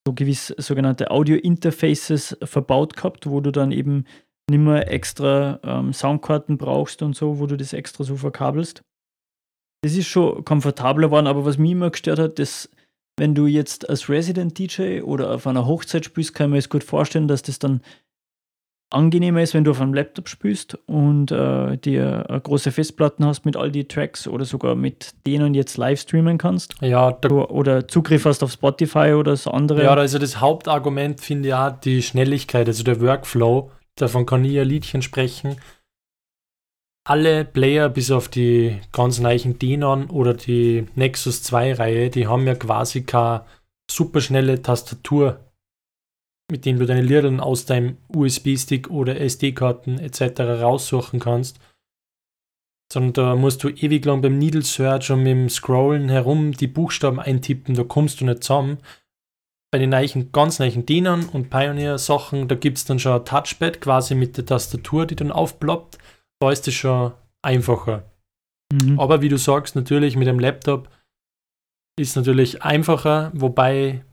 so 0.05 0.13
gewiss 0.13 0.47
sogenannte 0.57 1.11
Audio-Interfaces 1.11 2.39
verbaut 2.43 2.97
gehabt, 2.97 3.25
wo 3.25 3.39
du 3.39 3.51
dann 3.51 3.71
eben 3.71 4.03
nicht 4.49 4.59
mehr 4.59 4.91
extra 4.91 5.61
ähm, 5.63 5.93
Soundkarten 5.93 6.57
brauchst 6.57 7.01
und 7.03 7.15
so, 7.15 7.39
wo 7.39 7.45
du 7.45 7.55
das 7.55 7.71
extra 7.71 8.03
so 8.03 8.17
verkabelst. 8.17 8.83
Das 9.81 9.95
ist 9.95 10.07
schon 10.07 10.43
komfortabler 10.43 11.07
geworden, 11.07 11.27
aber 11.27 11.45
was 11.45 11.57
mich 11.57 11.71
immer 11.71 11.89
gestört 11.89 12.19
hat, 12.19 12.39
dass 12.39 12.69
wenn 13.17 13.35
du 13.35 13.47
jetzt 13.47 13.89
als 13.89 14.09
Resident 14.09 14.57
DJ 14.57 15.01
oder 15.01 15.33
auf 15.33 15.45
einer 15.45 15.65
Hochzeit 15.65 16.05
spielst, 16.05 16.33
kann 16.33 16.47
ich 16.47 16.51
mir 16.51 16.57
jetzt 16.57 16.69
gut 16.69 16.83
vorstellen, 16.83 17.27
dass 17.27 17.41
das 17.41 17.59
dann 17.59 17.81
angenehmer 18.91 19.41
ist, 19.41 19.53
wenn 19.53 19.63
du 19.63 19.71
auf 19.71 19.81
einem 19.81 19.93
Laptop 19.93 20.27
spielst 20.29 20.77
und 20.87 21.31
äh, 21.31 21.77
dir 21.77 22.25
eine 22.27 22.41
große 22.41 22.71
Festplatten 22.71 23.25
hast 23.25 23.45
mit 23.45 23.55
all 23.55 23.71
die 23.71 23.87
Tracks 23.87 24.27
oder 24.27 24.45
sogar 24.45 24.75
mit 24.75 25.13
denen 25.27 25.53
jetzt 25.53 25.77
live 25.77 25.99
streamen 25.99 26.37
kannst. 26.37 26.75
Ja, 26.81 27.15
oder 27.29 27.87
Zugriff 27.87 28.25
hast 28.25 28.41
auf 28.41 28.51
Spotify 28.51 29.13
oder 29.13 29.35
so 29.35 29.51
andere. 29.51 29.83
Ja, 29.83 29.93
also 29.93 30.17
das 30.17 30.41
Hauptargument 30.41 31.21
finde 31.21 31.49
ich 31.49 31.51
ja 31.51 31.69
die 31.71 32.01
Schnelligkeit, 32.01 32.67
also 32.67 32.83
der 32.83 32.99
Workflow. 32.99 33.71
Davon 33.95 34.25
kann 34.25 34.43
ich 34.45 34.57
ein 34.59 34.67
Liedchen 34.67 35.01
sprechen. 35.01 35.57
Alle 37.09 37.43
Player, 37.43 37.89
bis 37.89 38.11
auf 38.11 38.29
die 38.29 38.79
ganz 38.91 39.19
neuen 39.19 39.57
Denon 39.57 40.09
oder 40.11 40.35
die 40.35 40.85
Nexus 40.95 41.41
2 41.41 41.73
Reihe, 41.73 42.09
die 42.09 42.27
haben 42.27 42.45
ja 42.45 42.53
quasi 42.53 43.01
keine 43.03 43.45
superschnelle 43.89 44.61
Tastatur 44.61 45.49
mit 46.51 46.65
dem 46.65 46.79
du 46.79 46.85
deine 46.85 47.01
Lieder 47.01 47.43
aus 47.43 47.65
deinem 47.65 47.97
USB-Stick 48.09 48.89
oder 48.89 49.19
SD-Karten 49.19 49.99
etc. 49.99 50.41
raussuchen 50.61 51.19
kannst. 51.19 51.59
Sondern 52.91 53.13
da 53.13 53.35
musst 53.35 53.63
du 53.63 53.69
ewig 53.69 54.03
lang 54.05 54.21
beim 54.21 54.39
Needle 54.39 54.63
Search 54.63 55.11
und 55.11 55.19
mit 55.19 55.31
dem 55.31 55.49
Scrollen 55.49 56.09
herum 56.09 56.53
die 56.53 56.67
Buchstaben 56.67 57.19
eintippen, 57.19 57.75
da 57.75 57.83
kommst 57.83 58.19
du 58.19 58.25
nicht 58.25 58.43
zusammen. 58.43 58.79
Bei 59.71 59.77
den 59.77 59.91
neuen, 59.91 60.31
ganz 60.31 60.57
neuen 60.57 60.87
Dienern 60.87 61.25
und 61.25 61.51
Pioneer-Sachen, 61.51 62.47
da 62.47 62.55
gibt 62.55 62.79
es 62.79 62.85
dann 62.85 62.97
schon 62.97 63.19
ein 63.19 63.25
Touchpad 63.25 63.79
quasi 63.79 64.15
mit 64.15 64.35
der 64.35 64.47
Tastatur, 64.47 65.05
die 65.05 65.15
dann 65.15 65.31
aufploppt. 65.31 65.99
Da 66.41 66.51
ist 66.51 66.67
es 66.67 66.73
schon 66.73 67.13
einfacher. 67.41 68.09
Mhm. 68.71 68.99
Aber 68.99 69.21
wie 69.21 69.29
du 69.29 69.37
sagst, 69.37 69.75
natürlich 69.75 70.15
mit 70.15 70.27
dem 70.27 70.39
Laptop 70.39 70.89
ist 71.99 72.15
natürlich 72.15 72.63
einfacher, 72.63 73.31
wobei 73.33 74.05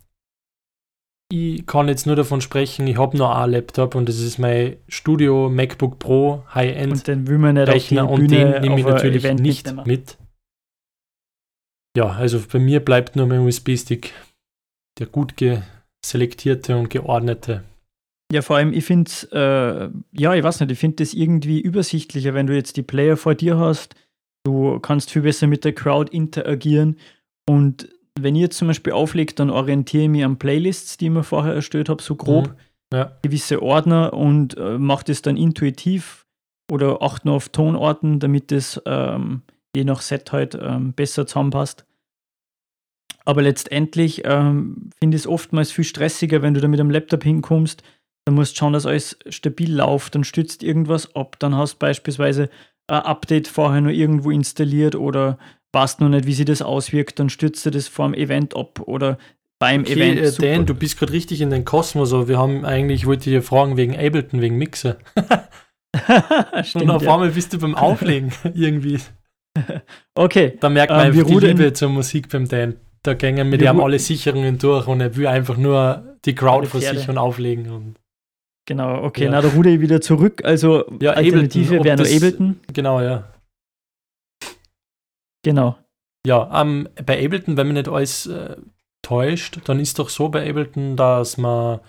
ich 1.33 1.67
kann 1.67 1.89
jetzt 1.89 2.07
nur 2.07 2.17
davon 2.17 2.41
sprechen, 2.41 2.87
ich 2.87 2.99
habe 2.99 3.17
noch 3.17 3.35
einen 3.35 3.53
Laptop 3.53 3.95
und 3.95 4.09
das 4.09 4.21
ist 4.21 4.39
mein 4.39 4.77
Studio 4.89 5.49
MacBook 5.49 5.99
Pro 5.99 6.45
High-End 6.55 6.93
und 6.93 7.07
den 7.07 7.27
will 7.27 7.39
man 7.39 7.55
nicht 7.57 7.69
Rechner 7.69 8.09
und 8.09 8.31
den 8.31 8.61
nehme 8.61 8.79
ich 8.79 8.87
natürlich 8.87 9.25
Event 9.25 9.41
nicht 9.41 9.87
mit. 9.87 10.19
Ja, 11.97 12.11
also 12.11 12.41
bei 12.41 12.59
mir 12.59 12.85
bleibt 12.85 13.17
nur 13.17 13.27
mein 13.27 13.41
USB-Stick, 13.41 14.13
der 14.99 15.07
gut 15.07 15.35
selektierte 16.05 16.77
und 16.77 16.91
geordnete. 16.91 17.65
Ja, 18.33 18.43
vor 18.43 18.57
allem, 18.57 18.73
ich 18.73 18.85
finde 18.85 19.09
es, 19.09 19.25
äh, 19.25 19.89
ja, 20.13 20.35
ich 20.35 20.43
weiß 20.43 20.61
nicht, 20.61 20.73
ich 20.73 20.79
finde 20.79 20.97
das 20.97 21.15
irgendwie 21.15 21.61
übersichtlicher, 21.61 22.35
wenn 22.35 22.47
du 22.47 22.55
jetzt 22.55 22.77
die 22.77 22.83
Player 22.83 23.17
vor 23.17 23.35
dir 23.35 23.59
hast. 23.59 23.95
Du 24.45 24.81
kannst 24.81 25.11
viel 25.11 25.23
besser 25.23 25.47
mit 25.47 25.65
der 25.65 25.75
Crowd 25.75 26.13
interagieren. 26.13 26.99
Und 27.49 27.89
wenn 28.19 28.35
ihr 28.35 28.43
jetzt 28.43 28.59
zum 28.59 28.69
Beispiel 28.69 28.93
auflegt, 28.93 29.39
dann 29.39 29.51
orientiere 29.51 30.05
ich 30.05 30.09
mich 30.09 30.25
an 30.25 30.39
Playlists, 30.39 30.97
die 30.97 31.07
ich 31.07 31.11
mir 31.11 31.23
vorher 31.23 31.55
erstellt 31.55 31.89
habe, 31.89 32.03
so 32.03 32.17
grob. 32.17 32.49
Mhm, 32.49 32.97
ja. 32.97 33.19
Gewisse 33.23 33.63
Ordner 33.63 34.13
und 34.13 34.57
äh, 34.57 34.79
mache 34.79 35.05
das 35.05 35.23
dann 35.23 35.37
intuitiv 35.37 36.27
oder 36.71 37.03
achte 37.03 37.29
nur 37.29 37.37
auf 37.37 37.49
Tonorten, 37.51 38.19
damit 38.19 38.51
das 38.51 38.81
ähm, 38.87 39.43
je 39.77 39.85
nach 39.85 40.01
Set 40.01 40.33
halt 40.33 40.59
ähm, 40.61 40.93
besser 40.95 41.27
zusammenpasst. 41.27 41.85
Aber 43.25 43.43
letztendlich 43.43 44.23
ähm, 44.25 44.91
finde 44.99 45.17
ich 45.17 45.23
es 45.23 45.27
oftmals 45.27 45.73
viel 45.73 45.85
stressiger, 45.85 46.43
wenn 46.43 46.55
du 46.55 46.61
da 46.61 46.69
mit 46.69 46.81
einem 46.81 46.91
Laptop 46.91 47.25
hinkommst. 47.25 47.83
Dann 48.27 48.35
musst 48.35 48.57
schauen, 48.57 48.73
dass 48.73 48.87
alles 48.87 49.17
stabil 49.29 49.75
läuft, 49.75 50.15
dann 50.15 50.25
stützt 50.25 50.63
irgendwas 50.63 51.15
ab. 51.15 51.37
Dann 51.39 51.55
hast 51.55 51.75
du 51.75 51.79
beispielsweise 51.79 52.51
ein 52.89 53.03
Update 53.03 53.49
vorher 53.49 53.81
nur 53.81 53.93
irgendwo 53.93 54.31
installiert 54.31 54.97
oder 54.97 55.39
weißt 55.73 56.01
noch 56.01 56.09
nicht, 56.09 56.27
wie 56.27 56.33
sich 56.33 56.45
das 56.47 56.63
auswirkt, 56.63 57.19
dann 57.19 57.29
stützt 57.29 57.65
du 57.67 57.71
das 57.71 57.87
vor 57.89 58.07
dem 58.07 58.15
Event 58.15 58.57
ab 58.57 58.81
oder 58.87 59.19
beim 59.59 59.83
okay, 59.83 59.93
Event. 59.93 60.41
Äh, 60.41 60.55
Dan, 60.57 60.67
du 60.67 60.75
bist 60.75 60.99
gerade 60.99 61.13
richtig 61.13 61.41
in 61.41 61.51
den 61.51 61.65
Kosmos. 61.65 62.13
Aber 62.13 62.29
wir 62.29 62.39
haben 62.39 62.65
eigentlich, 62.65 63.03
ich 63.03 63.07
wollte 63.07 63.31
dich 63.31 63.45
fragen 63.45 63.77
wegen 63.77 63.97
Ableton, 63.97 64.41
wegen 64.41 64.59
Mixer. 64.59 64.97
Stimmt, 66.63 66.85
Und 66.85 66.91
auf 66.91 67.03
ja. 67.03 67.15
einmal 67.15 67.31
bist 67.31 67.53
du 67.53 67.59
beim 67.59 67.75
Auflegen 67.75 68.33
irgendwie. 68.55 68.99
Okay, 70.15 70.59
Da 70.61 70.69
merkt 70.69 70.91
man 70.91 71.01
Ähm, 71.01 71.07
einfach 71.07 71.27
die 71.27 71.47
Liebe 71.47 71.73
zur 71.73 71.89
Musik 71.89 72.29
beim 72.29 72.47
Dan. 72.49 72.77
Da 73.03 73.15
gingen 73.15 73.49
mit 73.49 73.63
ihm 73.63 73.81
alle 73.81 73.99
Sicherungen 73.99 74.59
durch 74.59 74.87
und 74.89 75.01
er 75.01 75.15
will 75.17 75.29
einfach 75.29 75.57
nur 75.57 76.17
die 76.25 76.35
Crowd 76.35 76.67
versichern 76.67 77.11
und 77.11 77.19
auflegen. 77.19 77.71
Und 77.71 77.95
genau, 78.67 79.03
okay, 79.05 79.25
Ja. 79.25 79.31
na, 79.31 79.41
da 79.41 79.49
ruder 79.49 79.71
ich 79.71 79.81
wieder 79.81 80.01
zurück. 80.01 80.45
Also, 80.45 80.85
Ja, 81.01 81.13
Alternative 81.13 81.83
wäre 81.85 81.97
nur 81.97 82.07
Ableton. 82.07 82.61
genau, 82.73 83.01
ja. 83.01 83.33
Genau. 85.45 85.77
Ja, 86.27 86.61
ähm, 86.61 86.89
bei 87.05 87.25
Ableton, 87.25 87.57
wenn 87.57 87.69
man 87.69 87.75
nicht 87.75 87.89
alles 87.89 88.27
äh, 88.27 88.57
täuscht, 89.03 89.61
dann 89.67 89.79
ist 89.79 89.99
doch 89.99 90.09
so 90.09 90.29
bei 90.29 90.49
Ableton, 90.49 90.97
dass 90.97 91.37
man 91.37 91.81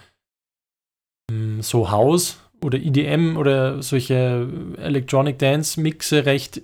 ähm, 1.32 1.62
so 1.62 1.90
House 1.90 2.40
oder 2.64 2.78
EDM 2.78 3.36
oder 3.38 3.82
solche 3.82 4.48
Electronic 4.78 5.40
Dance 5.40 5.80
Mixe 5.82 6.26
recht 6.26 6.62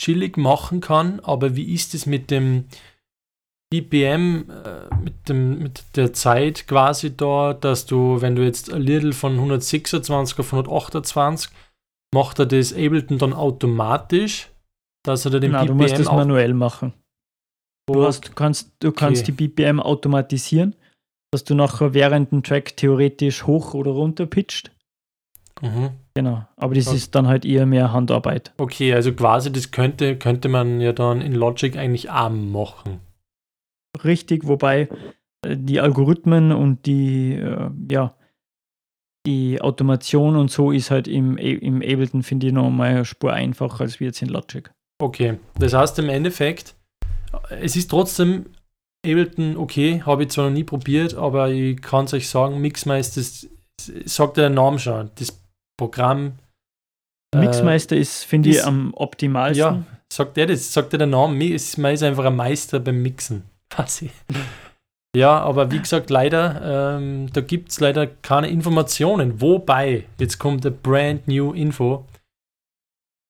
chillig 0.00 0.36
machen 0.36 0.80
kann. 0.80 1.20
Aber 1.20 1.56
wie 1.56 1.72
ist 1.72 1.94
es 1.94 2.04
mit 2.06 2.30
dem 2.30 2.66
BPM, 3.70 4.50
äh, 4.50 4.94
mit, 5.02 5.28
dem, 5.28 5.62
mit 5.62 5.84
der 5.96 6.12
Zeit 6.12 6.66
quasi 6.66 7.16
da, 7.16 7.52
dass 7.52 7.84
du, 7.86 8.20
wenn 8.20 8.34
du 8.34 8.42
jetzt 8.42 8.72
ein 8.72 8.80
Little 8.80 9.12
von 9.12 9.34
126 9.34 10.38
auf 10.38 10.52
128, 10.52 11.50
macht 12.14 12.38
er 12.38 12.46
das 12.46 12.72
Ableton 12.72 13.18
dann 13.18 13.34
automatisch, 13.34 14.48
dass 15.04 15.24
er 15.26 15.32
da 15.32 15.38
den 15.38 15.52
du 15.52 15.58
BPM 15.58 15.76
musst 15.76 15.98
das 15.98 16.06
manuell 16.06 16.54
machen. 16.54 16.94
Du, 17.86 18.04
hast, 18.04 18.28
du 18.28 18.32
kannst, 18.32 18.72
du 18.80 18.92
kannst 18.92 19.26
die 19.28 19.32
BPM 19.32 19.80
automatisieren, 19.80 20.74
dass 21.30 21.44
du 21.44 21.54
nachher 21.54 21.94
während 21.94 22.32
dem 22.32 22.42
Track 22.42 22.76
theoretisch 22.76 23.46
hoch 23.46 23.74
oder 23.74 23.90
runter 23.90 24.26
pitcht. 24.26 24.70
Mhm. 25.60 25.90
Genau. 26.14 26.46
Aber 26.56 26.74
das 26.74 26.88
Okay. 26.88 26.96
ist 26.96 27.14
dann 27.14 27.26
halt 27.26 27.44
eher 27.44 27.66
mehr 27.66 27.92
Handarbeit. 27.92 28.52
Okay, 28.58 28.94
also 28.94 29.12
quasi 29.12 29.52
das 29.52 29.70
könnte, 29.70 30.16
könnte 30.16 30.48
man 30.48 30.80
ja 30.80 30.92
dann 30.92 31.20
in 31.20 31.32
Logic 31.32 31.76
eigentlich 31.76 32.10
auch 32.10 32.30
machen. 32.30 33.00
Richtig, 34.04 34.46
wobei 34.46 34.88
äh, 35.44 35.56
die 35.56 35.80
Algorithmen 35.80 36.52
und 36.52 36.86
die, 36.86 37.34
äh, 37.34 37.70
ja, 37.90 38.14
die 39.26 39.60
Automation 39.60 40.36
und 40.36 40.50
so 40.50 40.70
ist 40.72 40.90
halt 40.90 41.08
im, 41.08 41.36
A- 41.36 41.40
im 41.40 41.76
Ableton, 41.82 42.22
finde 42.22 42.46
ich, 42.46 42.52
noch 42.52 42.70
mal 42.70 42.90
eine 42.90 43.04
Spur 43.04 43.32
einfacher 43.32 43.82
als 43.82 44.00
wie 44.00 44.04
jetzt 44.04 44.22
in 44.22 44.28
Logic. 44.28 44.70
Okay, 45.02 45.38
das 45.58 45.74
heißt 45.74 45.98
im 45.98 46.08
Endeffekt, 46.08 46.74
es 47.50 47.76
ist 47.76 47.90
trotzdem 47.90 48.46
Ableton 49.06 49.56
okay, 49.56 50.02
habe 50.04 50.22
ich 50.24 50.30
zwar 50.30 50.46
noch 50.46 50.54
nie 50.54 50.64
probiert, 50.64 51.14
aber 51.14 51.50
ich 51.50 51.80
kann 51.80 52.06
es 52.06 52.14
euch 52.14 52.28
sagen, 52.28 52.60
Mixmeister, 52.60 53.20
das 53.20 53.46
sagt 54.06 54.36
der 54.38 54.50
Name 54.50 54.78
schon, 54.78 55.10
das 55.16 55.40
Programm. 55.78 56.32
äh, 57.34 57.38
Mixmeister 57.38 57.96
ist, 57.96 58.24
finde 58.24 58.48
ich, 58.50 58.56
ist- 58.56 58.64
am 58.64 58.92
optimalsten. 58.94 59.58
Ja, 59.58 59.84
sagt 60.12 60.36
der 60.36 60.46
das, 60.46 60.72
sagt 60.72 60.92
der 60.92 60.98
der 60.98 61.06
Name, 61.06 61.44
ist- 61.48 61.76
ist 61.78 62.02
einfach 62.02 62.24
ein 62.24 62.34
Meister 62.36 62.80
beim 62.80 63.02
Mixen, 63.02 63.44
quasi. 63.70 64.10
Ja, 65.16 65.38
aber 65.40 65.70
wie 65.70 65.78
gesagt, 65.78 66.10
leider, 66.10 66.96
ähm, 66.98 67.32
da 67.32 67.40
gibt 67.40 67.70
es 67.70 67.80
leider 67.80 68.06
keine 68.06 68.48
Informationen. 68.48 69.40
Wobei, 69.40 70.04
jetzt 70.20 70.38
kommt 70.38 70.66
eine 70.66 70.74
brand 70.74 71.26
new 71.26 71.52
Info. 71.52 72.06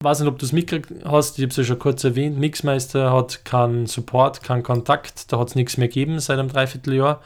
Weiß 0.03 0.21
nicht, 0.21 0.29
ob 0.29 0.39
du 0.39 0.47
es 0.47 0.53
mitgekriegt 0.53 1.05
hast, 1.05 1.39
ich 1.39 1.43
habe 1.43 1.51
es 1.51 1.57
ja 1.57 1.65
schon 1.65 1.79
kurz 1.79 2.05
erwähnt. 2.05 2.39
Mixmeister 2.39 3.13
hat 3.13 3.45
keinen 3.45 3.87
Support, 3.87 4.43
keinen 4.43 4.63
Kontakt, 4.63 5.33
da 5.33 5.39
hat 5.39 5.49
es 5.49 5.55
nichts 5.57 5.77
mehr 5.77 5.89
gegeben 5.89 6.19
seit 6.21 6.39
einem 6.39 6.49
Dreivierteljahr. 6.49 7.21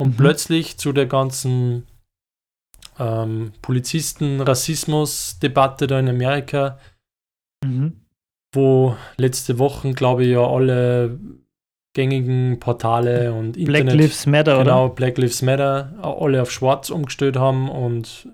Und 0.00 0.12
Mhm. 0.12 0.16
plötzlich 0.16 0.78
zu 0.78 0.92
der 0.92 1.06
ganzen 1.06 1.86
ähm, 2.98 3.52
Polizisten-Rassismus-Debatte 3.60 5.86
da 5.86 5.98
in 6.00 6.08
Amerika, 6.08 6.78
Mhm. 7.64 8.00
wo 8.54 8.96
letzte 9.16 9.58
Woche, 9.58 9.92
glaube 9.92 10.24
ich, 10.24 10.30
ja 10.30 10.46
alle 10.46 11.18
gängigen 11.96 12.60
Portale 12.60 13.32
und 13.32 13.52
Black 13.52 13.80
Internet, 13.80 13.94
Lives 13.94 14.26
Matter, 14.26 14.58
genau, 14.58 14.84
oder? 14.84 14.94
Black 14.94 15.16
Lives 15.16 15.40
Matter, 15.40 15.94
alle 16.02 16.42
auf 16.42 16.52
schwarz 16.52 16.90
umgestellt 16.90 17.36
haben 17.36 17.70
und 17.70 18.28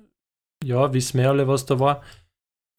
ja, 0.64 0.92
wissen 0.92 1.20
wir 1.20 1.30
alle, 1.30 1.46
was 1.46 1.64
da 1.64 1.78
war. 1.78 2.02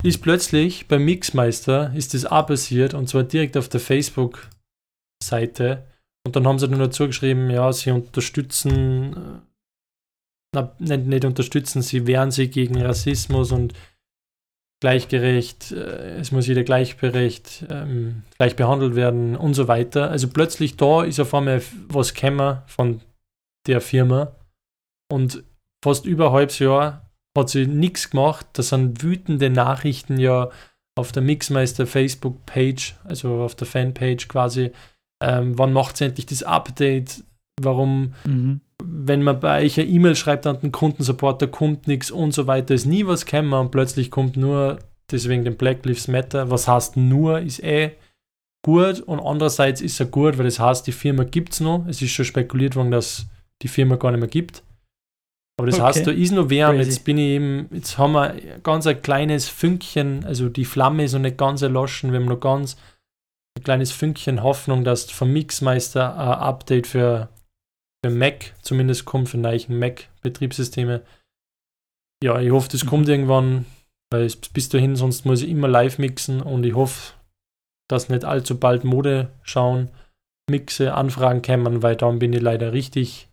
Ist 0.03 0.21
plötzlich 0.21 0.89
beim 0.89 1.05
Mixmeister 1.05 1.93
ist 1.95 2.13
das 2.13 2.25
auch 2.25 2.47
passiert 2.47 2.93
und 2.93 3.07
zwar 3.07 3.23
direkt 3.23 3.55
auf 3.55 3.69
der 3.69 3.79
Facebook-Seite. 3.79 5.85
Und 6.25 6.35
dann 6.35 6.45
haben 6.45 6.59
sie 6.59 6.67
dann 6.67 6.79
dazu 6.79 7.07
geschrieben, 7.07 7.49
ja, 7.49 7.71
sie 7.71 7.91
unterstützen, 7.91 9.13
äh, 9.13 9.39
na, 10.53 10.75
nicht, 10.79 11.05
nicht 11.05 11.23
unterstützen, 11.23 11.81
sie 11.81 12.07
wehren 12.07 12.31
sich 12.31 12.51
gegen 12.51 12.81
Rassismus 12.81 13.53
und 13.53 13.73
gleichgerecht, 14.83 15.71
äh, 15.71 16.17
es 16.17 16.33
muss 16.33 16.45
jeder 16.45 16.63
gleichberecht, 16.63 17.65
ähm, 17.69 18.23
gleich 18.37 18.57
behandelt 18.57 18.95
werden 18.95 19.37
und 19.37 19.53
so 19.53 19.69
weiter. 19.69 20.11
Also 20.11 20.27
plötzlich 20.27 20.75
da 20.75 21.03
ist 21.03 21.21
auf 21.21 21.33
einmal 21.33 21.61
was 21.87 22.13
gekommen 22.13 22.57
von 22.67 22.99
der 23.65 23.79
Firma 23.79 24.35
und 25.09 25.41
fast 25.81 26.05
über 26.05 26.27
ein 26.27 26.33
halbes 26.33 26.59
Jahr 26.59 27.09
hat 27.37 27.49
sie 27.49 27.65
nichts 27.65 28.09
gemacht. 28.09 28.45
Das 28.53 28.69
sind 28.69 29.01
wütende 29.01 29.49
Nachrichten 29.49 30.19
ja 30.19 30.49
auf 30.95 31.13
der 31.13 31.23
Mixmeister 31.23 31.87
Facebook-Page, 31.87 32.95
also 33.05 33.41
auf 33.41 33.55
der 33.55 33.67
Fanpage 33.67 34.27
quasi. 34.27 34.71
Ähm, 35.23 35.57
wann 35.57 35.71
macht 35.71 35.95
sie 35.95 36.03
endlich 36.03 36.25
das 36.25 36.43
Update? 36.43 37.23
Warum 37.61 38.15
Mhm. 38.25 38.59
Wenn 38.83 39.23
man 39.23 39.39
bei 39.39 39.63
euch 39.63 39.79
eine 39.79 39.89
E-Mail 39.89 40.15
schreibt 40.15 40.47
an 40.47 40.59
den 40.59 40.71
Kundensupport, 40.71 41.41
da 41.41 41.47
kommt 41.47 41.87
nichts 41.87 42.11
und 42.11 42.33
so 42.33 42.47
weiter, 42.47 42.73
ist 42.73 42.85
nie 42.85 43.05
was 43.05 43.25
gekommen 43.25 43.53
und 43.53 43.71
plötzlich 43.71 44.11
kommt 44.11 44.37
nur, 44.37 44.79
deswegen 45.11 45.43
den 45.43 45.57
Black 45.57 45.85
Lives 45.85 46.07
Matter, 46.07 46.49
was 46.49 46.67
heißt 46.67 46.97
nur, 46.97 47.39
ist 47.39 47.63
eh 47.63 47.91
gut 48.65 49.01
und 49.01 49.19
andererseits 49.19 49.81
ist 49.81 49.99
er 49.99 50.05
gut, 50.05 50.37
weil 50.37 50.45
das 50.45 50.59
heißt, 50.59 50.87
die 50.87 50.91
Firma 50.93 51.23
gibt 51.23 51.53
es 51.53 51.59
noch, 51.59 51.85
es 51.87 52.01
ist 52.01 52.11
schon 52.11 52.25
spekuliert 52.25 52.75
worden, 52.75 52.91
dass 52.91 53.25
die 53.61 53.67
Firma 53.67 53.95
gar 53.95 54.11
nicht 54.11 54.21
mehr 54.21 54.29
gibt. 54.29 54.63
Aber 55.57 55.67
das 55.67 55.75
Okay. 55.75 55.85
heißt, 55.85 56.07
da 56.07 56.11
ist 56.11 56.31
noch 56.31 56.49
wer 56.49 56.69
und 56.69 56.77
jetzt 56.77 57.03
bin 57.03 57.17
ich 57.17 57.25
eben, 57.25 57.67
jetzt 57.71 57.97
haben 57.97 58.13
wir 58.13 58.35
ganz 58.63 58.87
ein 58.87 59.01
kleines 59.01 59.47
Fünkchen, 59.49 60.25
also 60.25 60.49
die 60.49 60.65
Flamme 60.65 61.03
ist 61.03 61.13
noch 61.13 61.19
nicht 61.19 61.37
ganz 61.37 61.61
erloschen, 61.61 62.11
wir 62.11 62.19
haben 62.19 62.27
noch 62.27 62.39
ganz 62.39 62.75
ein 63.55 63.63
kleines 63.63 63.91
Fünkchen 63.91 64.41
Hoffnung, 64.41 64.83
dass 64.83 65.11
vom 65.11 65.31
Mixmeister 65.31 66.17
ein 66.17 66.39
Update 66.39 66.87
für 66.87 67.29
für 68.03 68.11
Mac 68.11 68.53
zumindest 68.61 69.05
kommt, 69.05 69.29
für 69.29 69.37
neuen 69.37 69.79
Mac-Betriebssysteme. 69.79 71.03
Ja, 72.23 72.39
ich 72.39 72.51
hoffe, 72.51 72.69
das 72.69 72.85
kommt 72.85 73.07
irgendwann, 73.07 73.65
weil 74.11 74.23
es 74.23 74.35
bis 74.35 74.69
dahin, 74.69 74.95
sonst 74.95 75.25
muss 75.25 75.41
ich 75.41 75.49
immer 75.49 75.67
live 75.67 75.97
mixen 75.97 76.41
und 76.41 76.65
ich 76.65 76.75
hoffe, 76.75 77.13
dass 77.89 78.09
nicht 78.09 78.25
allzu 78.25 78.59
bald 78.59 78.83
Mode 78.83 79.29
schauen, 79.43 79.89
Mixe, 80.49 80.93
Anfragen 80.93 81.41
kämen, 81.41 81.83
weil 81.83 81.95
dann 81.95 82.19
bin 82.19 82.33
ich 82.33 82.41
leider 82.41 82.73
richtig 82.73 83.29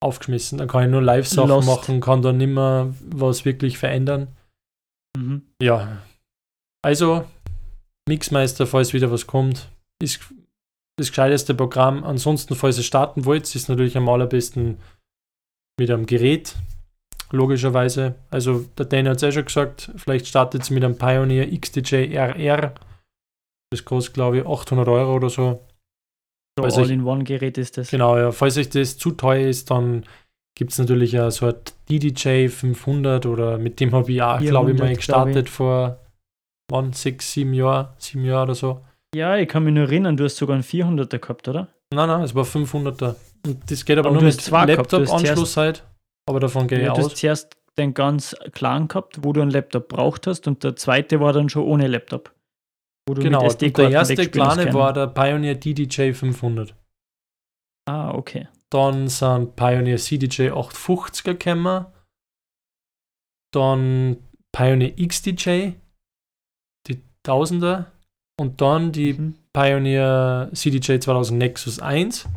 aufgeschmissen. 0.00 0.58
Dann 0.58 0.68
kann 0.68 0.84
ich 0.84 0.90
nur 0.90 1.02
Live-Sachen 1.02 1.64
machen, 1.64 2.00
kann 2.00 2.22
dann 2.22 2.36
nimmer 2.36 2.94
was 3.00 3.44
wirklich 3.44 3.78
verändern. 3.78 4.28
Mhm. 5.16 5.42
Ja, 5.62 6.02
also 6.82 7.24
Mixmeister, 8.08 8.66
falls 8.66 8.92
wieder 8.92 9.10
was 9.10 9.26
kommt, 9.26 9.70
ist 10.02 10.20
das 10.98 11.08
gescheiteste 11.08 11.54
Programm. 11.54 12.04
Ansonsten, 12.04 12.54
falls 12.54 12.76
ihr 12.76 12.84
starten 12.84 13.24
wollt, 13.24 13.54
ist 13.54 13.68
natürlich 13.68 13.96
am 13.96 14.08
allerbesten 14.08 14.78
mit 15.78 15.90
einem 15.90 16.06
Gerät, 16.06 16.56
logischerweise. 17.30 18.16
Also 18.30 18.64
der 18.76 18.86
Danny 18.86 19.08
hat 19.08 19.16
es 19.16 19.22
ja 19.22 19.32
schon 19.32 19.44
gesagt, 19.44 19.92
vielleicht 19.96 20.26
startet 20.26 20.62
es 20.62 20.70
mit 20.70 20.84
einem 20.84 20.98
Pioneer 20.98 21.46
XDJ 21.58 22.14
RR. 22.16 22.74
Das 23.70 23.84
kostet, 23.84 24.14
glaube 24.14 24.38
ich, 24.38 24.46
800 24.46 24.88
Euro 24.88 25.16
oder 25.16 25.30
so. 25.30 25.60
So 26.58 26.64
Also 26.64 26.82
All-in-One-Gerät 26.82 27.58
ist 27.58 27.78
das. 27.78 27.90
Genau, 27.90 28.18
ja. 28.18 28.32
Falls 28.32 28.56
euch 28.56 28.70
das 28.70 28.98
zu 28.98 29.12
teuer 29.12 29.46
ist, 29.48 29.70
dann 29.70 30.04
gibt 30.56 30.72
es 30.72 30.78
natürlich 30.78 31.20
auch 31.20 31.30
so 31.30 31.46
ein 31.46 31.54
DDJ 31.88 32.48
500 32.48 33.26
oder 33.26 33.58
mit 33.58 33.78
dem 33.78 33.92
habe 33.92 34.10
ich 34.10 34.20
auch, 34.20 34.40
glaube 34.40 34.72
ich, 34.72 34.78
mal 34.78 34.86
400, 34.86 34.96
gestartet 34.96 35.46
ich. 35.46 35.52
vor 35.52 36.00
wann, 36.70 36.92
sechs, 36.92 37.32
sieben 37.32 37.54
Jahren, 37.54 37.88
sieben 37.98 38.24
Jahre 38.24 38.44
oder 38.44 38.54
so. 38.56 38.84
Ja, 39.14 39.36
ich 39.36 39.48
kann 39.48 39.64
mich 39.64 39.74
nur 39.74 39.84
erinnern, 39.84 40.16
du 40.16 40.24
hast 40.24 40.36
sogar 40.36 40.54
einen 40.54 40.64
400er 40.64 41.18
gehabt, 41.18 41.48
oder? 41.48 41.68
Nein, 41.94 42.08
nein, 42.08 42.22
es 42.22 42.34
war 42.34 42.44
500er. 42.44 43.16
Und 43.46 43.70
das 43.70 43.84
geht 43.84 43.98
aber 43.98 44.10
Aber 44.10 44.20
nur 44.20 44.24
mit 44.24 44.50
Laptop-Anschluss 44.50 45.56
halt. 45.56 45.84
Aber 46.28 46.40
davon 46.40 46.68
gehe 46.68 46.78
ich 46.78 46.84
Ja, 46.84 46.92
du 46.92 46.98
hast 46.98 47.12
aus. 47.12 47.14
zuerst 47.14 47.56
den 47.78 47.94
ganz 47.94 48.36
kleinen 48.52 48.88
gehabt, 48.88 49.24
wo 49.24 49.32
du 49.32 49.40
einen 49.40 49.50
Laptop 49.50 49.88
braucht 49.88 50.26
hast 50.26 50.46
und 50.46 50.64
der 50.64 50.76
zweite 50.76 51.20
war 51.20 51.32
dann 51.32 51.48
schon 51.48 51.62
ohne 51.62 51.86
Laptop. 51.86 52.34
Genau, 53.06 53.48
und 53.48 53.78
der 53.78 53.90
erste 53.90 54.28
kleine 54.28 54.74
war 54.74 54.92
der 54.92 55.06
Pioneer 55.06 55.54
DDJ 55.54 56.12
500. 56.12 56.74
Ah, 57.88 58.10
okay. 58.10 58.48
Dann 58.70 59.08
sind 59.08 59.56
Pioneer 59.56 59.96
CDJ 59.96 60.50
850er 60.50 61.34
gekommen. 61.34 61.86
Dann 63.54 64.18
Pioneer 64.52 64.94
XDJ, 64.94 65.72
die 66.86 67.02
1000er. 67.26 67.86
Und 68.38 68.60
dann 68.60 68.92
die 68.92 69.14
Mhm. 69.14 69.34
Pioneer 69.52 70.50
CDJ 70.52 70.98
2000 71.00 71.38
Nexus 71.38 71.80
1. 71.80 72.28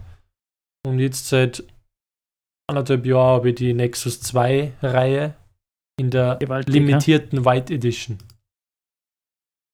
Und 0.85 0.99
jetzt 0.99 1.27
seit 1.27 1.63
anderthalb 2.67 3.05
Jahren 3.05 3.35
habe 3.35 3.49
ich 3.49 3.55
die 3.55 3.73
Nexus 3.73 4.21
2 4.21 4.73
Reihe 4.81 5.35
in 5.99 6.09
der 6.09 6.37
Gewaltig, 6.37 6.73
limitierten 6.73 7.45
White 7.45 7.73
Edition. 7.73 8.17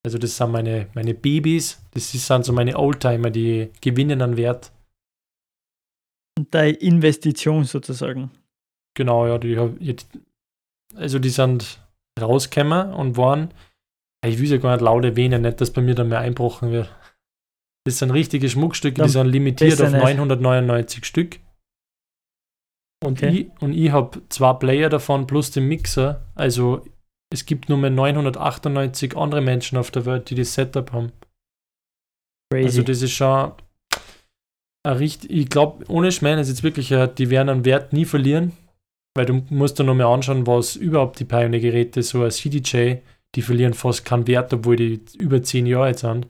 Also 0.05 0.17
das 0.17 0.35
sind 0.35 0.51
meine, 0.51 0.87
meine 0.93 1.13
Babys, 1.13 1.81
das 1.91 2.11
sind 2.11 2.45
so 2.45 2.53
meine 2.53 2.77
Oldtimer, 2.77 3.29
die 3.29 3.71
gewinnen 3.81 4.21
an 4.21 4.37
Wert. 4.37 4.71
Und 6.37 6.53
deine 6.53 6.77
Investition 6.77 7.63
sozusagen. 7.63 8.31
Genau, 8.95 9.27
ja, 9.27 9.37
die 9.37 9.57
also 10.95 11.19
die 11.19 11.29
sind 11.29 11.79
rausgekommen 12.19 12.93
und 12.93 13.17
waren, 13.17 13.53
ich 14.25 14.39
will 14.39 14.49
ja 14.49 14.57
gar 14.57 14.73
nicht 14.73 14.81
laut 14.81 15.05
erwähnen, 15.05 15.41
nicht, 15.41 15.61
dass 15.61 15.71
bei 15.71 15.81
mir 15.81 15.95
dann 15.95 16.09
mehr 16.09 16.19
einbrochen 16.19 16.71
wird. 16.71 16.93
Das 17.85 17.99
sind 17.99 18.11
richtige 18.11 18.49
Schmuckstücke, 18.49 18.95
die 18.95 19.01
Dann 19.01 19.09
sind 19.09 19.27
limitiert 19.27 19.81
auf 19.81 19.91
nicht. 19.91 20.01
999 20.01 21.05
Stück. 21.05 21.39
Und 23.03 23.19
Okay. 23.21 23.29
ich, 23.55 23.61
und 23.61 23.73
ich 23.73 23.91
habe 23.91 24.21
zwei 24.29 24.53
Player 24.53 24.89
davon 24.89 25.27
plus 25.27 25.51
den 25.51 25.67
Mixer. 25.67 26.25
Also 26.35 26.83
es 27.31 27.45
gibt 27.45 27.69
nur 27.69 27.77
mehr 27.77 27.89
998 27.91 29.15
andere 29.15 29.41
Menschen 29.41 29.77
auf 29.77 29.91
der 29.91 30.05
Welt, 30.05 30.29
die 30.29 30.35
das 30.35 30.53
Setup 30.53 30.91
haben. 30.91 31.11
Crazy. 32.51 32.65
Also 32.65 32.81
das 32.83 33.01
ist 33.01 33.11
schon 33.11 33.51
ein 34.83 34.97
richtig, 34.97 35.29
ich 35.29 35.49
glaube, 35.49 35.85
ohne 35.89 36.07
das 36.07 36.21
ist 36.23 36.47
jetzt 36.49 36.63
wirklich, 36.63 36.93
ein- 36.93 37.13
die 37.15 37.29
werden 37.29 37.49
an 37.49 37.65
Wert 37.65 37.93
nie 37.93 38.05
verlieren, 38.05 38.53
weil 39.15 39.25
du 39.25 39.43
musst 39.49 39.77
dir 39.79 39.83
noch 39.83 39.95
mal 39.95 40.11
anschauen, 40.11 40.47
was 40.47 40.75
überhaupt 40.75 41.19
die 41.19 41.25
Pioneer-Geräte, 41.25 42.01
so 42.03 42.23
ein 42.23 42.31
CDJ, 42.31 42.95
die 43.35 43.41
verlieren 43.41 43.73
fast 43.73 44.05
keinen 44.05 44.27
Wert, 44.27 44.53
obwohl 44.53 44.75
die 44.75 45.01
über 45.19 45.41
10 45.43 45.65
Jahre 45.65 45.85
alt 45.85 45.99
sind, 45.99 46.27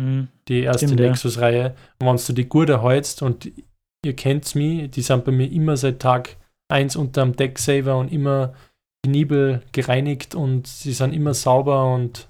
Mhm. 0.00 0.28
die 0.48 0.60
erste. 0.60 0.94
Nexus-Reihe. 0.94 1.74
Und 2.00 2.06
wenn 2.06 2.16
du 2.16 2.32
die 2.32 2.48
gut 2.48 2.68
erhältst 2.70 3.22
und 3.22 3.50
ihr 4.04 4.16
kennt's 4.16 4.54
mich, 4.54 4.90
die 4.90 5.02
sind 5.02 5.24
bei 5.24 5.32
mir 5.32 5.50
immer 5.50 5.76
seit 5.76 6.00
Tag 6.00 6.36
1 6.68 6.96
unterm 6.96 7.36
Decksaver 7.36 7.98
und 7.98 8.10
immer 8.10 8.54
penibel 9.04 9.62
gereinigt 9.72 10.34
und 10.34 10.66
sie 10.66 10.92
sind 10.92 11.12
immer 11.12 11.34
sauber 11.34 11.92
und 11.94 12.28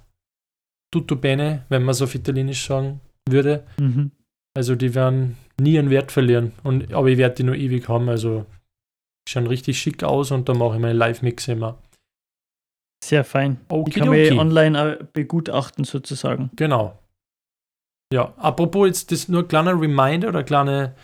tutto 0.93 1.17
bene, 1.17 1.65
wenn 1.69 1.85
man 1.85 1.95
so 1.95 2.05
auf 2.05 2.15
Italienisch 2.15 2.67
sagen 2.67 3.01
würde. 3.29 3.65
Mhm. 3.79 4.11
Also 4.55 4.75
die 4.75 4.95
werden 4.95 5.37
nie 5.61 5.79
einen 5.79 5.91
Wert 5.91 6.13
verlieren. 6.13 6.53
Und, 6.63 6.93
aber 6.93 7.09
ich 7.09 7.17
werde 7.19 7.37
die 7.37 7.45
nur 7.45 7.55
ewig 7.55 7.89
haben. 7.89 8.09
Also 8.09 8.45
schauen 9.29 9.47
richtig 9.47 9.79
schick 9.79 10.03
aus 10.03 10.31
und 10.33 10.49
da 10.49 10.55
mache 10.55 10.75
ich 10.75 10.81
meine 10.81 10.99
Live-Mixe 10.99 11.53
immer. 11.53 11.79
Sehr 13.05 13.25
fein. 13.25 13.59
Die 13.71 13.75
Okidoki. 13.75 13.99
kann 14.01 14.09
man 14.09 14.19
eh 14.19 14.39
online 14.39 15.09
begutachten 15.13 15.85
sozusagen. 15.85 16.51
Genau. 16.57 16.99
Ja, 18.13 18.33
apropos 18.37 18.87
jetzt 18.87 19.11
das 19.11 19.29
nur 19.29 19.43
ein 19.43 19.49
kleiner 19.49 19.73
Reminder 19.81 20.29
oder 20.29 20.45
kleine, 20.45 20.95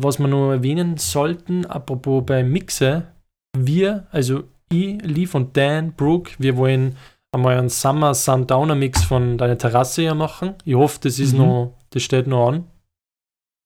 was 0.00 0.18
wir 0.18 0.28
nur 0.28 0.54
erwähnen 0.54 0.96
sollten, 0.96 1.66
apropos 1.66 2.24
bei 2.24 2.42
Mixe, 2.44 3.08
wir, 3.56 4.06
also 4.10 4.44
ich, 4.72 5.00
Leaf 5.02 5.34
und 5.34 5.56
Dan, 5.56 5.92
Brooke, 5.92 6.32
wir 6.38 6.56
wollen 6.56 6.96
einmal 7.32 7.58
einen 7.58 7.68
Summer 7.68 8.14
Sundowner 8.14 8.74
Mix 8.76 9.02
von 9.04 9.36
deiner 9.36 9.58
Terrasse 9.58 10.02
hier 10.02 10.14
machen. 10.14 10.54
Ich 10.64 10.74
hoffe, 10.74 10.98
das 11.02 11.18
ist 11.18 11.32
Mhm. 11.32 11.38
noch, 11.38 11.74
das 11.90 12.02
steht 12.02 12.26
noch 12.26 12.48
an. 12.48 12.66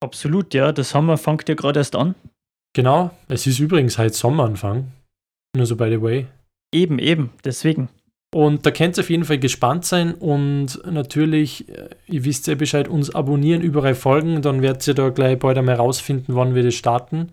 Absolut, 0.02 0.54
ja. 0.54 0.72
Das 0.72 0.94
haben 0.94 1.06
wir, 1.06 1.16
fängt 1.18 1.48
ja 1.48 1.54
gerade 1.54 1.80
erst 1.80 1.94
an. 1.96 2.14
Genau, 2.74 3.10
es 3.28 3.46
ist 3.46 3.58
übrigens 3.58 3.98
heute 3.98 4.14
Sommeranfang. 4.14 4.88
Nur 5.56 5.66
so 5.66 5.76
by 5.76 5.88
the 5.90 6.00
way. 6.00 6.26
Eben, 6.72 6.98
eben. 6.98 7.30
Deswegen. 7.44 7.88
Und 8.34 8.66
da 8.66 8.70
könnt 8.70 8.98
ihr 8.98 9.02
auf 9.02 9.10
jeden 9.10 9.24
Fall 9.24 9.38
gespannt 9.38 9.86
sein 9.86 10.14
und 10.14 10.84
natürlich, 10.84 11.68
äh, 11.70 11.88
ihr 12.06 12.24
wisst 12.24 12.46
ja 12.46 12.54
Bescheid, 12.54 12.86
uns 12.86 13.14
abonnieren, 13.14 13.62
überall 13.62 13.94
folgen, 13.94 14.42
dann 14.42 14.60
werdet 14.60 14.86
ihr 14.86 14.94
da 14.94 15.08
gleich 15.08 15.38
bald 15.38 15.56
einmal 15.56 15.76
rausfinden, 15.76 16.34
wann 16.34 16.54
wir 16.54 16.62
das 16.62 16.74
starten. 16.74 17.32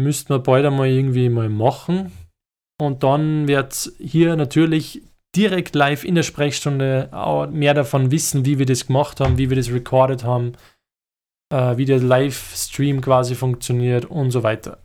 Müssten 0.00 0.32
wir 0.32 0.38
bald 0.38 0.64
einmal 0.64 0.88
irgendwie 0.88 1.28
mal 1.28 1.48
machen. 1.48 2.12
Und 2.80 3.02
dann 3.02 3.48
wird 3.48 3.92
hier 3.98 4.36
natürlich 4.36 5.02
direkt 5.34 5.74
live 5.74 6.04
in 6.04 6.14
der 6.14 6.22
Sprechstunde 6.22 7.08
auch 7.12 7.48
mehr 7.48 7.74
davon 7.74 8.10
wissen, 8.10 8.44
wie 8.44 8.58
wir 8.58 8.66
das 8.66 8.86
gemacht 8.86 9.20
haben, 9.20 9.38
wie 9.38 9.50
wir 9.50 9.56
das 9.56 9.72
recorded 9.72 10.22
haben, 10.24 10.52
äh, 11.52 11.76
wie 11.76 11.84
der 11.84 11.98
Livestream 11.98 13.00
quasi 13.00 13.34
funktioniert 13.34 14.04
und 14.04 14.30
so 14.30 14.42
weiter. 14.42 14.78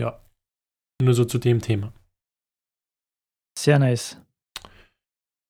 Ja, 0.00 0.20
nur 1.04 1.14
so 1.14 1.24
zu 1.24 1.38
dem 1.38 1.60
Thema. 1.60 1.92
Sehr 3.58 3.78
nice. 3.78 4.18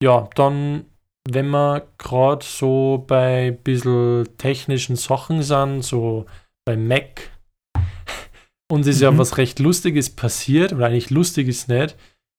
Ja, 0.02 0.28
dann, 0.34 0.84
wenn 1.28 1.48
wir 1.50 1.86
gerade 1.98 2.44
so 2.44 3.05
bei 3.07 3.48
ein 3.48 3.62
bisschen 3.62 4.36
technischen 4.36 4.96
Sachen 4.96 5.42
sind, 5.42 5.82
so 5.82 6.26
bei 6.66 6.76
Mac, 6.76 7.30
uns 8.70 8.86
ist 8.86 9.00
ja 9.00 9.11
Mhm. 9.11 9.18
was 9.18 9.38
recht 9.38 9.59
Lustiges 9.59 10.11
passiert, 10.14 10.72
oder 10.72 10.86
eigentlich 10.86 11.11
lustig 11.11 11.48
ist 11.48 11.68
nicht. 11.68 11.96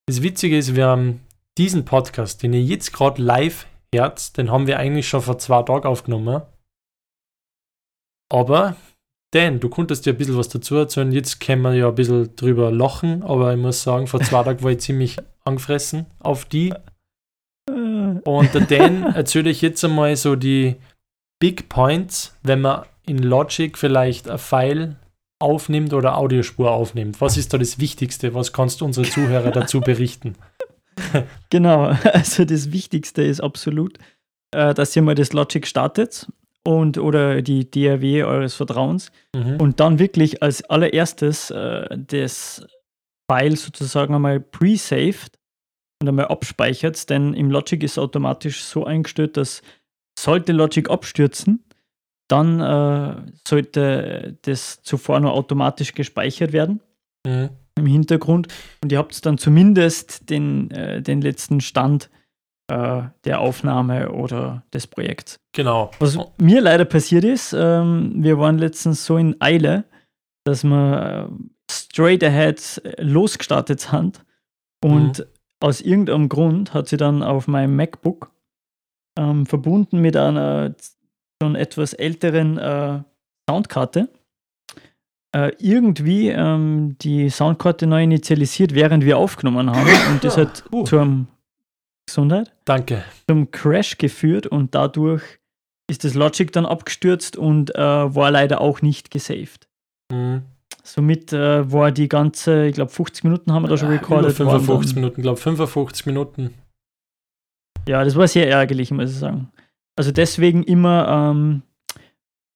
Das 0.07 0.21
Witzige 0.21 0.57
ist, 0.57 0.75
wir 0.75 0.87
haben 0.87 1.21
diesen 1.57 1.85
Podcast, 1.85 2.43
den 2.43 2.53
ihr 2.53 2.61
jetzt 2.61 2.93
gerade 2.93 3.21
live 3.21 3.65
hört, 3.93 4.37
den 4.37 4.51
haben 4.51 4.67
wir 4.67 4.77
eigentlich 4.77 5.07
schon 5.07 5.21
vor 5.21 5.39
zwei 5.39 5.63
Tagen 5.63 5.87
aufgenommen. 5.87 6.41
Aber, 8.31 8.75
Dan, 9.35 9.59
du 9.59 9.67
konntest 9.67 10.05
ja 10.05 10.13
ein 10.13 10.17
bisschen 10.17 10.37
was 10.37 10.47
dazu 10.47 10.77
erzählen. 10.77 11.11
Jetzt 11.11 11.41
können 11.41 11.61
wir 11.61 11.73
ja 11.73 11.89
ein 11.89 11.95
bisschen 11.95 12.33
drüber 12.37 12.71
lachen, 12.71 13.21
aber 13.21 13.53
ich 13.53 13.59
muss 13.59 13.83
sagen, 13.83 14.07
vor 14.07 14.21
zwei 14.21 14.43
Tagen 14.43 14.63
war 14.63 14.71
ich 14.71 14.79
ziemlich 14.79 15.17
angefressen 15.43 16.05
auf 16.19 16.45
die. 16.45 16.73
Äh, 17.69 17.73
Und 18.23 18.53
der 18.53 18.61
Dan 18.61 19.03
erzähle 19.03 19.49
ich 19.49 19.61
jetzt 19.61 19.83
einmal 19.83 20.15
so 20.15 20.37
die 20.37 20.77
Big 21.39 21.67
Points, 21.67 22.33
wenn 22.43 22.61
man 22.61 22.85
in 23.05 23.17
Logic 23.17 23.77
vielleicht 23.77 24.29
ein 24.29 24.37
File 24.37 24.95
aufnimmt 25.39 25.93
oder 25.93 26.17
Audiospur 26.17 26.71
aufnimmt. 26.71 27.19
Was 27.19 27.35
ist 27.35 27.53
da 27.53 27.57
das 27.57 27.77
Wichtigste? 27.77 28.33
Was 28.33 28.53
kannst 28.53 28.79
du 28.79 28.85
unsere 28.85 29.05
Zuhörer 29.05 29.51
dazu 29.51 29.81
berichten? 29.81 30.35
Genau, 31.49 31.87
also 32.13 32.45
das 32.45 32.71
Wichtigste 32.71 33.21
ist 33.21 33.41
absolut, 33.41 33.97
äh, 34.51 34.73
dass 34.73 34.95
ihr 34.95 35.01
mal 35.01 35.13
das 35.13 35.33
Logic 35.33 35.67
startet 35.67 36.27
und 36.65 36.97
oder 36.97 37.41
die 37.41 37.69
DAW 37.69 38.23
eures 38.23 38.55
Vertrauens 38.55 39.11
Mhm. 39.35 39.57
und 39.61 39.79
dann 39.79 39.99
wirklich 39.99 40.41
als 40.43 40.63
allererstes 40.69 41.51
äh, 41.51 41.97
das 42.07 42.65
File 43.31 43.55
sozusagen 43.55 44.13
einmal 44.15 44.39
pre-saved 44.39 45.37
und 46.01 46.09
einmal 46.09 46.27
abspeichert, 46.27 47.09
denn 47.09 47.33
im 47.33 47.49
Logic 47.51 47.81
ist 47.83 47.97
automatisch 47.97 48.63
so 48.63 48.85
eingestellt, 48.85 49.37
dass 49.37 49.61
sollte 50.17 50.53
Logic 50.53 50.89
abstürzen, 50.89 51.63
dann 52.29 52.59
äh, 52.59 53.31
sollte 53.47 54.37
das 54.43 54.81
zuvor 54.81 55.19
nur 55.19 55.33
automatisch 55.33 55.93
gespeichert 55.93 56.51
werden 56.53 56.81
Mhm. 57.27 57.49
im 57.77 57.85
Hintergrund 57.85 58.47
und 58.83 58.91
ihr 58.91 58.97
habt 58.99 59.25
dann 59.25 59.37
zumindest 59.37 60.29
den, 60.29 60.71
äh, 60.71 61.01
den 61.01 61.21
letzten 61.21 61.59
Stand 61.61 62.09
äh, 62.71 63.03
der 63.25 63.39
Aufnahme 63.41 64.11
oder 64.11 64.63
des 64.73 64.87
Projekts. 64.87 65.39
Genau. 65.55 65.89
Was 65.99 66.17
mir 66.37 66.61
leider 66.61 66.85
passiert 66.85 67.23
ist, 67.23 67.53
ähm, 67.53 68.11
wir 68.17 68.37
waren 68.37 68.57
letztens 68.57 69.05
so 69.05 69.17
in 69.17 69.39
Eile, 69.39 69.85
dass 70.45 70.63
wir 70.63 71.29
äh, 71.29 71.71
straight 71.71 72.23
ahead 72.23 72.81
äh, 72.83 73.01
losgestartet 73.01 73.79
sind 73.79 74.23
und 74.83 75.25
aus 75.61 75.79
irgendeinem 75.81 76.29
Grund 76.29 76.73
hat 76.73 76.89
sie 76.89 76.97
dann 76.97 77.23
auf 77.23 77.47
meinem 77.47 77.75
MacBook 77.75 78.31
ähm, 79.17 79.45
verbunden 79.45 79.99
mit 79.99 80.17
einer 80.17 80.75
schon 81.41 81.55
etwas 81.55 81.93
älteren 81.93 82.57
äh, 82.57 82.99
Soundkarte 83.49 84.09
äh, 85.35 85.51
irgendwie 85.59 86.29
ähm, 86.29 86.97
die 86.99 87.29
Soundkarte 87.29 87.87
neu 87.87 88.03
initialisiert, 88.03 88.75
während 88.75 89.05
wir 89.05 89.17
aufgenommen 89.17 89.69
haben 89.71 89.89
und 90.11 90.23
das 90.23 90.37
hat 90.37 90.63
Uh. 90.71 90.83
zum 90.83 91.27
Gesundheit 92.07 92.53
Danke. 92.65 93.05
zum 93.27 93.49
Crash 93.51 93.97
geführt 93.97 94.47
und 94.47 94.75
dadurch 94.75 95.23
ist 95.89 96.03
das 96.03 96.13
Logic 96.13 96.51
dann 96.51 96.65
abgestürzt 96.65 97.37
und 97.37 97.75
äh, 97.75 97.79
war 97.79 98.31
leider 98.31 98.61
auch 98.61 98.81
nicht 98.81 99.11
gesaved. 99.11 99.67
Mhm. 100.11 100.43
somit 100.83 101.33
äh, 101.33 101.71
war 101.71 101.91
die 101.91 102.07
ganze, 102.07 102.67
ich 102.67 102.75
glaube 102.75 102.91
50 102.91 103.23
Minuten 103.23 103.51
haben 103.51 103.63
wir 103.63 103.69
da 103.69 103.77
schon 103.77 103.89
recorded. 103.89 104.33
55 104.33 104.95
Minuten, 104.95 105.21
glaube 105.23 105.39
55 105.39 106.05
Minuten. 106.05 106.53
Ja, 107.87 108.03
das 108.03 108.15
war 108.15 108.27
sehr 108.27 108.49
ärgerlich, 108.49 108.91
muss 108.91 109.11
ich 109.11 109.17
sagen. 109.17 109.51
Also 109.95 110.11
deswegen 110.11 110.63
immer 110.63 111.07
ähm, 111.07 111.63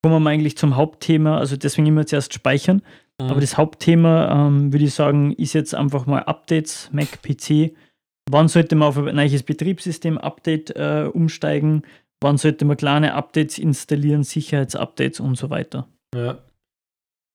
kommen 0.02 0.22
wir 0.22 0.30
eigentlich 0.30 0.56
zum 0.56 0.76
Hauptthema, 0.76 1.38
also 1.38 1.56
deswegen 1.56 1.86
immer 1.86 2.06
zuerst 2.06 2.32
speichern. 2.32 2.82
Mhm. 3.20 3.30
Aber 3.30 3.40
das 3.40 3.56
Hauptthema, 3.56 4.46
ähm, 4.46 4.72
würde 4.72 4.84
ich 4.84 4.94
sagen, 4.94 5.32
ist 5.32 5.52
jetzt 5.52 5.74
einfach 5.74 6.06
mal 6.06 6.22
Updates, 6.22 6.88
Mac, 6.92 7.22
PC. 7.22 7.74
Wann 8.30 8.48
sollte 8.48 8.76
man 8.76 8.88
auf 8.88 8.98
ein 8.98 9.14
neues 9.14 9.42
Betriebssystem-Update 9.42 10.76
äh, 10.76 11.10
umsteigen? 11.12 11.82
Wann 12.22 12.36
sollte 12.36 12.64
man 12.64 12.76
kleine 12.76 13.14
Updates 13.14 13.58
installieren, 13.58 14.22
Sicherheitsupdates 14.22 15.20
und 15.20 15.36
so 15.36 15.50
weiter? 15.50 15.88
Ja. 16.14 16.38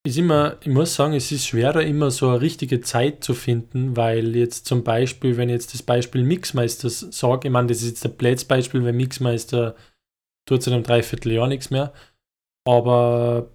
Ist 0.06 0.18
immer, 0.18 0.58
ich 0.60 0.68
muss 0.68 0.94
sagen, 0.94 1.14
es 1.14 1.32
ist 1.32 1.48
schwerer, 1.48 1.82
immer 1.82 2.12
so 2.12 2.28
eine 2.28 2.40
richtige 2.40 2.80
Zeit 2.80 3.24
zu 3.24 3.34
finden, 3.34 3.96
weil 3.96 4.36
jetzt 4.36 4.66
zum 4.66 4.84
Beispiel, 4.84 5.36
wenn 5.36 5.48
ich 5.48 5.54
jetzt 5.54 5.74
das 5.74 5.82
Beispiel 5.82 6.22
Mixmeister 6.22 6.88
sage, 6.88 7.48
ich 7.48 7.52
meine, 7.52 7.66
das 7.66 7.78
ist 7.78 7.88
jetzt 7.88 8.06
ein 8.06 8.16
blödes 8.16 8.44
Beispiel, 8.44 8.84
weil 8.84 8.92
Mixmeister 8.92 9.74
tut 10.48 10.62
seit 10.62 10.74
einem 10.74 10.84
Dreivierteljahr 10.84 11.48
nichts 11.48 11.70
mehr, 11.70 11.92
aber 12.64 13.50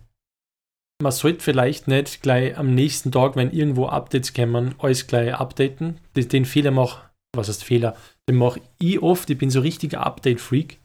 man 1.02 1.14
sollte 1.14 1.40
vielleicht 1.40 1.88
nicht 1.88 2.22
gleich 2.22 2.58
am 2.58 2.76
nächsten 2.76 3.14
Tag, 3.14 3.38
wenn 3.38 3.52
irgendwo 3.52 3.86
Updates 3.86 4.34
kommen, 4.34 4.76
alles 4.80 5.08
gleich 5.08 5.34
updaten. 5.34 6.02
Den 6.18 6.44
Fehler 6.44 6.72
mache, 6.72 7.10
was 7.34 7.48
heißt 7.48 7.64
Fehler, 7.64 7.96
den 8.30 8.36
mache 8.36 8.60
ich 8.78 9.02
oft, 9.02 9.30
ich 9.30 9.38
bin 9.38 9.50
so 9.50 9.62
richtiger 9.62 10.06
Update-Freak. 10.06 10.81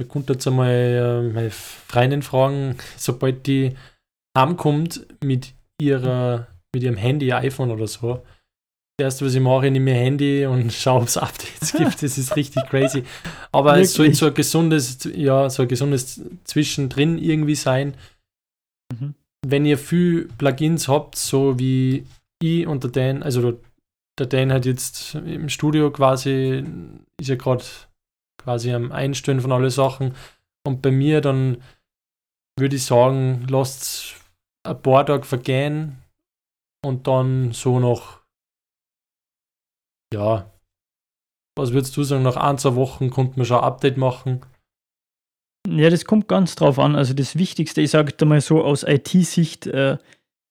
Da 0.00 0.06
kommt 0.06 0.30
jetzt 0.30 0.46
einmal 0.46 0.70
äh, 0.70 1.30
meine 1.30 1.50
Freundin 1.50 2.22
fragen, 2.22 2.76
sobald 2.96 3.46
die 3.46 3.76
heimkommt 4.36 5.06
mit 5.22 5.52
ihrer, 5.78 6.46
mit 6.74 6.82
ihrem 6.82 6.96
Handy, 6.96 7.30
iPhone 7.34 7.70
oder 7.70 7.86
so. 7.86 8.22
Das 8.96 9.04
erste, 9.04 9.26
was 9.26 9.34
ich 9.34 9.42
mache, 9.42 9.66
ich 9.66 9.72
nehme 9.72 9.92
mein 9.92 10.00
Handy 10.00 10.46
und 10.46 10.72
schaue, 10.72 11.02
ob 11.02 11.08
es 11.08 11.18
Updates 11.18 11.72
gibt. 11.76 12.02
Das 12.02 12.16
ist 12.16 12.34
richtig 12.34 12.64
crazy. 12.70 13.04
Aber 13.52 13.72
Wirklich? 13.72 13.88
es 13.88 13.92
soll 13.92 14.14
so 14.14 14.26
ein 14.28 14.34
gesundes, 14.34 14.98
ja, 15.14 15.50
so 15.50 15.62
ein 15.62 15.68
gesundes 15.68 16.22
Zwischendrin 16.44 17.18
irgendwie 17.18 17.54
sein. 17.54 17.92
Mhm. 18.90 19.14
Wenn 19.46 19.66
ihr 19.66 19.76
viel 19.76 20.30
Plugins 20.38 20.88
habt, 20.88 21.16
so 21.16 21.58
wie 21.58 22.06
ich 22.42 22.66
und 22.66 22.84
der 22.84 22.90
Dan, 22.90 23.22
also 23.22 23.60
der 24.18 24.26
Dan 24.26 24.50
hat 24.50 24.64
jetzt 24.64 25.14
im 25.14 25.50
Studio 25.50 25.90
quasi, 25.90 26.64
ist 27.20 27.28
ja 27.28 27.36
gerade 27.36 27.64
quasi 28.42 28.72
am 28.72 28.92
Einstellen 28.92 29.40
von 29.40 29.52
alle 29.52 29.70
Sachen. 29.70 30.14
Und 30.66 30.82
bei 30.82 30.90
mir 30.90 31.20
dann 31.20 31.62
würde 32.58 32.76
ich 32.76 32.84
sagen, 32.84 33.46
lasst 33.48 34.16
ein 34.64 34.80
paar 34.80 35.06
Tage 35.06 35.24
vergehen 35.24 36.02
und 36.84 37.06
dann 37.06 37.52
so 37.52 37.80
noch, 37.80 38.20
ja, 40.12 40.50
was 41.56 41.72
würdest 41.72 41.96
du 41.96 42.02
sagen, 42.04 42.22
nach 42.22 42.36
ein, 42.36 42.58
zwei 42.58 42.74
Wochen 42.74 43.10
konnte 43.10 43.38
man 43.38 43.46
schon 43.46 43.58
ein 43.58 43.64
Update 43.64 43.96
machen? 43.96 44.40
Ja, 45.68 45.90
das 45.90 46.04
kommt 46.04 46.28
ganz 46.28 46.54
drauf 46.54 46.78
an. 46.78 46.96
Also 46.96 47.14
das 47.14 47.36
Wichtigste, 47.36 47.82
ich 47.82 47.90
sage 47.90 48.24
mal 48.24 48.40
so 48.40 48.62
aus 48.62 48.82
IT-Sicht, 48.82 49.66
äh, 49.66 49.98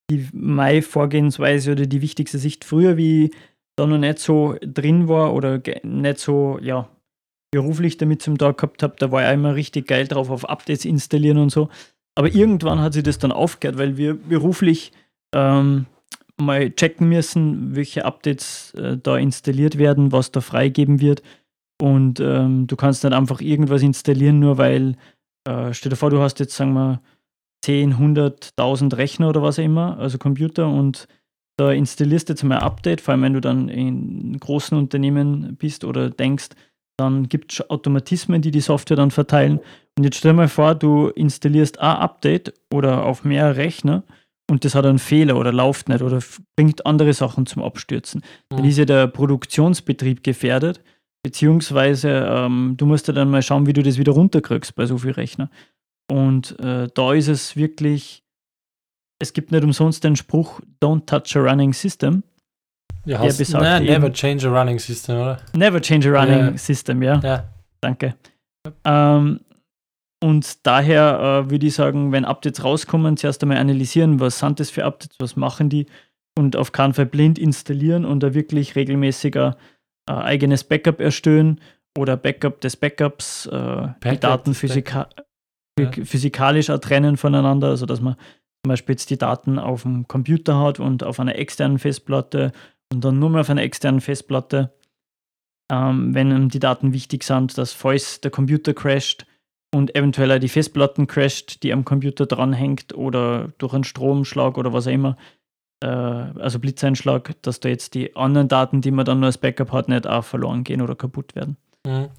die 0.10 0.28
meine 0.34 0.82
Vorgehensweise 0.82 1.72
oder 1.72 1.86
die 1.86 2.02
wichtigste 2.02 2.38
Sicht 2.38 2.64
früher, 2.64 2.98
wie 2.98 3.32
da 3.76 3.86
noch 3.86 3.98
nicht 3.98 4.20
so 4.20 4.56
drin 4.62 5.08
war 5.08 5.34
oder 5.34 5.62
nicht 5.84 6.20
so, 6.20 6.60
ja, 6.62 6.90
beruflich 7.52 7.98
damit 7.98 8.22
zum 8.22 8.38
Tag 8.38 8.58
gehabt 8.58 8.84
habe, 8.84 8.96
da 8.98 9.12
war 9.12 9.28
ich 9.28 9.34
immer 9.34 9.56
richtig 9.56 9.88
geil 9.88 10.08
drauf 10.08 10.30
auf 10.30 10.48
Updates 10.48 10.86
installieren 10.86 11.38
und 11.38 11.52
so. 11.52 11.70
Aber 12.16 12.34
irgendwann 12.34 12.80
hat 12.80 12.94
sich 12.94 13.04
das 13.04 13.18
dann 13.18 13.32
aufgehört, 13.32 13.78
weil 13.78 13.98
wir 13.98 14.16
beruflich 14.16 14.92
ähm, 15.34 15.86
mal 16.38 16.72
checken 16.72 17.10
müssen, 17.10 17.76
welche 17.76 18.06
Updates 18.06 18.74
äh, 18.74 18.98
da 18.98 19.18
installiert 19.18 19.78
werden, 19.78 20.12
was 20.12 20.32
da 20.32 20.42
freigeben 20.42 21.02
wird. 21.02 21.22
Und 21.82 22.20
ähm, 22.20 22.68
du 22.68 22.76
kannst 22.76 23.04
nicht 23.04 23.14
einfach 23.14 23.42
irgendwas 23.42 23.82
installieren, 23.82 24.40
nur 24.40 24.58
weil, 24.58 24.96
äh, 25.48 25.74
stell 25.74 25.92
dir 25.92 25.96
vor, 25.96 26.10
du 26.10 26.20
hast 26.20 26.40
jetzt, 26.40 26.56
sagen 26.56 26.74
wir, 26.74 27.02
10, 27.64 27.94
100, 27.94 28.54
1000 28.58 28.98
Rechner 28.98 29.30
oder 29.30 29.42
was 29.42 29.60
auch 29.60 29.64
immer, 29.64 29.98
also 29.98 30.18
Computer, 30.18 30.68
und 30.68 31.08
da 31.58 31.72
installierst 31.72 32.30
du 32.30 32.34
jetzt 32.34 32.44
mal 32.44 32.58
ein 32.58 32.64
Update, 32.64 33.02
vor 33.02 33.14
allem 33.14 33.24
wenn 33.24 33.34
du 33.34 33.42
dann 33.42 33.68
in 33.68 34.40
großen 34.40 34.78
Unternehmen 34.78 35.58
bist 35.58 35.84
oder 35.84 36.10
denkst, 36.10 36.50
dann 37.00 37.30
gibt 37.30 37.54
es 37.54 37.70
Automatismen, 37.70 38.42
die 38.42 38.52
die 38.52 38.62
Software 38.62 38.98
dann 38.98 39.12
verteilen. 39.12 39.60
Und 39.98 40.04
jetzt 40.04 40.18
stell 40.18 40.32
dir 40.32 40.38
mal 40.38 40.48
vor, 40.48 40.76
du 40.76 41.08
installierst 41.08 41.80
ein 41.80 41.98
Update 41.98 42.54
oder 42.74 43.06
auf 43.06 43.24
mehrere 43.24 43.58
Rechner 43.58 44.04
und 44.50 44.66
das 44.66 44.76
hat 44.76 44.86
einen 44.86 45.00
Fehler 45.00 45.38
oder 45.38 45.54
läuft 45.54 45.90
nicht 45.90 46.02
oder 46.02 46.20
bringt 46.56 46.86
andere 46.86 47.14
Sachen 47.14 47.46
zum 47.46 47.64
Abstürzen. 47.64 48.22
Mhm. 48.52 48.56
Dann 48.56 48.66
ist 48.66 48.78
ja 48.78 48.86
der 48.86 49.08
Produktionsbetrieb 49.08 50.24
gefährdet, 50.24 50.82
beziehungsweise 51.24 52.10
ähm, 52.30 52.76
du 52.78 52.86
musst 52.86 53.08
ja 53.08 53.14
dann 53.14 53.30
mal 53.30 53.44
schauen, 53.44 53.66
wie 53.66 53.74
du 53.74 53.84
das 53.84 53.98
wieder 53.98 54.14
runterkriegst 54.14 54.76
bei 54.76 54.86
so 54.86 54.98
vielen 54.98 55.16
Rechnern. 55.16 55.50
Und 56.12 56.60
äh, 56.60 56.88
da 56.94 57.14
ist 57.14 57.28
es 57.28 57.56
wirklich, 57.56 58.24
es 59.22 59.34
gibt 59.34 59.52
nicht 59.52 59.64
umsonst 59.64 60.04
den 60.04 60.16
Spruch, 60.16 60.60
don't 60.82 61.06
touch 61.06 61.38
a 61.38 61.40
running 61.40 61.74
system. 61.74 62.24
Ja, 63.10 63.24
der 63.24 63.34
besagt 63.34 63.64
nein, 63.64 63.86
never 63.86 64.14
change 64.14 64.48
a 64.48 64.52
running 64.52 64.78
system, 64.78 65.16
oder? 65.16 65.40
Never 65.56 65.82
change 65.82 66.08
a 66.08 66.22
running 66.22 66.52
ja. 66.52 66.58
system, 66.58 67.02
ja. 67.02 67.20
ja. 67.24 67.44
Danke. 67.82 68.14
Ähm, 68.86 69.40
und 70.24 70.68
daher 70.68 71.46
äh, 71.48 71.50
würde 71.50 71.66
ich 71.66 71.74
sagen, 71.74 72.12
wenn 72.12 72.24
Updates 72.24 72.64
rauskommen, 72.64 73.18
zuerst 73.18 73.42
einmal 73.42 73.58
analysieren, 73.58 74.20
was 74.20 74.38
sind 74.38 74.60
das 74.60 74.70
für 74.70 74.86
Updates, 74.86 75.18
was 75.20 75.36
machen 75.36 75.70
die 75.70 75.88
und 76.38 76.56
auf 76.56 76.72
keinen 76.72 76.94
Fall 76.94 77.08
blind 77.08 77.40
installieren 77.40 78.06
und 78.06 78.22
da 78.22 78.36
wirklich 78.36 78.76
regelmäßiger 78.76 79.58
äh, 80.08 80.14
eigenes 80.14 80.64
Backup 80.64 81.00
erstellen 81.00 81.62
oder 81.98 82.16
Backup 82.16 82.62
des 82.62 82.78
Backups, 82.78 83.48
äh, 83.48 83.50
Backup 83.50 84.02
die 84.04 84.20
Daten 84.20 84.54
physika 84.54 85.10
ja. 85.80 85.92
physikalisch 85.92 86.68
trennen 86.68 87.18
voneinander, 87.18 87.70
also 87.70 87.88
dass 87.88 88.02
man 88.02 88.16
zum 88.64 88.70
Beispiel 88.70 88.94
jetzt 88.94 89.10
die 89.10 89.18
Daten 89.18 89.58
auf 89.58 89.82
dem 89.82 90.08
Computer 90.08 90.60
hat 90.60 90.80
und 90.80 91.04
auf 91.04 91.20
einer 91.20 91.36
externen 91.36 91.80
Festplatte 91.80 92.52
und 92.92 93.04
dann 93.04 93.20
nur 93.20 93.30
mehr 93.30 93.42
auf 93.42 93.50
einer 93.50 93.64
externen 93.64 94.02
Festplatte, 94.02 94.74
ähm, 95.72 96.14
wenn 96.14 96.50
die 96.50 96.60
Daten 96.60 96.94
wichtig 96.94 97.24
sind, 97.24 97.58
dass 97.58 97.74
falls 97.74 98.22
der 98.22 98.32
Computer 98.32 98.74
crasht 98.74 99.26
und 99.74 99.96
eventuell 99.96 100.32
auch 100.32 100.40
die 100.40 100.50
Festplatten 100.50 101.08
crasht, 101.08 101.64
die 101.64 101.72
am 101.72 101.86
Computer 101.86 102.26
dranhängt 102.26 102.96
oder 102.96 103.50
durch 103.60 103.74
einen 103.74 103.84
Stromschlag 103.84 104.58
oder 104.58 104.74
was 104.74 104.88
auch 104.88 104.92
immer, 104.92 105.18
äh, 105.82 105.88
also 105.88 106.60
Blitzeinschlag, 106.60 107.36
dass 107.44 107.60
da 107.60 107.70
jetzt 107.70 107.94
die 107.94 108.16
anderen 108.16 108.48
Daten, 108.48 108.82
die 108.82 108.92
man 108.92 109.06
dann 109.06 109.20
nur 109.20 109.28
als 109.28 109.38
Backup 109.38 109.72
hat, 109.72 109.90
nicht 109.90 110.08
auch 110.08 110.24
verloren 110.24 110.64
gehen 110.64 110.82
oder 110.82 110.96
kaputt 110.96 111.36
werden. 111.36 111.58
Mhm. 111.86 112.10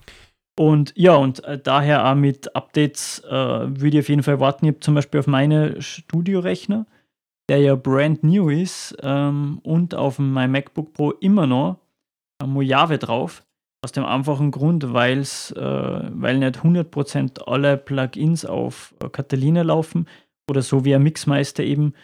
Und 0.59 0.93
ja, 0.95 1.15
und 1.15 1.43
äh, 1.45 1.59
daher 1.59 2.07
auch 2.07 2.15
mit 2.15 2.55
Updates 2.55 3.21
äh, 3.25 3.31
würde 3.31 3.99
ich 3.99 4.05
auf 4.05 4.09
jeden 4.09 4.23
Fall 4.23 4.41
warten. 4.41 4.67
Ich 4.67 4.73
habe 4.73 4.81
zum 4.81 4.95
Beispiel 4.95 5.21
auf 5.21 5.27
meine 5.27 5.81
Studiorechner 5.81 6.87
der 7.51 7.59
ja 7.59 7.75
brand 7.75 8.23
new 8.23 8.49
ist 8.49 8.97
ähm, 9.03 9.59
und 9.65 9.97
auf 9.97 10.21
meinem 10.21 10.53
MacBook 10.53 10.93
Pro 10.93 11.11
immer 11.11 11.49
noch 11.49 11.79
Mojave 12.47 12.97
drauf. 12.97 13.45
Aus 13.85 13.91
dem 13.91 14.05
einfachen 14.05 14.53
Grund, 14.53 14.93
weil's, 14.93 15.51
äh, 15.53 15.61
weil 15.61 16.39
nicht 16.39 16.61
100% 16.61 17.43
alle 17.49 17.77
Plugins 17.77 18.45
auf 18.45 18.95
Catalina 19.11 19.63
laufen 19.63 20.07
oder 20.49 20.63
so 20.63 20.85
wie 20.85 20.95
ein 20.95 21.03
Mixmeister 21.03 21.65
eben. 21.65 21.95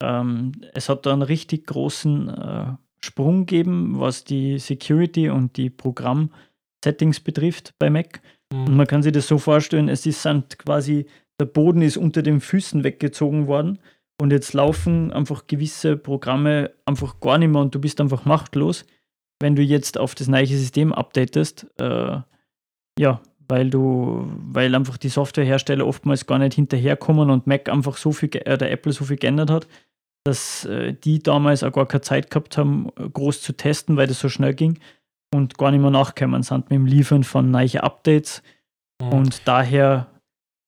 Ähm, 0.00 0.52
es 0.72 0.88
hat 0.88 1.04
da 1.04 1.12
einen 1.12 1.22
richtig 1.22 1.66
großen 1.66 2.28
äh, 2.28 2.66
Sprung 3.04 3.46
gegeben, 3.46 3.98
was 3.98 4.22
die 4.22 4.60
Security 4.60 5.30
und 5.30 5.56
die 5.56 5.70
Programm-Settings 5.70 7.18
betrifft 7.18 7.74
bei 7.80 7.90
Mac. 7.90 8.20
Mhm. 8.52 8.66
Und 8.66 8.76
man 8.76 8.86
kann 8.86 9.02
sich 9.02 9.12
das 9.12 9.26
so 9.26 9.38
vorstellen, 9.38 9.88
es 9.88 10.06
ist 10.06 10.22
quasi, 10.58 11.06
der 11.40 11.46
Boden 11.46 11.82
ist 11.82 11.96
unter 11.96 12.22
den 12.22 12.40
Füßen 12.40 12.84
weggezogen 12.84 13.48
worden 13.48 13.80
und 14.22 14.30
jetzt 14.30 14.52
laufen 14.52 15.12
einfach 15.12 15.48
gewisse 15.48 15.96
Programme 15.96 16.70
einfach 16.86 17.18
gar 17.18 17.38
nicht 17.38 17.48
mehr 17.48 17.60
und 17.60 17.74
du 17.74 17.80
bist 17.80 18.00
einfach 18.00 18.24
machtlos, 18.24 18.86
wenn 19.40 19.56
du 19.56 19.62
jetzt 19.62 19.98
auf 19.98 20.14
das 20.14 20.28
neue 20.28 20.46
System 20.46 20.92
updatest. 20.92 21.66
Äh, 21.80 22.20
ja, 23.00 23.20
weil 23.48 23.68
du, 23.68 24.30
weil 24.46 24.76
einfach 24.76 24.96
die 24.96 25.08
Softwarehersteller 25.08 25.84
oftmals 25.84 26.24
gar 26.26 26.38
nicht 26.38 26.54
hinterherkommen 26.54 27.30
und 27.30 27.48
Mac 27.48 27.68
einfach 27.68 27.96
so 27.96 28.12
viel, 28.12 28.30
äh, 28.32 28.56
der 28.56 28.70
Apple 28.70 28.92
so 28.92 29.04
viel 29.04 29.16
geändert 29.16 29.50
hat, 29.50 29.66
dass 30.22 30.66
äh, 30.66 30.94
die 30.94 31.20
damals 31.20 31.64
auch 31.64 31.72
gar 31.72 31.88
keine 31.88 32.02
Zeit 32.02 32.30
gehabt 32.30 32.56
haben, 32.56 32.90
groß 32.94 33.42
zu 33.42 33.54
testen, 33.54 33.96
weil 33.96 34.06
das 34.06 34.20
so 34.20 34.28
schnell 34.28 34.54
ging 34.54 34.78
und 35.34 35.58
gar 35.58 35.72
nicht 35.72 35.80
mehr 35.80 35.90
nachgekommen 35.90 36.44
sind 36.44 36.70
mit 36.70 36.76
dem 36.76 36.86
Liefern 36.86 37.24
von 37.24 37.50
neuen 37.50 37.80
Updates. 37.80 38.44
Mhm. 39.02 39.08
Und 39.08 39.48
daher, 39.48 40.12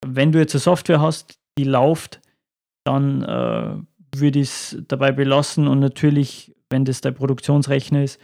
wenn 0.05 0.33
du 0.33 0.41
jetzt 0.41 0.57
eine 0.57 0.61
Software 0.61 1.01
hast, 1.01 1.39
die 1.57 1.63
läuft, 1.63 2.21
dann 2.85 3.23
äh, 3.23 4.21
würde 4.21 4.39
ich 4.39 4.49
es 4.49 4.79
dabei 4.89 5.13
belassen 5.13 5.67
und 5.67 5.81
natürlich, 5.81 6.55
wenn 6.71 6.85
das 6.85 7.01
der 7.01 7.13
Produktionsrechner 7.13 8.05
ist, 8.05 8.21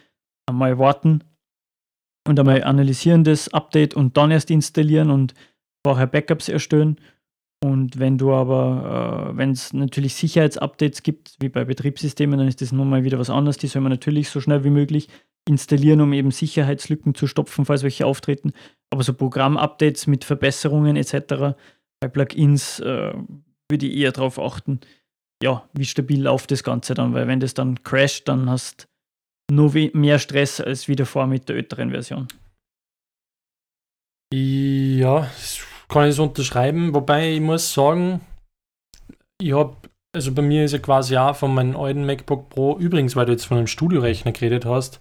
einmal 0.46 0.78
warten 0.78 1.24
und 2.28 2.38
einmal 2.38 2.62
analysieren 2.64 3.24
das 3.24 3.52
Update 3.52 3.94
und 3.94 4.16
dann 4.16 4.30
erst 4.30 4.50
installieren 4.50 5.10
und 5.10 5.34
vorher 5.84 6.06
Backups 6.06 6.48
erstellen. 6.48 7.00
Und 7.62 7.98
wenn 7.98 8.16
du 8.16 8.32
aber, 8.32 9.32
äh, 9.32 9.36
wenn 9.36 9.50
es 9.50 9.72
natürlich 9.72 10.14
Sicherheitsupdates 10.14 11.02
gibt, 11.02 11.36
wie 11.40 11.50
bei 11.50 11.64
Betriebssystemen, 11.64 12.38
dann 12.38 12.48
ist 12.48 12.62
das 12.62 12.72
nun 12.72 12.88
mal 12.88 13.04
wieder 13.04 13.18
was 13.18 13.28
anderes. 13.28 13.58
Die 13.58 13.66
soll 13.66 13.82
man 13.82 13.92
natürlich 13.92 14.30
so 14.30 14.40
schnell 14.40 14.64
wie 14.64 14.70
möglich 14.70 15.08
installieren, 15.46 16.00
um 16.00 16.12
eben 16.12 16.30
Sicherheitslücken 16.30 17.14
zu 17.14 17.26
stopfen, 17.26 17.66
falls 17.66 17.82
welche 17.82 18.06
auftreten. 18.06 18.52
Aber 18.90 19.02
so 19.02 19.12
Programmupdates 19.12 20.06
mit 20.06 20.24
Verbesserungen 20.24 20.96
etc. 20.96 21.56
bei 22.00 22.08
Plugins 22.08 22.80
äh, 22.80 23.12
würde 23.70 23.86
ich 23.86 23.96
eher 23.96 24.12
darauf 24.12 24.38
achten, 24.38 24.80
ja, 25.42 25.68
wie 25.72 25.84
stabil 25.84 26.22
läuft 26.22 26.50
das 26.50 26.62
Ganze 26.62 26.94
dann, 26.94 27.14
weil 27.14 27.26
wenn 27.26 27.40
das 27.40 27.54
dann 27.54 27.82
crasht, 27.82 28.28
dann 28.28 28.50
hast 28.50 28.88
du 29.48 29.54
nur 29.54 29.72
mehr 29.94 30.18
Stress 30.18 30.60
als 30.60 30.88
wieder 30.88 31.06
vor 31.06 31.26
mit 31.26 31.48
der 31.48 31.56
älteren 31.56 31.90
Version. 31.90 32.28
Ja, 34.32 35.28
kann 35.88 36.08
ich 36.08 36.14
so 36.14 36.22
unterschreiben. 36.22 36.94
Wobei 36.94 37.32
ich 37.32 37.40
muss 37.40 37.72
sagen, 37.72 38.20
ich 39.40 39.52
habe, 39.52 39.76
also 40.14 40.32
bei 40.32 40.42
mir 40.42 40.64
ist 40.64 40.72
ja 40.72 40.78
quasi 40.78 41.16
auch 41.16 41.34
von 41.34 41.52
meinem 41.52 41.76
alten 41.76 42.06
MacBook 42.06 42.48
Pro, 42.48 42.78
übrigens, 42.78 43.16
weil 43.16 43.26
du 43.26 43.32
jetzt 43.32 43.46
von 43.46 43.58
einem 43.58 43.66
Studiorechner 43.66 44.32
geredet 44.32 44.66
hast, 44.66 45.00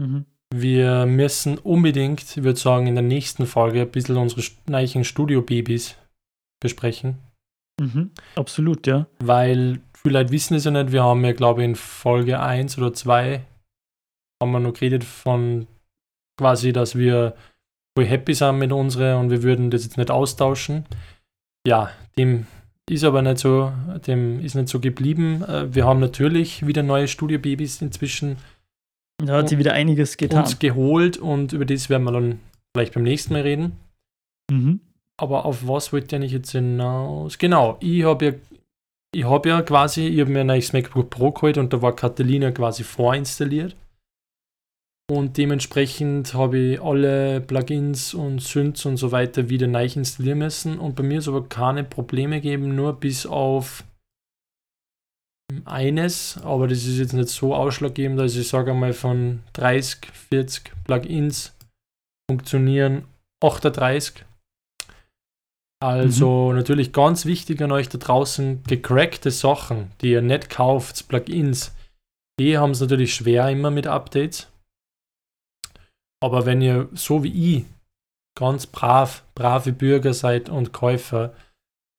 mhm. 0.00 0.24
wir 0.54 1.04
müssen 1.04 1.58
unbedingt, 1.58 2.22
ich 2.22 2.42
würde 2.42 2.58
sagen, 2.58 2.86
in 2.86 2.94
der 2.94 3.04
nächsten 3.04 3.46
Folge 3.46 3.82
ein 3.82 3.90
bisschen 3.90 4.16
unsere 4.16 4.42
neuen 4.66 5.04
Studio-Babys 5.04 5.96
besprechen. 6.62 7.18
Mhm. 7.80 8.10
Absolut, 8.36 8.86
ja. 8.86 9.06
Weil 9.18 9.80
viele 9.94 10.20
Leute 10.20 10.32
wissen 10.32 10.54
es 10.54 10.64
ja 10.64 10.70
nicht, 10.70 10.92
wir 10.92 11.02
haben 11.02 11.24
ja, 11.24 11.32
glaube 11.32 11.62
ich, 11.62 11.68
in 11.68 11.74
Folge 11.74 12.40
1 12.40 12.78
oder 12.78 12.92
2 12.92 13.44
haben 14.42 14.52
wir 14.52 14.60
noch 14.60 14.74
geredet 14.74 15.04
von 15.04 15.66
quasi, 16.38 16.72
dass 16.72 16.96
wir 16.96 17.34
voll 17.96 18.06
happy 18.06 18.34
sind 18.34 18.58
mit 18.58 18.72
unseren 18.72 19.18
und 19.18 19.30
wir 19.30 19.42
würden 19.42 19.70
das 19.70 19.84
jetzt 19.84 19.96
nicht 19.96 20.10
austauschen. 20.10 20.84
Ja, 21.66 21.90
dem 22.18 22.46
ist 22.90 23.04
aber 23.04 23.22
nicht 23.22 23.38
so, 23.38 23.72
dem 24.06 24.40
ist 24.40 24.54
nicht 24.54 24.68
so 24.68 24.80
geblieben. 24.80 25.42
Äh, 25.42 25.74
wir 25.74 25.86
haben 25.86 26.00
natürlich 26.00 26.66
wieder 26.66 26.82
neue 26.82 27.08
Studiobabys 27.08 27.80
inzwischen. 27.80 28.36
Da 29.24 29.38
hat 29.38 29.48
sie 29.48 29.58
wieder 29.58 29.72
einiges 29.72 30.16
getan. 30.16 30.40
Uns 30.40 30.58
geholt 30.58 31.16
und 31.16 31.52
über 31.52 31.64
das 31.64 31.88
werden 31.88 32.04
wir 32.04 32.12
dann 32.12 32.40
vielleicht 32.74 32.94
beim 32.94 33.04
nächsten 33.04 33.32
Mal 33.32 33.42
reden. 33.42 33.76
Mhm. 34.50 34.80
Aber 35.16 35.44
auf 35.44 35.66
was 35.68 35.92
wollte 35.92 36.16
ich 36.16 36.32
jetzt 36.32 36.52
hinaus? 36.52 37.38
Genau, 37.38 37.76
ich 37.80 38.04
habe 38.04 38.24
ja, 38.24 38.32
ich 39.14 39.24
habe 39.24 39.48
ja 39.48 39.62
quasi, 39.62 40.08
ich 40.08 40.20
habe 40.20 40.30
mir 40.30 40.40
ein 40.40 40.48
neues 40.48 40.72
MacBook 40.72 41.10
Pro 41.10 41.30
geholt 41.30 41.58
und 41.58 41.72
da 41.72 41.80
war 41.82 41.94
Catalina 41.94 42.50
quasi 42.50 42.82
vorinstalliert. 42.82 43.76
Und 45.10 45.36
dementsprechend 45.36 46.32
habe 46.32 46.58
ich 46.58 46.80
alle 46.80 47.40
Plugins 47.42 48.14
und 48.14 48.40
Synths 48.40 48.86
und 48.86 48.96
so 48.96 49.12
weiter 49.12 49.50
wieder 49.50 49.66
neu 49.66 49.84
installieren 49.84 50.38
müssen. 50.38 50.78
Und 50.78 50.96
bei 50.96 51.02
mir 51.02 51.18
ist 51.18 51.28
aber 51.28 51.46
keine 51.46 51.84
Probleme 51.84 52.40
gegeben, 52.40 52.74
nur 52.74 52.94
bis 52.94 53.26
auf 53.26 53.84
eines, 55.64 56.38
aber 56.42 56.68
das 56.68 56.86
ist 56.86 56.98
jetzt 56.98 57.12
nicht 57.12 57.28
so 57.28 57.54
ausschlaggebend, 57.54 58.18
also 58.18 58.40
ich 58.40 58.48
sage 58.48 58.72
einmal 58.72 58.92
von 58.92 59.40
30, 59.52 60.06
40 60.30 60.72
Plugins 60.84 61.54
funktionieren 62.30 63.04
38. 63.42 64.24
Also 65.84 66.48
mhm. 66.48 66.56
natürlich 66.56 66.94
ganz 66.94 67.26
wichtig 67.26 67.60
an 67.60 67.70
euch 67.70 67.90
da 67.90 67.98
draußen, 67.98 68.62
gecrackte 68.62 69.30
Sachen, 69.30 69.90
die 70.00 70.12
ihr 70.12 70.22
nicht 70.22 70.48
kauft, 70.48 71.08
Plugins, 71.08 71.74
die 72.40 72.56
haben 72.56 72.70
es 72.70 72.80
natürlich 72.80 73.14
schwer 73.14 73.50
immer 73.50 73.70
mit 73.70 73.86
Updates. 73.86 74.48
Aber 76.22 76.46
wenn 76.46 76.62
ihr 76.62 76.88
so 76.94 77.22
wie 77.22 77.56
ich 77.56 77.64
ganz 78.34 78.66
brav, 78.66 79.24
brave 79.34 79.72
Bürger 79.72 80.14
seid 80.14 80.48
und 80.48 80.72
Käufer, 80.72 81.34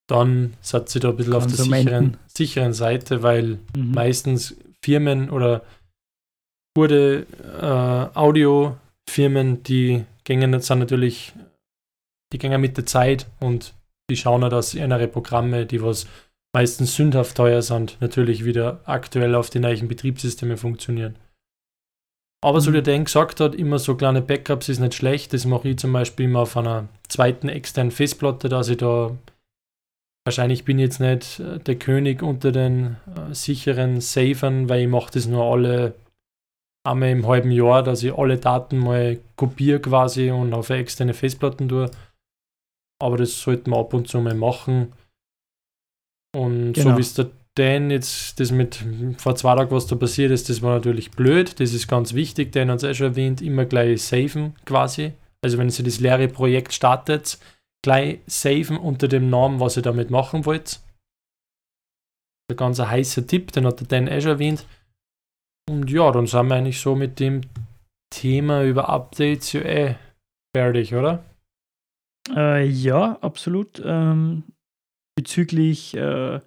dann 0.09 0.55
seid 0.61 0.93
ihr 0.95 1.01
da 1.01 1.09
ein 1.09 1.15
bisschen 1.15 1.33
auf 1.33 1.45
der 1.45 1.55
sicheren, 1.55 2.17
sicheren 2.25 2.73
Seite, 2.73 3.21
weil 3.21 3.59
mhm. 3.75 3.91
meistens 3.91 4.55
Firmen 4.83 5.29
oder 5.29 5.61
gute 6.75 7.27
äh, 7.61 8.17
Audiofirmen, 8.17 9.61
die 9.61 10.05
gängen 10.23 10.59
sind 10.59 10.79
natürlich, 10.79 11.33
die 12.33 12.37
gängen 12.37 12.61
mit 12.61 12.77
der 12.77 12.85
Zeit 12.85 13.27
und 13.39 13.73
die 14.09 14.17
schauen 14.17 14.43
auch, 14.43 14.49
dass 14.49 14.73
ihre 14.73 15.07
Programme, 15.07 15.65
die 15.65 15.81
was 15.81 16.07
meistens 16.53 16.95
sündhaft 16.95 17.35
teuer 17.35 17.61
sind, 17.61 17.97
natürlich 17.99 18.45
wieder 18.45 18.81
aktuell 18.85 19.35
auf 19.35 19.49
die 19.49 19.59
neuen 19.59 19.87
Betriebssysteme 19.87 20.57
funktionieren. 20.57 21.15
Aber 22.43 22.61
so 22.61 22.73
wie 22.73 22.81
der 22.81 22.99
gesagt 22.99 23.39
hat, 23.39 23.55
immer 23.55 23.79
so 23.79 23.95
kleine 23.95 24.21
Backups 24.21 24.69
ist 24.69 24.79
nicht 24.79 24.93
schlecht. 24.93 25.33
Das 25.33 25.45
mache 25.45 25.69
ich 25.69 25.79
zum 25.79 25.91
Beispiel 25.91 26.25
immer 26.27 26.41
auf 26.41 26.55
einer 26.55 26.87
zweiten 27.07 27.49
externen 27.49 27.91
Festplatte, 27.91 28.49
dass 28.49 28.69
ich 28.69 28.77
da 28.77 29.17
wahrscheinlich 30.25 30.65
bin 30.65 30.79
ich 30.79 30.85
jetzt 30.85 30.99
nicht 30.99 31.39
äh, 31.39 31.59
der 31.59 31.75
König 31.75 32.21
unter 32.21 32.51
den 32.51 32.97
äh, 33.07 33.33
sicheren 33.33 34.01
Savern, 34.01 34.69
weil 34.69 34.81
ich 34.81 34.87
mache 34.87 35.11
das 35.13 35.27
nur 35.27 35.43
alle 35.43 35.95
einmal 36.83 37.09
im 37.09 37.25
halben 37.27 37.51
Jahr, 37.51 37.83
dass 37.83 38.03
ich 38.03 38.13
alle 38.13 38.37
Daten 38.37 38.77
mal 38.77 39.17
kopiere 39.35 39.79
quasi 39.79 40.31
und 40.31 40.53
auf 40.53 40.69
externe 40.69 41.13
Festplatten 41.13 41.67
tue. 41.67 41.89
Aber 43.01 43.17
das 43.17 43.39
sollte 43.41 43.69
man 43.69 43.79
ab 43.79 43.93
und 43.93 44.07
zu 44.07 44.19
mal 44.19 44.35
machen. 44.35 44.93
Und 46.35 46.73
genau. 46.73 46.91
so 46.91 46.97
wie 46.97 47.01
es 47.01 47.13
der 47.13 47.31
Dan 47.57 47.89
jetzt 47.89 48.39
das 48.41 48.51
mit 48.51 48.83
vor 49.17 49.35
zwei 49.35 49.55
Tagen, 49.55 49.71
was 49.71 49.87
da 49.87 49.95
passiert 49.95 50.31
ist, 50.31 50.49
das 50.49 50.61
war 50.61 50.75
natürlich 50.75 51.11
blöd. 51.11 51.59
Das 51.59 51.73
ist 51.73 51.87
ganz 51.87 52.13
wichtig. 52.13 52.51
Dan 52.51 52.69
hat 52.69 52.83
es 52.83 52.83
eh 52.83 52.93
schon 52.93 53.07
erwähnt, 53.07 53.41
immer 53.41 53.65
gleich 53.65 54.03
saven 54.03 54.55
quasi. 54.65 55.13
Also 55.41 55.57
wenn 55.57 55.69
ihr 55.69 55.83
das 55.83 55.99
leere 55.99 56.27
Projekt 56.27 56.73
startet, 56.73 57.39
gleich 57.81 58.19
saven 58.27 58.77
unter 58.77 59.07
dem 59.07 59.29
Namen, 59.29 59.59
was 59.59 59.77
ihr 59.77 59.83
damit 59.83 60.09
machen 60.09 60.45
wollt. 60.45 60.81
Ein 62.51 62.57
ganz 62.57 62.79
heißer 62.79 63.25
Tipp, 63.25 63.53
den 63.53 63.65
hat 63.65 63.79
der 63.79 63.87
Dan 63.87 64.07
eh 64.07 64.19
schon 64.19 64.31
erwähnt. 64.31 64.65
Und 65.69 65.89
ja, 65.89 66.11
dann 66.11 66.27
sind 66.27 66.47
wir 66.47 66.55
eigentlich 66.55 66.79
so 66.79 66.95
mit 66.95 67.19
dem 67.19 67.41
Thema 68.13 68.63
über 68.63 68.89
Updates 68.89 69.53
ja 69.53 69.61
eh 69.61 69.95
fertig, 70.55 70.93
oder? 70.93 71.23
Äh, 72.33 72.65
ja, 72.65 73.17
absolut. 73.21 73.81
Ähm, 73.83 74.43
bezüglich 75.15 75.95
äh, 75.95 76.39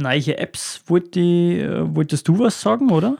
neue 0.00 0.38
Apps, 0.38 0.82
wollte, 0.86 1.20
äh, 1.20 1.94
wolltest 1.94 2.28
du 2.28 2.38
was 2.38 2.60
sagen, 2.60 2.90
oder? 2.90 3.18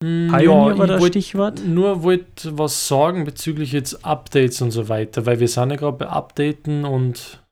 Pioneer 0.00 0.72
ja, 0.72 0.78
war 0.78 0.86
das 0.86 1.00
wollt, 1.00 1.12
Stichwort. 1.12 1.64
Nur 1.64 2.02
wollte 2.02 2.58
was 2.58 2.88
sagen 2.88 3.24
bezüglich 3.24 3.72
jetzt 3.72 4.04
Updates 4.04 4.60
und 4.60 4.72
so 4.72 4.88
weiter, 4.88 5.26
weil 5.26 5.38
wir 5.38 5.46
sind 5.46 5.70
ja 5.70 5.76
gerade 5.76 5.98
bei 5.98 6.08
Updaten 6.08 6.84
und 6.84 7.44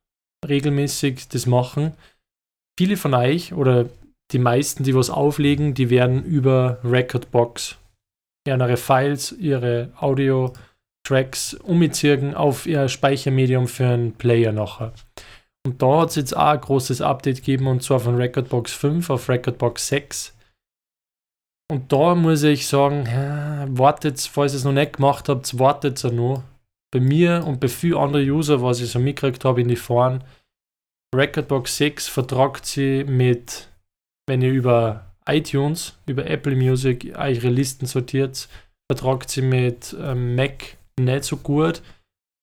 regelmäßig 0.47 1.29
das 1.29 1.47
machen. 1.47 1.93
Viele 2.79 2.97
von 2.97 3.15
euch 3.15 3.53
oder 3.53 3.89
die 4.33 4.39
meisten, 4.39 4.83
die 4.83 4.95
was 4.95 5.11
auflegen, 5.11 5.75
die 5.75 5.91
werden 5.91 6.25
über 6.25 6.79
Recordbox 6.83 7.79
ihre 8.47 8.77
Files, 8.77 9.33
ihre 9.33 9.93
Audio-Tracks 11.11 11.55
umziehen 11.55 12.35
auf 12.35 12.67
ihr 12.67 12.89
Speichermedium 12.89 13.67
für 13.67 13.87
einen 13.87 14.13
Player 14.13 14.53
nachher. 14.53 14.93
Und 15.67 15.83
da 15.83 16.01
hat 16.01 16.11
es 16.11 16.17
jetzt 16.17 16.37
auch 16.37 16.53
ein 16.53 16.61
großes 16.61 17.03
Update 17.03 17.39
gegeben 17.39 17.67
und 17.67 17.83
zwar 17.83 18.01
von 18.01 18.17
Recordbox 18.17 18.73
5 18.73 19.11
auf 19.11 19.29
Recordbox 19.29 19.89
6. 19.89 20.37
Und 21.71 21.93
da 21.93 22.15
muss 22.15 22.43
ich 22.43 22.67
sagen, 22.67 23.07
ja, 23.07 23.67
wartet, 23.69 24.21
falls 24.21 24.55
ihr 24.55 24.57
es 24.57 24.65
noch 24.65 24.73
nicht 24.73 24.95
gemacht 24.95 25.29
habt, 25.29 25.59
wartet 25.59 26.03
es 26.03 26.13
noch. 26.13 26.43
Bei 26.93 26.99
mir 26.99 27.45
und 27.47 27.61
bei 27.61 27.69
vielen 27.69 27.99
anderen 27.99 28.29
User, 28.29 28.63
was 28.63 28.81
ich 28.81 28.91
so 28.91 28.99
mitgekriegt 28.99 29.45
habe 29.45 29.61
in 29.61 29.69
die 29.69 29.77
Foren, 29.77 30.25
Recordbox 31.15 31.77
6 31.77 32.09
vertragt 32.09 32.67
sie 32.67 33.05
mit, 33.05 33.69
wenn 34.27 34.43
ihr 34.43 34.51
über 34.51 35.13
iTunes, 35.27 35.97
über 36.07 36.27
Apple 36.27 36.57
Music 36.57 37.13
eure 37.17 37.49
Listen 37.49 37.87
sortiert, 37.87 38.49
vertragt 38.91 39.31
sie 39.31 39.43
mit 39.43 39.95
ähm, 40.01 40.35
Mac 40.35 40.79
nicht 40.99 41.25
so 41.25 41.37
gut 41.37 41.83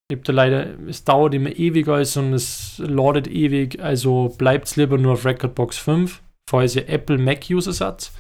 ich 0.09 0.21
da 0.23 0.31
leider, 0.31 0.79
es 0.87 1.03
dauert 1.03 1.33
immer 1.33 1.51
ewig 1.51 1.87
alles 1.89 2.15
und 2.15 2.33
es 2.33 2.77
ladet 2.77 3.27
ewig, 3.27 3.81
also 3.81 4.33
bleibt 4.37 4.67
es 4.67 4.75
lieber 4.77 4.97
nur 4.97 5.13
auf 5.13 5.25
Recordbox 5.25 5.77
5, 5.77 6.21
falls 6.49 6.75
ihr 6.75 6.87
Apple 6.87 7.17
Mac-User 7.17 7.73
seid. 7.73 8.11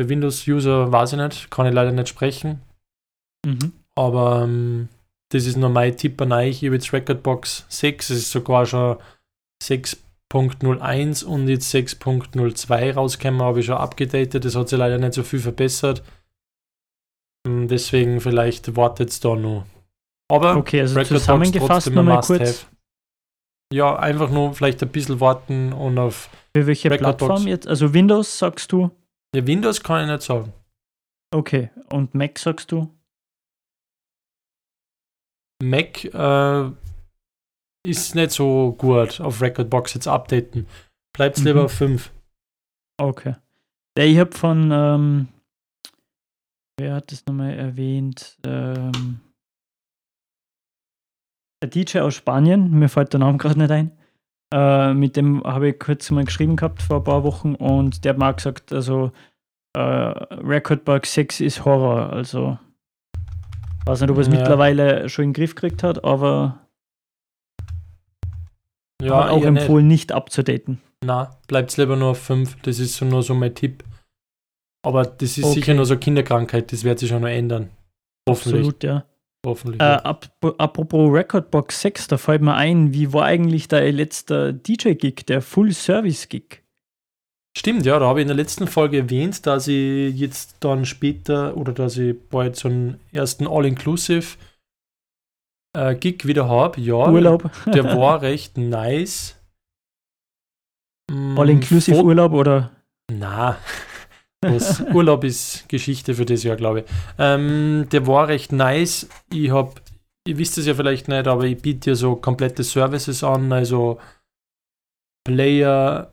Für 0.00 0.08
Windows-User 0.08 0.92
weiß 0.92 1.14
ich 1.14 1.18
nicht, 1.18 1.50
kann 1.50 1.66
ich 1.66 1.74
leider 1.74 1.90
nicht 1.90 2.08
sprechen. 2.08 2.62
Mhm. 3.44 3.72
Aber 3.96 4.42
ähm, 4.44 4.88
das 5.30 5.46
ist 5.46 5.56
nur 5.56 5.70
mein 5.70 5.96
Tipp 5.96 6.20
an 6.20 6.32
euch. 6.32 6.62
Ich 6.62 6.68
habe 6.68 6.76
jetzt 6.76 6.92
Recordbox 6.92 7.66
6, 7.68 8.10
es 8.10 8.18
ist 8.18 8.30
sogar 8.30 8.64
schon 8.64 8.98
6.01 9.60 11.24
und 11.24 11.48
jetzt 11.48 11.74
6.02 11.74 12.94
rausgekommen, 12.94 13.42
habe 13.42 13.58
ich 13.58 13.66
schon 13.66 13.78
abgedatet. 13.78 14.44
Das 14.44 14.54
hat 14.54 14.68
sich 14.68 14.78
leider 14.78 14.98
nicht 14.98 15.14
so 15.14 15.24
viel 15.24 15.40
verbessert. 15.40 16.04
Deswegen 17.68 18.20
vielleicht 18.20 18.76
wartet 18.76 19.10
es 19.10 19.20
da 19.20 19.34
noch. 19.34 19.64
Aber 20.30 20.56
okay, 20.56 20.80
also 20.82 20.94
Record 20.98 21.20
zusammengefasst 21.20 21.90
nochmal 21.90 22.20
kurz. 22.20 22.40
Have. 22.40 22.66
Ja, 23.72 23.96
einfach 23.96 24.30
nur 24.30 24.54
vielleicht 24.54 24.82
ein 24.82 24.88
bisschen 24.90 25.20
warten 25.20 25.72
und 25.72 25.98
auf. 25.98 26.30
Für 26.56 26.66
welche 26.66 26.90
Record 26.90 27.18
Plattform 27.18 27.46
jetzt? 27.46 27.66
Also 27.66 27.92
Windows 27.94 28.38
sagst 28.38 28.72
du? 28.72 28.90
Ja, 29.34 29.46
Windows 29.46 29.82
kann 29.82 30.04
ich 30.06 30.10
nicht 30.12 30.22
sagen. 30.22 30.52
Okay, 31.34 31.70
und 31.92 32.14
Mac 32.14 32.38
sagst 32.38 32.72
du? 32.72 32.88
Mac, 35.62 36.04
äh, 36.04 36.70
ist 37.86 38.14
nicht 38.14 38.30
so 38.30 38.72
gut 38.78 39.20
auf 39.20 39.40
Recordbox 39.42 39.94
jetzt 39.94 40.08
updaten. 40.08 40.66
Bleibt's 41.14 41.42
lieber 41.42 41.60
Mhm. 41.60 41.64
auf 41.66 41.72
5. 41.72 42.12
Okay. 43.00 43.34
Ja, 43.96 44.04
ich 44.04 44.18
habe 44.18 44.36
von, 44.36 44.70
ähm, 44.72 45.28
wer 46.78 46.94
hat 46.94 47.12
das 47.12 47.26
nochmal 47.26 47.54
erwähnt? 47.54 48.38
Ähm, 48.46 49.20
der 51.62 51.70
DJ 51.70 51.98
aus 52.00 52.14
Spanien, 52.14 52.70
mir 52.70 52.88
fällt 52.88 53.12
der 53.12 53.20
Name 53.20 53.36
gerade 53.38 53.58
nicht 53.58 53.70
ein. 53.70 53.92
Äh, 54.54 54.94
mit 54.94 55.16
dem 55.16 55.42
habe 55.44 55.70
ich 55.70 55.78
kurz 55.78 56.10
mal 56.10 56.24
geschrieben 56.24 56.56
gehabt 56.56 56.80
vor 56.80 56.98
ein 56.98 57.04
paar 57.04 57.24
Wochen 57.24 57.54
und 57.54 58.04
der 58.04 58.14
hat 58.16 58.22
auch 58.22 58.36
gesagt, 58.36 58.72
also 58.72 59.12
äh, 59.76 59.80
Recordbox 59.80 61.12
6 61.14 61.40
ist 61.40 61.64
Horror. 61.64 62.10
Also 62.12 62.58
weiß 63.84 64.00
nicht, 64.00 64.10
ob 64.10 64.16
er 64.16 64.20
es 64.22 64.28
Ja. 64.28 64.34
mittlerweile 64.34 65.08
schon 65.08 65.24
in 65.24 65.28
den 65.30 65.34
Griff 65.34 65.54
gekriegt 65.54 65.82
hat, 65.82 66.04
aber 66.04 66.60
Ja, 69.02 69.28
auch 69.28 69.42
eher 69.42 69.50
nicht. 69.50 69.62
empfohlen, 69.62 69.86
nicht 69.86 70.12
abzudaten. 70.12 70.80
Na, 71.04 71.36
bleibt's 71.46 71.76
lieber 71.76 71.96
nur 71.96 72.10
auf 72.10 72.22
5. 72.22 72.56
Das 72.62 72.78
ist 72.78 72.96
so 72.96 73.04
nur 73.04 73.22
so 73.22 73.34
mein 73.34 73.54
Tipp. 73.54 73.84
Aber 74.84 75.04
das 75.04 75.36
ist 75.38 75.44
Okay. 75.44 75.54
sicher 75.54 75.74
nur 75.74 75.86
so 75.86 75.96
Kinderkrankheit, 75.96 76.72
das 76.72 76.84
wird 76.84 76.98
sich 76.98 77.08
schon 77.08 77.22
noch 77.22 77.28
ändern. 77.28 77.70
Hoffentlich. 78.28 78.54
Absolut, 78.60 78.84
ja. 78.84 79.04
Hoffentlich. 79.46 79.80
Äh, 79.80 79.84
ap 79.84 80.28
apropos 80.58 81.12
Recordbox 81.12 81.80
6, 81.80 82.08
da 82.08 82.18
fällt 82.18 82.42
mir 82.42 82.54
ein, 82.54 82.92
wie 82.92 83.12
war 83.12 83.24
eigentlich 83.24 83.68
dein 83.68 83.94
letzter 83.94 84.52
DJ-Gig, 84.52 85.26
der 85.26 85.42
Full-Service-Gig? 85.42 86.62
Stimmt, 87.56 87.86
ja, 87.86 87.98
da 87.98 88.06
habe 88.06 88.20
ich 88.20 88.22
in 88.22 88.28
der 88.28 88.36
letzten 88.36 88.66
Folge 88.68 88.98
erwähnt, 88.98 89.46
dass 89.46 89.66
ich 89.68 90.14
jetzt 90.16 90.56
dann 90.60 90.84
später 90.84 91.56
oder 91.56 91.72
dass 91.72 91.96
ich 91.96 92.16
bald 92.28 92.56
so 92.56 92.68
einen 92.68 93.00
ersten 93.12 93.46
All-Inclusive 93.48 94.36
äh, 95.76 95.94
Gig 95.96 96.24
wieder 96.26 96.48
habe. 96.48 96.80
Ja, 96.80 97.08
Urlaub? 97.10 97.50
der 97.66 97.84
war 97.96 98.22
recht 98.22 98.58
nice. 98.58 99.36
Mm, 101.10 101.38
All-Inclusive 101.38 102.02
Urlaub 102.02 102.32
oder? 102.32 102.70
Na, 103.10 103.56
das 104.40 104.80
Urlaub 104.94 105.24
ist 105.24 105.68
Geschichte 105.68 106.14
für 106.14 106.24
das 106.24 106.42
Jahr, 106.42 106.56
glaube 106.56 106.80
ich. 106.80 106.84
Ähm, 107.18 107.86
der 107.90 108.06
war 108.06 108.28
recht 108.28 108.52
nice. 108.52 109.08
Ich 109.32 109.50
habe, 109.50 109.72
ihr 110.26 110.38
wisst 110.38 110.58
es 110.58 110.66
ja 110.66 110.74
vielleicht 110.74 111.08
nicht, 111.08 111.26
aber 111.26 111.44
ich 111.44 111.60
biete 111.60 111.90
ja 111.90 111.96
so 111.96 112.16
komplette 112.16 112.62
Services 112.62 113.24
an, 113.24 113.52
also 113.52 113.98
Player, 115.26 116.12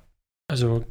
also 0.51 0.83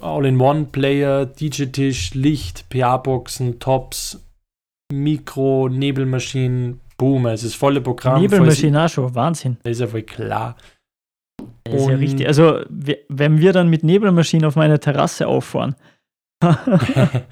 All-in-One-Player, 0.00 1.26
DJ-Tisch, 1.26 2.14
Licht, 2.14 2.68
PA-Boxen, 2.70 3.58
Tops, 3.58 4.22
Mikro, 4.92 5.68
Nebelmaschinen, 5.68 6.80
Boom, 6.96 7.26
also 7.26 7.46
das 7.46 7.54
volle 7.54 7.80
Programm. 7.80 8.20
Nebelmaschine 8.20 8.84
auch 8.84 8.88
schon, 8.88 9.14
Wahnsinn. 9.14 9.56
Das 9.62 9.72
ist 9.72 9.80
ja 9.80 9.86
voll 9.86 10.02
klar. 10.02 10.56
Das 11.64 11.74
ist 11.82 11.88
ja 11.88 11.96
richtig. 11.96 12.26
Also, 12.26 12.60
we- 12.68 12.98
wenn 13.08 13.38
wir 13.40 13.52
dann 13.52 13.68
mit 13.68 13.84
Nebelmaschinen 13.84 14.44
auf 14.46 14.56
meiner 14.56 14.80
Terrasse 14.80 15.26
auffahren. 15.28 15.76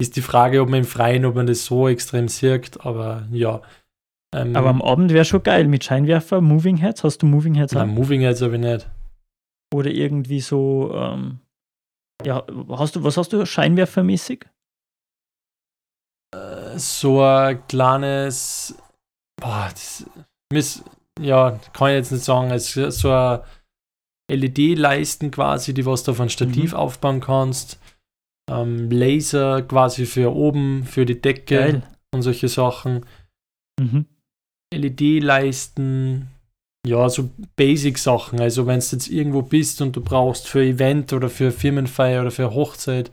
ist 0.00 0.16
die 0.16 0.22
Frage, 0.22 0.60
ob 0.62 0.68
man 0.68 0.80
im 0.80 0.84
Freien, 0.86 1.24
ob 1.24 1.34
man 1.34 1.46
das 1.46 1.64
so 1.64 1.88
extrem 1.88 2.28
sirkt, 2.28 2.84
aber 2.84 3.26
ja. 3.30 3.62
Ähm, 4.34 4.56
Aber 4.56 4.68
am 4.70 4.82
Abend 4.82 5.12
wäre 5.12 5.24
schon 5.24 5.42
geil 5.42 5.66
mit 5.68 5.84
Scheinwerfer, 5.84 6.40
Moving 6.40 6.76
Heads. 6.78 7.04
Hast 7.04 7.18
du 7.22 7.26
Moving 7.26 7.54
Heads 7.54 7.72
na, 7.74 7.82
an? 7.82 7.88
Moving 7.90 8.20
jetzt 8.22 8.42
aber 8.42 8.58
nicht. 8.58 8.88
Oder 9.74 9.90
irgendwie 9.90 10.40
so, 10.40 10.92
ähm, 10.94 11.40
ja, 12.24 12.44
hast 12.70 12.96
du, 12.96 13.04
was 13.04 13.16
hast 13.16 13.32
du 13.32 13.44
Scheinwerfermäßig? 13.46 14.46
Äh, 16.34 16.78
So 16.78 17.22
ein 17.22 17.66
kleines, 17.68 18.74
boah, 19.40 19.68
das, 19.70 20.04
miss, 20.52 20.84
ja, 21.20 21.58
kann 21.72 21.88
ich 21.90 21.94
jetzt 21.96 22.12
nicht 22.12 22.24
sagen, 22.24 22.50
es 22.50 22.72
so 22.72 23.10
ein 23.10 23.40
LED-Leisten 24.30 25.30
quasi, 25.30 25.72
die 25.72 25.86
was 25.86 26.02
du 26.04 26.10
auf 26.12 26.20
ein 26.20 26.30
Stativ 26.30 26.72
Mhm. 26.72 26.78
aufbauen 26.78 27.20
kannst. 27.20 27.78
Ähm, 28.50 28.90
Laser 28.90 29.62
quasi 29.62 30.06
für 30.06 30.34
oben, 30.34 30.84
für 30.84 31.04
die 31.04 31.20
Decke 31.20 31.56
Geil. 31.56 31.82
und 32.14 32.22
solche 32.22 32.48
Sachen. 32.48 33.04
Mhm. 33.80 34.06
LED-Leisten, 34.74 36.28
ja, 36.86 37.08
so 37.08 37.30
Basic-Sachen. 37.56 38.40
Also 38.40 38.66
wenn 38.66 38.80
du 38.80 38.86
jetzt 38.86 39.08
irgendwo 39.08 39.42
bist 39.42 39.80
und 39.82 39.96
du 39.96 40.00
brauchst 40.00 40.48
für 40.48 40.62
Event 40.62 41.12
oder 41.12 41.28
für 41.28 41.50
Firmenfeier 41.50 42.20
oder 42.22 42.30
für 42.30 42.54
Hochzeit 42.54 43.10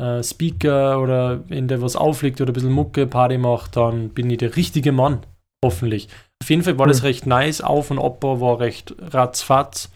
äh, 0.00 0.22
Speaker 0.22 1.00
oder 1.00 1.48
wenn 1.48 1.68
der 1.68 1.80
was 1.82 1.96
auflegt 1.96 2.40
oder 2.40 2.50
ein 2.50 2.54
bisschen 2.54 2.72
Mucke, 2.72 3.06
Party 3.06 3.38
macht, 3.38 3.76
dann 3.76 4.08
bin 4.10 4.30
ich 4.30 4.38
der 4.38 4.56
richtige 4.56 4.92
Mann, 4.92 5.20
hoffentlich. 5.64 6.08
Auf 6.42 6.50
jeden 6.50 6.62
Fall 6.62 6.78
war 6.78 6.86
Cool. 6.86 6.92
das 6.92 7.02
recht 7.04 7.26
nice, 7.26 7.60
Auf- 7.60 7.90
und 7.90 7.98
Abbau 8.00 8.40
war 8.40 8.58
recht 8.60 8.94
ratzfatz. 9.00 9.90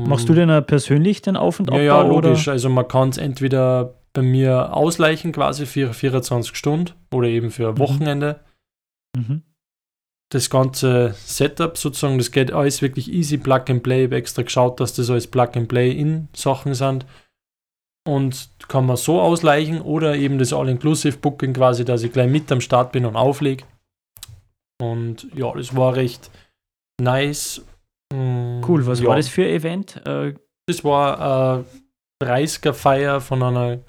Machst 0.00 0.28
du 0.28 0.34
denn 0.34 0.50
auch 0.50 0.66
persönlich 0.66 1.22
den 1.22 1.36
Auf- 1.36 1.60
und 1.60 1.66
Ja, 1.70 1.74
Abbau? 1.74 1.82
ja, 1.84 2.02
oder? 2.04 2.28
logisch. 2.30 2.48
Also 2.48 2.68
man 2.68 2.88
kann 2.88 3.10
es 3.10 3.18
entweder 3.18 3.94
bei 4.12 4.22
mir 4.22 4.74
ausleichen, 4.74 5.32
quasi 5.32 5.66
für 5.66 5.92
24 5.94 6.56
Stunden 6.56 6.92
oder 7.12 7.28
eben 7.28 7.50
für 7.50 7.68
ein 7.68 7.74
Mhm. 7.74 7.78
Wochenende. 7.78 8.40
Mhm. 9.16 9.42
das 10.30 10.50
ganze 10.50 11.14
Setup 11.16 11.78
sozusagen, 11.78 12.18
das 12.18 12.32
geht 12.32 12.50
alles 12.52 12.82
wirklich 12.82 13.12
easy, 13.12 13.38
Plug 13.38 13.62
and 13.68 13.84
Play. 13.84 14.00
Ich 14.00 14.06
habe 14.06 14.16
extra 14.16 14.42
geschaut, 14.42 14.80
dass 14.80 14.92
das 14.94 15.08
alles 15.08 15.28
Plug 15.28 15.50
and 15.54 15.68
Play 15.68 15.92
in 15.92 16.26
Sachen 16.34 16.74
sind. 16.74 17.06
Und 18.08 18.48
kann 18.66 18.84
man 18.86 18.96
so 18.96 19.20
ausleichen 19.20 19.80
oder 19.80 20.16
eben 20.16 20.38
das 20.38 20.52
All-Inclusive 20.52 21.18
Booking 21.18 21.52
quasi, 21.52 21.84
dass 21.84 22.02
ich 22.02 22.12
gleich 22.12 22.28
mit 22.28 22.50
am 22.50 22.60
Start 22.60 22.90
bin 22.90 23.04
und 23.06 23.14
auflege. 23.14 23.62
Und 24.82 25.28
ja, 25.36 25.52
das 25.54 25.76
war 25.76 25.94
recht 25.94 26.32
nice. 27.00 27.62
Mm, 28.12 28.62
Cool, 28.66 28.86
was 28.86 29.00
ja, 29.00 29.08
war 29.08 29.16
das 29.16 29.28
für 29.28 29.42
ein 29.44 29.50
Event? 29.50 30.00
Äh, 30.06 30.34
Das 30.66 30.82
war 30.84 31.20
eine 31.20 31.64
30er-Feier 32.22 33.20
von 33.20 33.42
einer 33.42 33.80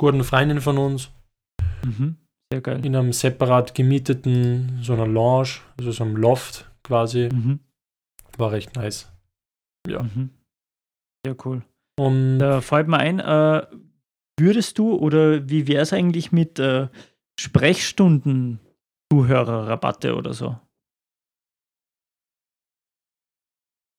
guten 0.00 0.24
Freundin 0.24 0.60
von 0.60 0.78
uns 0.78 1.10
mhm. 1.84 2.16
Sehr 2.52 2.60
geil. 2.60 2.84
in 2.84 2.94
einem 2.96 3.12
separat 3.12 3.74
gemieteten, 3.74 4.78
so 4.82 4.92
einer 4.94 5.06
Lounge, 5.06 5.60
also 5.78 5.92
so 5.92 6.04
einem 6.04 6.16
Loft 6.16 6.70
quasi. 6.82 7.28
Mhm. 7.32 7.60
War 8.36 8.52
recht 8.52 8.74
nice. 8.76 9.10
Ja. 9.88 10.02
Mhm. 10.02 10.30
Sehr 11.26 11.36
cool. 11.44 11.62
Und 11.98 12.38
Da 12.38 12.60
fällt 12.60 12.88
mir 12.88 12.98
ein, 12.98 13.18
äh, 13.20 13.66
würdest 14.38 14.78
du 14.78 14.94
oder 14.94 15.48
wie 15.48 15.66
wäre 15.66 15.82
es 15.82 15.92
eigentlich 15.92 16.30
mit 16.32 16.58
äh, 16.58 16.88
Sprechstunden-Zuhörerrabatte 17.40 20.14
oder 20.14 20.32
so? 20.32 20.56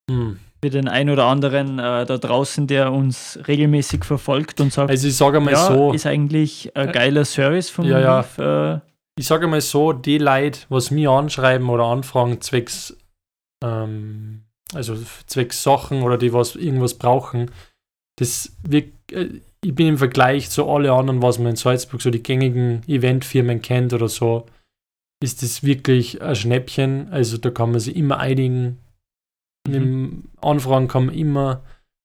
Hm. 0.09 0.39
Für 0.61 0.69
den 0.69 0.89
einen 0.89 1.09
oder 1.09 1.25
anderen 1.25 1.79
äh, 1.79 2.05
da 2.05 2.17
draußen, 2.17 2.67
der 2.67 2.91
uns 2.91 3.39
regelmäßig 3.47 4.03
verfolgt 4.03 4.59
und 4.59 4.73
sagt, 4.73 4.89
also 4.89 5.07
ich 5.07 5.15
sage 5.15 5.39
mal 5.39 5.51
ja, 5.51 5.67
so, 5.67 5.93
ist 5.93 6.05
eigentlich 6.05 6.75
ein 6.75 6.89
Äh, 6.89 6.91
geiler 6.91 7.23
Service 7.23 7.69
von 7.69 7.85
ja, 7.85 7.99
ja. 7.99 8.17
Leaf, 8.17 8.37
äh, 8.39 8.79
ich 9.17 9.25
sage 9.25 9.47
mal 9.47 9.61
so, 9.61 9.93
die 9.93 10.17
Leute, 10.17 10.59
was 10.67 10.91
mir 10.91 11.11
anschreiben 11.11 11.69
oder 11.69 11.85
anfragen, 11.85 12.41
zwecks, 12.41 12.97
ähm, 13.63 14.41
also 14.73 14.97
zwecks 15.27 15.63
Sachen 15.63 16.03
oder 16.03 16.17
die 16.17 16.33
was 16.33 16.57
irgendwas 16.57 16.95
brauchen, 16.95 17.51
das 18.17 18.51
wir, 18.67 18.83
äh, 19.11 19.29
ich 19.63 19.75
bin 19.75 19.87
im 19.87 19.97
Vergleich 19.97 20.49
zu 20.49 20.69
alle 20.69 20.91
anderen, 20.91 21.21
was 21.21 21.37
man 21.37 21.51
in 21.51 21.55
Salzburg 21.55 22.01
so 22.01 22.09
die 22.09 22.23
gängigen 22.23 22.81
Eventfirmen 22.87 23.61
kennt 23.61 23.93
oder 23.93 24.09
so, 24.09 24.45
ist 25.21 25.41
das 25.43 25.63
wirklich 25.63 26.21
ein 26.21 26.35
Schnäppchen. 26.35 27.07
Also 27.11 27.37
da 27.37 27.49
kann 27.49 27.71
man 27.71 27.79
sich 27.79 27.95
immer 27.95 28.19
einigen. 28.19 28.77
Dem 29.71 30.23
Anfragen 30.41 30.87
kann 30.87 31.07
man 31.07 31.15
immer. 31.15 31.61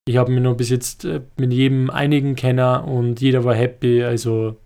Ich 0.07 0.17
habe 0.17 0.31
mich 0.33 0.43
nur 0.43 0.57
bis 0.57 0.69
jetzt 0.71 1.05
äh, 1.05 1.21
mit 1.39 1.53
jedem 1.53 1.89
einigen 1.91 2.35
Kenner 2.37 2.85
und 2.87 3.21
jeder 3.21 3.45
war 3.45 3.55
happy. 3.55 4.03
Also 4.05 4.57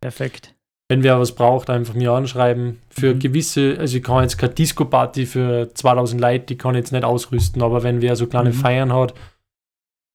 perfekt. 0.00 0.54
wenn 0.90 1.02
wer 1.02 1.18
was 1.18 1.32
braucht, 1.34 1.70
einfach 1.70 1.94
mir 1.94 2.12
anschreiben. 2.12 2.78
Für 2.90 3.14
Mhm. 3.14 3.18
gewisse, 3.18 3.76
also 3.78 3.96
ich 3.96 4.02
kann 4.02 4.22
jetzt 4.22 4.36
keine 4.36 4.52
Disco-Party 4.52 5.24
für 5.26 5.70
2000 5.72 6.20
Leute, 6.20 6.44
die 6.46 6.58
kann 6.58 6.74
ich 6.74 6.80
jetzt 6.80 6.92
nicht 6.92 7.04
ausrüsten, 7.04 7.62
aber 7.62 7.82
wenn 7.82 8.02
wer 8.02 8.14
so 8.16 8.26
kleine 8.26 8.50
Mhm. 8.50 8.54
Feiern 8.54 8.92
hat, 8.92 9.14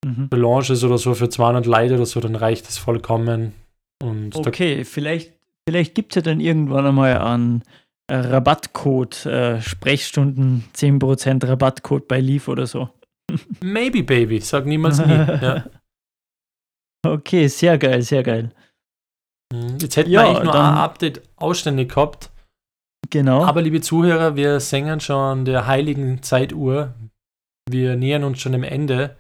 Mhm. 0.06 0.28
für 0.32 0.38
Lounges 0.40 0.84
oder 0.84 0.98
so 1.00 1.14
für 1.16 1.28
200 1.30 1.66
Leute 1.66 1.96
oder 1.96 2.06
so, 2.06 2.20
dann 2.20 2.36
reicht 2.36 2.68
das 2.68 2.78
vollkommen. 2.78 3.54
Und 4.02 4.36
da, 4.36 4.40
Okay, 4.42 4.86
vielleicht, 4.86 5.34
vielleicht 5.68 5.96
gibt 5.96 6.12
es 6.12 6.16
ja 6.18 6.22
dann 6.22 6.40
irgendwann 6.40 6.86
einmal 6.86 7.18
einen 7.18 7.64
Rabattcode, 8.16 9.26
äh, 9.26 9.62
Sprechstunden 9.62 10.66
10% 10.74 11.48
Rabattcode 11.48 12.08
bei 12.08 12.20
Leaf 12.20 12.48
oder 12.48 12.66
so. 12.68 12.90
maybe 13.62 14.04
baby, 14.04 14.40
sag 14.40 14.66
niemals 14.66 15.00
nie. 15.06 15.14
ja. 15.14 15.66
Okay, 17.06 17.48
sehr 17.48 17.78
geil, 17.78 18.02
sehr 18.02 18.24
geil. 18.24 18.52
Mhm. 19.54 19.78
Jetzt 19.80 19.96
hätten 19.96 20.10
Ja, 20.10 20.24
wir 20.24 20.28
eigentlich 20.30 20.44
nur 20.44 20.56
ein 20.56 20.78
Update 20.78 21.22
ausständig 21.38 21.90
gehabt. 21.90 22.30
Genau. 23.10 23.46
Aber 23.46 23.62
liebe 23.62 23.82
Zuhörer, 23.82 24.36
wir 24.36 24.60
singen 24.60 25.00
schon 25.00 25.46
der 25.46 25.66
heiligen 25.66 26.22
Zeituhr. 26.22 26.94
Wir 27.70 27.96
nähern 27.96 28.26
uns 28.26 28.42
schon 28.42 28.52
dem 28.52 28.64
Ende. 28.64 29.16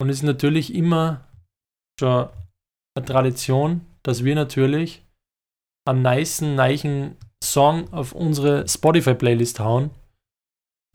Und 0.00 0.08
es 0.08 0.16
ist 0.18 0.22
natürlich 0.22 0.74
immer 0.74 1.28
schon 1.98 2.28
eine 2.96 3.04
Tradition, 3.04 3.82
dass 4.02 4.24
wir 4.24 4.34
natürlich 4.34 5.04
einen 5.86 6.02
nicen, 6.02 6.54
neichen 6.54 7.16
Song 7.42 7.92
auf 7.92 8.12
unsere 8.12 8.68
Spotify-Playlist 8.68 9.60
hauen. 9.60 9.90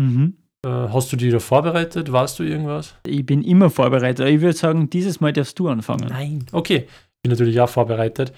Mhm. 0.01 0.37
Äh, 0.65 0.69
hast 0.69 1.11
du 1.11 1.15
die 1.15 1.29
da 1.29 1.39
vorbereitet? 1.39 2.11
Weißt 2.11 2.39
du 2.39 2.43
irgendwas? 2.43 2.95
Ich 3.05 3.25
bin 3.25 3.43
immer 3.43 3.69
vorbereitet. 3.69 4.27
Ich 4.27 4.41
würde 4.41 4.57
sagen, 4.57 4.89
dieses 4.89 5.19
Mal 5.19 5.33
darfst 5.33 5.57
du 5.59 5.67
anfangen. 5.67 6.07
Nein. 6.09 6.45
Okay, 6.51 6.87
bin 7.23 7.31
natürlich 7.31 7.59
auch 7.59 7.69
vorbereitet. 7.69 8.33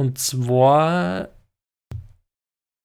Und 0.00 0.18
zwar, 0.18 1.28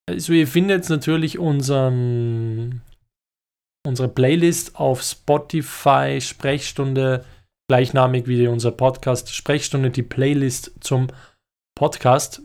also 0.10 0.34
ihr 0.34 0.48
findet 0.48 0.90
natürlich 0.90 1.40
unseren, 1.40 2.82
unsere 3.88 4.10
Playlist 4.10 4.76
auf 4.76 5.02
Spotify, 5.02 6.20
Sprechstunde, 6.20 7.24
gleichnamig 7.70 8.28
wie 8.28 8.48
unser 8.48 8.72
Podcast, 8.72 9.34
Sprechstunde, 9.34 9.92
die 9.92 10.04
Playlist 10.04 10.74
zum 10.82 11.08
Podcast. 11.78 12.42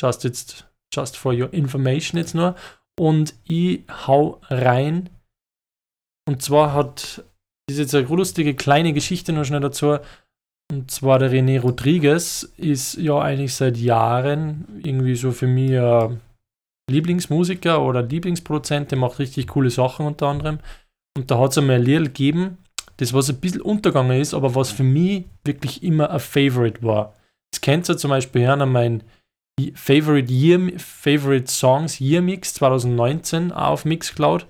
Just 0.00 0.22
jetzt, 0.22 0.67
just 0.92 1.16
for 1.16 1.32
your 1.32 1.52
information 1.52 2.18
jetzt 2.18 2.34
nur. 2.34 2.54
Und 2.98 3.34
ich 3.44 3.82
hau 4.06 4.40
rein. 4.48 5.10
Und 6.28 6.42
zwar 6.42 6.72
hat, 6.74 7.24
das 7.68 7.76
ist 7.76 7.78
jetzt 7.78 7.94
eine 7.94 8.06
lustige 8.06 8.54
kleine 8.54 8.92
Geschichte 8.92 9.32
noch 9.32 9.44
schnell 9.44 9.60
dazu. 9.60 9.98
Und 10.70 10.90
zwar 10.90 11.18
der 11.18 11.30
René 11.30 11.60
Rodriguez 11.60 12.42
ist 12.56 12.96
ja 12.96 13.18
eigentlich 13.18 13.54
seit 13.54 13.78
Jahren 13.78 14.80
irgendwie 14.84 15.14
so 15.14 15.32
für 15.32 15.46
mich 15.46 15.78
ein 15.78 16.20
Lieblingsmusiker 16.90 17.82
oder 17.82 18.02
Lieblingsproduzent, 18.02 18.90
der 18.90 18.98
macht 18.98 19.18
richtig 19.18 19.46
coole 19.48 19.70
Sachen 19.70 20.06
unter 20.06 20.26
anderem. 20.26 20.58
Und 21.16 21.30
da 21.30 21.38
hat 21.38 21.52
es 21.52 21.58
einmal 21.58 21.76
ein 21.76 21.82
Lied 21.82 22.04
gegeben, 22.04 22.58
das 22.98 23.14
was 23.14 23.30
ein 23.30 23.40
bisschen 23.40 23.62
untergegangen 23.62 24.20
ist, 24.20 24.34
aber 24.34 24.54
was 24.54 24.70
für 24.70 24.84
mich 24.84 25.24
wirklich 25.44 25.82
immer 25.82 26.10
ein 26.10 26.20
Favorite 26.20 26.82
war. 26.82 27.14
Das 27.52 27.60
kennt 27.60 27.88
ihr 27.88 27.96
zum 27.96 28.10
Beispiel 28.10 28.46
hören 28.46 28.62
an 28.62 28.72
mein 28.72 29.04
Favorite 29.74 30.32
Year, 30.32 30.78
Favorite 30.78 31.50
Songs 31.50 32.00
Year 32.00 32.22
Mix 32.22 32.54
2019 32.54 33.52
auf 33.52 33.84
Mixcloud. 33.84 34.46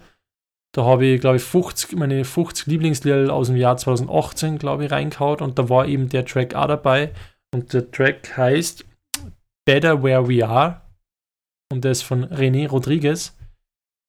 Da 0.74 0.84
habe 0.84 1.06
ich, 1.06 1.20
glaube 1.20 1.36
ich, 1.36 1.42
50, 1.42 1.96
meine 1.96 2.24
50 2.24 2.66
Lieblingslieder 2.66 3.32
aus 3.32 3.48
dem 3.48 3.56
Jahr 3.56 3.76
2018, 3.76 4.58
glaube 4.58 4.84
ich, 4.84 4.90
reingehauen 4.90 5.40
und 5.40 5.58
da 5.58 5.68
war 5.68 5.86
eben 5.86 6.08
der 6.08 6.24
Track 6.24 6.54
auch 6.54 6.68
dabei. 6.68 7.12
Und 7.54 7.72
der 7.72 7.90
Track 7.90 8.36
heißt 8.36 8.84
Better 9.66 10.02
Where 10.02 10.28
We 10.28 10.46
Are 10.46 10.82
und 11.72 11.84
der 11.84 11.92
ist 11.92 12.02
von 12.02 12.24
René 12.26 12.68
Rodriguez 12.68 13.36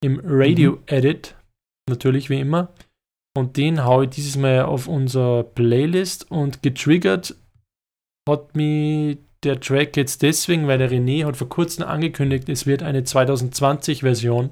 im 0.04 0.22
Radio 0.24 0.74
mhm. 0.74 0.84
Edit, 0.88 1.36
natürlich 1.90 2.30
wie 2.30 2.40
immer. 2.40 2.74
Und 3.38 3.58
den 3.58 3.84
haue 3.84 4.06
ich 4.06 4.10
dieses 4.12 4.38
Mal 4.38 4.64
auf 4.64 4.88
unsere 4.88 5.44
Playlist 5.44 6.30
und 6.32 6.62
getriggert 6.64 7.36
hat 8.28 8.56
mich 8.56 9.20
der 9.44 9.60
Track 9.60 9.96
jetzt 9.98 10.22
deswegen, 10.22 10.68
weil 10.68 10.78
der 10.78 10.92
René 10.92 11.26
hat 11.26 11.38
vor 11.38 11.50
kurzem 11.50 11.86
angekündigt, 11.86 12.50
es 12.50 12.66
wird 12.66 12.84
eine 12.84 13.02
2020-Version 13.02 14.52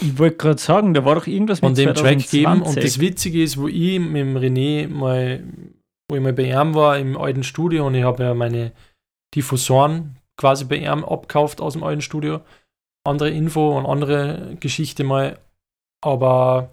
ich 0.00 0.18
wollte 0.18 0.36
gerade 0.36 0.60
sagen, 0.60 0.94
da 0.94 1.04
war 1.04 1.14
doch 1.14 1.26
irgendwas 1.26 1.62
mit 1.62 1.76
dem 1.78 1.94
2020. 1.94 2.02
Track 2.02 2.30
geben. 2.30 2.62
Und 2.62 2.76
das 2.76 3.00
Witzige 3.00 3.42
ist, 3.42 3.56
wo 3.56 3.68
ich 3.68 3.98
mit 3.98 4.16
dem 4.16 4.36
René 4.36 4.88
mal, 4.88 5.42
wo 6.08 6.16
ich 6.16 6.22
mal 6.22 6.32
bei 6.32 6.44
ihm 6.44 6.74
war, 6.74 6.98
im 6.98 7.16
alten 7.16 7.42
Studio 7.42 7.86
und 7.86 7.94
ich 7.94 8.04
habe 8.04 8.22
ja 8.22 8.34
meine 8.34 8.72
Diffusoren 9.34 10.16
quasi 10.36 10.64
bei 10.64 10.76
ihm 10.76 11.04
abkauft 11.04 11.60
aus 11.60 11.72
dem 11.72 11.82
alten 11.82 12.02
Studio. 12.02 12.40
Andere 13.04 13.30
Info 13.30 13.76
und 13.76 13.86
andere 13.86 14.56
Geschichte 14.60 15.04
mal. 15.04 15.38
Aber 16.04 16.70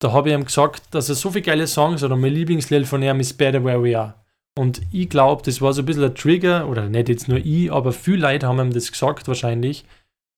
da 0.00 0.12
habe 0.12 0.28
ich 0.28 0.34
ihm 0.34 0.44
gesagt, 0.44 0.94
dass 0.94 1.08
er 1.08 1.14
so 1.14 1.30
viele 1.30 1.42
geile 1.42 1.66
Songs 1.66 2.02
hat 2.02 2.10
und 2.10 2.20
mein 2.20 2.32
Lieblingslied 2.32 2.86
von 2.86 3.02
ihm 3.02 3.20
ist 3.20 3.34
Better 3.34 3.64
Where 3.64 3.82
We 3.82 3.98
Are. 3.98 4.14
Und 4.56 4.82
ich 4.92 5.08
glaube, 5.08 5.42
das 5.42 5.60
war 5.60 5.72
so 5.72 5.82
ein 5.82 5.86
bisschen 5.86 6.04
ein 6.04 6.14
Trigger, 6.14 6.68
oder 6.68 6.88
nicht 6.88 7.08
jetzt 7.08 7.28
nur 7.28 7.38
ich, 7.38 7.72
aber 7.72 7.92
viele 7.92 8.18
Leute 8.18 8.46
haben 8.46 8.60
ihm 8.60 8.72
das 8.72 8.92
gesagt 8.92 9.26
wahrscheinlich, 9.26 9.84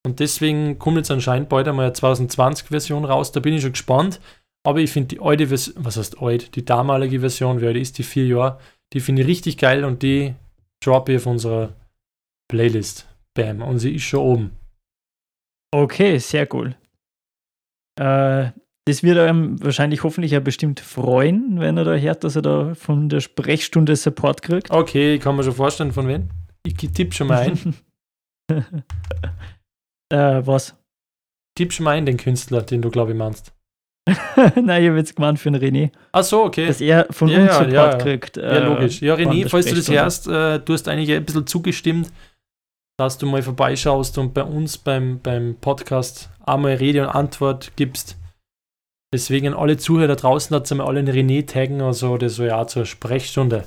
und 0.06 0.20
deswegen 0.20 0.78
kommt 0.78 0.98
jetzt 0.98 1.10
anscheinend 1.10 1.48
bald 1.48 1.66
einmal 1.66 1.86
eine 1.86 1.94
2020-Version 1.94 3.04
raus. 3.04 3.32
Da 3.32 3.40
bin 3.40 3.54
ich 3.54 3.62
schon 3.62 3.72
gespannt. 3.72 4.20
Aber 4.64 4.78
ich 4.78 4.92
finde 4.92 5.08
die 5.08 5.20
alte 5.20 5.48
Version, 5.48 5.84
was 5.84 5.96
heißt 5.96 6.22
alt? 6.22 6.54
Die 6.54 6.64
damalige 6.64 7.18
Version, 7.18 7.60
wie 7.60 7.66
alt 7.66 7.76
ist 7.76 7.98
die? 7.98 8.04
Vier 8.04 8.26
Jahre. 8.26 8.60
Die 8.92 9.00
finde 9.00 9.22
ich 9.22 9.28
richtig 9.28 9.58
geil 9.58 9.84
und 9.84 10.04
die 10.04 10.36
droppe 10.80 11.10
ich 11.10 11.18
auf 11.18 11.26
unserer 11.26 11.72
Playlist. 12.48 13.08
Bam. 13.34 13.62
Und 13.62 13.80
sie 13.80 13.96
ist 13.96 14.04
schon 14.04 14.20
oben. 14.20 14.56
Okay, 15.72 16.18
sehr 16.18 16.46
cool. 16.54 16.76
Äh, 17.98 18.52
das 18.86 19.02
wird 19.02 19.18
einem 19.18 19.62
wahrscheinlich 19.62 20.04
hoffentlich 20.04 20.32
ja 20.32 20.40
bestimmt 20.40 20.78
freuen, 20.80 21.58
wenn 21.58 21.76
er 21.76 21.84
da 21.84 21.94
hört, 21.94 22.22
dass 22.22 22.36
er 22.36 22.42
da 22.42 22.74
von 22.74 23.08
der 23.08 23.20
Sprechstunde 23.20 23.96
Support 23.96 24.42
kriegt. 24.42 24.70
Okay, 24.70 25.16
ich 25.16 25.20
kann 25.20 25.36
mir 25.36 25.42
schon 25.42 25.54
vorstellen, 25.54 25.92
von 25.92 26.06
wem. 26.06 26.28
Ich 26.64 26.74
tippe 26.74 27.12
schon 27.12 27.28
mal 27.28 27.38
ein. 27.38 27.74
Äh, 30.08 30.46
was? 30.46 30.76
Tippst 31.56 31.80
mal 31.80 31.96
ein, 31.96 32.06
den 32.06 32.16
Künstler, 32.16 32.62
den 32.62 32.80
du, 32.80 32.90
glaube 32.90 33.10
ich, 33.10 33.18
meinst. 33.18 33.52
Nein, 34.54 34.82
ich 34.82 34.88
habe 34.88 34.98
jetzt 34.98 35.16
gemeint 35.16 35.40
für 35.40 35.50
den 35.50 35.60
René. 35.60 35.90
Ach 36.12 36.22
so, 36.22 36.44
okay. 36.44 36.68
Dass 36.68 36.80
er 36.80 37.08
von 37.10 37.26
ja, 37.26 37.40
uns 37.40 37.54
Support 37.54 37.72
ja, 37.72 37.90
ja. 37.90 37.98
kriegt. 37.98 38.36
Äh, 38.36 38.54
ja, 38.54 38.68
logisch. 38.68 39.02
Ja, 39.02 39.14
René, 39.16 39.48
falls 39.48 39.66
du 39.66 39.74
das 39.74 39.90
hörst, 39.90 40.28
äh, 40.28 40.60
du 40.60 40.74
hast 40.74 40.86
eigentlich 40.86 41.10
ein 41.10 41.24
bisschen 41.24 41.44
zugestimmt, 41.46 42.12
dass 42.96 43.18
du 43.18 43.26
mal 43.26 43.42
vorbeischaust 43.42 44.16
und 44.18 44.32
bei 44.32 44.44
uns 44.44 44.78
beim, 44.78 45.18
beim 45.20 45.56
Podcast 45.60 46.30
einmal 46.44 46.74
Rede 46.74 47.02
und 47.02 47.08
Antwort 47.08 47.72
gibst. 47.74 48.16
Deswegen 49.16 49.54
alle 49.54 49.78
Zuhörer 49.78 50.08
da 50.08 50.14
draußen 50.14 50.54
hat 50.54 50.70
einmal 50.70 50.88
alle 50.88 50.98
einen 50.98 51.08
René 51.08 51.46
taggen, 51.46 51.80
also 51.80 52.18
das 52.18 52.34
soll 52.34 52.48
ja 52.48 52.66
zur 52.66 52.84
Sprechstunde. 52.84 53.64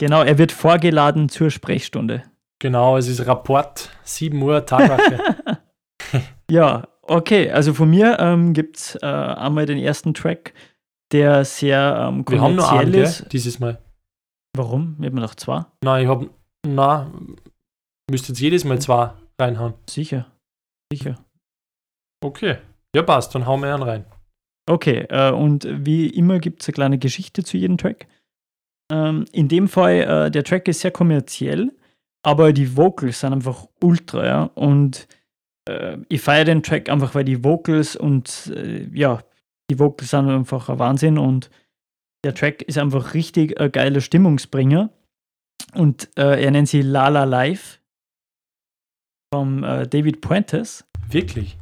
Genau, 0.00 0.24
er 0.24 0.36
wird 0.36 0.50
vorgeladen 0.50 1.28
zur 1.28 1.52
Sprechstunde. 1.52 2.24
Genau, 2.58 2.96
es 2.96 3.06
ist 3.06 3.24
Rapport, 3.24 3.90
7 4.02 4.42
Uhr, 4.42 4.66
Tatwache. 4.66 5.36
ja, 6.50 6.88
okay. 7.02 7.52
Also 7.52 7.72
von 7.72 7.88
mir 7.88 8.18
ähm, 8.18 8.52
gibt 8.52 8.78
es 8.78 8.96
äh, 8.96 9.06
einmal 9.06 9.64
den 9.64 9.78
ersten 9.78 10.12
Track, 10.12 10.54
der 11.12 11.44
sehr 11.44 12.08
ähm, 12.08 12.24
Wir 12.28 12.40
haben 12.40 12.56
nur 12.56 12.68
einen, 12.68 12.94
ist. 12.94 13.20
Gell? 13.20 13.28
dieses 13.28 13.60
Mal. 13.60 13.80
Warum? 14.56 14.96
Wir 14.98 15.08
haben 15.08 15.20
noch 15.20 15.36
zwei. 15.36 15.66
Nein, 15.84 16.02
ich 16.02 16.08
habe, 16.08 16.30
na, 16.66 17.12
müsste 18.10 18.32
jetzt 18.32 18.40
jedes 18.40 18.64
Mal 18.64 18.80
zwei 18.80 19.12
reinhauen. 19.40 19.74
Sicher, 19.88 20.26
sicher. 20.92 21.14
Okay, 22.24 22.56
ja 22.92 23.04
passt, 23.04 23.36
dann 23.36 23.46
hauen 23.46 23.62
wir 23.62 23.72
einen 23.72 23.84
rein. 23.84 24.04
Okay, 24.68 25.06
äh, 25.08 25.30
und 25.30 25.66
wie 25.70 26.08
immer 26.08 26.38
gibt 26.38 26.62
es 26.62 26.68
eine 26.68 26.74
kleine 26.74 26.98
Geschichte 26.98 27.42
zu 27.42 27.56
jedem 27.56 27.78
Track. 27.78 28.06
Ähm, 28.92 29.24
in 29.32 29.48
dem 29.48 29.68
Fall, 29.68 30.26
äh, 30.26 30.30
der 30.30 30.44
Track 30.44 30.68
ist 30.68 30.80
sehr 30.80 30.90
kommerziell 30.90 31.72
aber 32.22 32.52
die 32.52 32.76
Vocals 32.76 33.20
sind 33.20 33.32
einfach 33.32 33.66
ultra, 33.82 34.26
ja. 34.26 34.42
Und 34.54 35.08
äh, 35.68 35.98
ich 36.08 36.20
feiere 36.20 36.44
den 36.44 36.62
Track 36.62 36.88
einfach, 36.88 37.14
weil 37.14 37.24
die 37.24 37.44
Vocals 37.44 37.96
und 37.96 38.52
äh, 38.54 38.88
ja, 38.92 39.22
die 39.70 39.78
Vocals 39.78 40.10
sind 40.10 40.28
einfach 40.28 40.68
ein 40.68 40.78
Wahnsinn 40.78 41.18
und 41.18 41.50
der 42.24 42.34
Track 42.34 42.62
ist 42.62 42.78
einfach 42.78 43.14
richtig 43.14 43.60
ein 43.60 43.70
geiler 43.70 44.00
Stimmungsbringer. 44.00 44.90
Und 45.74 46.08
äh, 46.18 46.42
er 46.44 46.50
nennt 46.50 46.68
sie 46.68 46.82
Lala 46.82 47.24
Live 47.24 47.80
vom 49.32 49.62
äh, 49.62 49.86
David 49.86 50.20
Puentes. 50.20 50.84
Wirklich? 51.08 51.58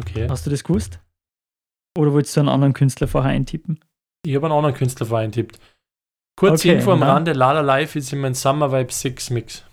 Okay. 0.00 0.28
Hast 0.28 0.46
du 0.46 0.50
das 0.50 0.64
gewusst? 0.64 1.00
Oder 1.98 2.12
wolltest 2.12 2.36
du 2.36 2.40
einen 2.40 2.48
anderen 2.48 2.74
Künstler 2.74 3.08
vorher 3.08 3.32
eintippen? 3.32 3.80
Ich 4.24 4.36
habe 4.36 4.46
einen 4.46 4.54
anderen 4.54 4.74
Künstler 4.76 5.04
vorher 5.04 5.24
eintippt. 5.24 5.58
Kurz 6.38 6.60
okay, 6.60 6.74
Info 6.74 6.92
am 6.92 7.02
Rande: 7.02 7.32
Lala 7.32 7.60
Live 7.60 7.96
ist 7.96 8.12
in 8.12 8.20
meinem 8.20 8.34
Summer 8.34 8.70
Vibe 8.70 8.92
6 8.92 9.30
Mix. 9.30 9.64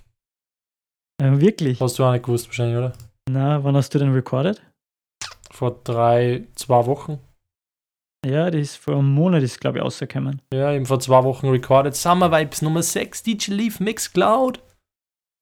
Äh, 1.22 1.40
wirklich? 1.40 1.80
Hast 1.80 2.00
du 2.00 2.04
auch 2.04 2.12
nicht 2.12 2.26
gewusst 2.26 2.48
wahrscheinlich, 2.48 2.78
oder? 2.78 2.94
Na, 3.30 3.64
wann 3.64 3.76
hast 3.76 3.94
du 3.94 4.00
denn 4.00 4.12
recorded? 4.12 4.60
Vor 5.52 5.80
drei, 5.84 6.48
zwei 6.56 6.88
Wochen. 6.88 7.20
Ja, 8.26 8.50
das 8.50 8.62
ist 8.62 8.78
vor 8.78 8.96
einem 8.96 9.14
Monat, 9.14 9.44
ist 9.44 9.62
glaube 9.62 9.78
ich 9.78 9.84
rausgekommen. 9.84 10.42
Ja, 10.52 10.74
eben 10.74 10.88
vor 10.88 11.00
zwei 11.00 11.24
Wochen 11.24 11.48
recorded. 11.50 11.96
Summer 11.96 12.32
Vibes 12.32 12.64
Nummer 12.64 12.82
6, 12.82 13.22
DJ 13.22 13.52
Leaf 13.52 13.80
Mix 13.80 14.12
Cloud. 14.12 14.64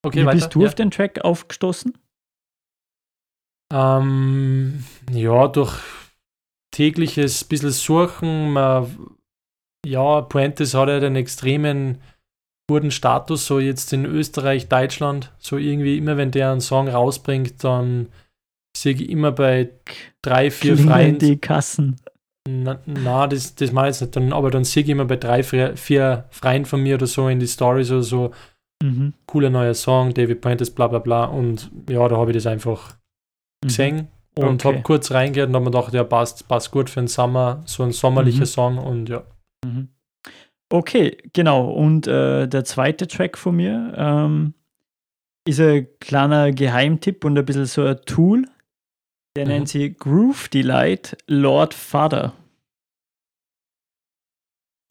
Okay, 0.05 0.23
Wie 0.23 0.25
weiter. 0.25 0.35
bist 0.35 0.53
du 0.53 0.61
ja. 0.61 0.67
auf 0.67 0.75
den 0.75 0.91
Track 0.91 1.23
aufgestoßen? 1.23 1.97
Ähm, 3.71 4.83
ja, 5.09 5.47
durch 5.47 5.79
tägliches 6.73 7.45
bisschen 7.45 7.71
Suchen. 7.71 8.51
Man, 8.51 9.15
ja, 9.85 10.21
Puentes 10.21 10.73
hat 10.73 10.89
ja 10.89 10.99
den 10.99 11.15
extremen 11.15 11.99
guten 12.69 12.91
Status, 12.91 13.45
so 13.45 13.59
jetzt 13.59 13.93
in 13.93 14.05
Österreich, 14.05 14.67
Deutschland, 14.67 15.31
so 15.37 15.57
irgendwie 15.57 15.97
immer, 15.97 16.17
wenn 16.17 16.31
der 16.31 16.51
einen 16.51 16.61
Song 16.61 16.87
rausbringt, 16.87 17.63
dann 17.63 18.07
sehe 18.75 18.93
ich 18.93 19.09
immer 19.09 19.31
bei 19.31 19.69
drei, 20.21 20.49
vier 20.49 20.73
Klingen 20.75 20.89
Freien. 20.89 21.19
die 21.19 21.37
Kassen. 21.37 21.97
Na, 22.49 22.79
na, 22.85 23.27
das, 23.27 23.55
das 23.55 23.71
meine 23.71 23.89
ich 23.89 23.95
jetzt 23.95 24.01
nicht, 24.01 24.15
dann, 24.15 24.33
aber 24.33 24.51
dann 24.51 24.63
sehe 24.63 24.83
ich 24.83 24.89
immer 24.89 25.05
bei 25.05 25.15
drei, 25.15 25.43
vier, 25.43 26.25
Freien 26.29 26.65
von 26.65 26.81
mir 26.81 26.95
oder 26.95 27.07
so 27.07 27.27
in 27.27 27.39
die 27.39 27.47
Stories 27.47 27.91
oder 27.91 28.03
so, 28.03 28.31
mhm. 28.81 29.13
cooler 29.27 29.49
neuer 29.49 29.73
Song, 29.73 30.13
David 30.13 30.41
Pointes, 30.41 30.71
bla 30.71 30.87
bla 30.87 30.99
bla. 30.99 31.25
Und 31.25 31.69
ja, 31.89 32.07
da 32.07 32.17
habe 32.17 32.31
ich 32.31 32.37
das 32.37 32.47
einfach 32.47 32.95
mhm. 33.63 33.67
gesehen 33.67 34.07
und 34.35 34.65
okay. 34.65 34.73
habe 34.73 34.83
kurz 34.83 35.11
reingehört 35.11 35.49
und 35.49 35.55
habe 35.55 35.65
mir 35.65 35.71
gedacht, 35.71 35.93
ja, 35.93 36.03
passt, 36.03 36.47
passt 36.47 36.71
gut 36.71 36.89
für 36.89 37.01
den 37.01 37.07
Sommer, 37.07 37.61
so 37.65 37.83
ein 37.83 37.91
sommerlicher 37.91 38.41
mhm. 38.41 38.45
Song 38.45 38.77
und 38.77 39.09
ja. 39.09 39.23
Mhm. 39.65 39.89
Okay, 40.71 41.17
genau. 41.33 41.69
Und 41.69 42.07
äh, 42.07 42.47
der 42.47 42.63
zweite 42.65 43.07
Track 43.07 43.37
von 43.37 43.55
mir 43.55 43.93
ähm, 43.95 44.53
ist 45.47 45.59
ein 45.59 45.87
kleiner 45.99 46.51
Geheimtipp 46.51 47.23
und 47.25 47.37
ein 47.37 47.45
bisschen 47.45 47.67
so 47.67 47.83
ein 47.85 48.01
Tool. 48.05 48.47
Der 49.37 49.45
Mhm. 49.45 49.51
nennt 49.51 49.69
sie 49.69 49.93
Groove 49.93 50.49
Delight 50.49 51.17
Lord 51.27 51.73
Father. 51.73 52.33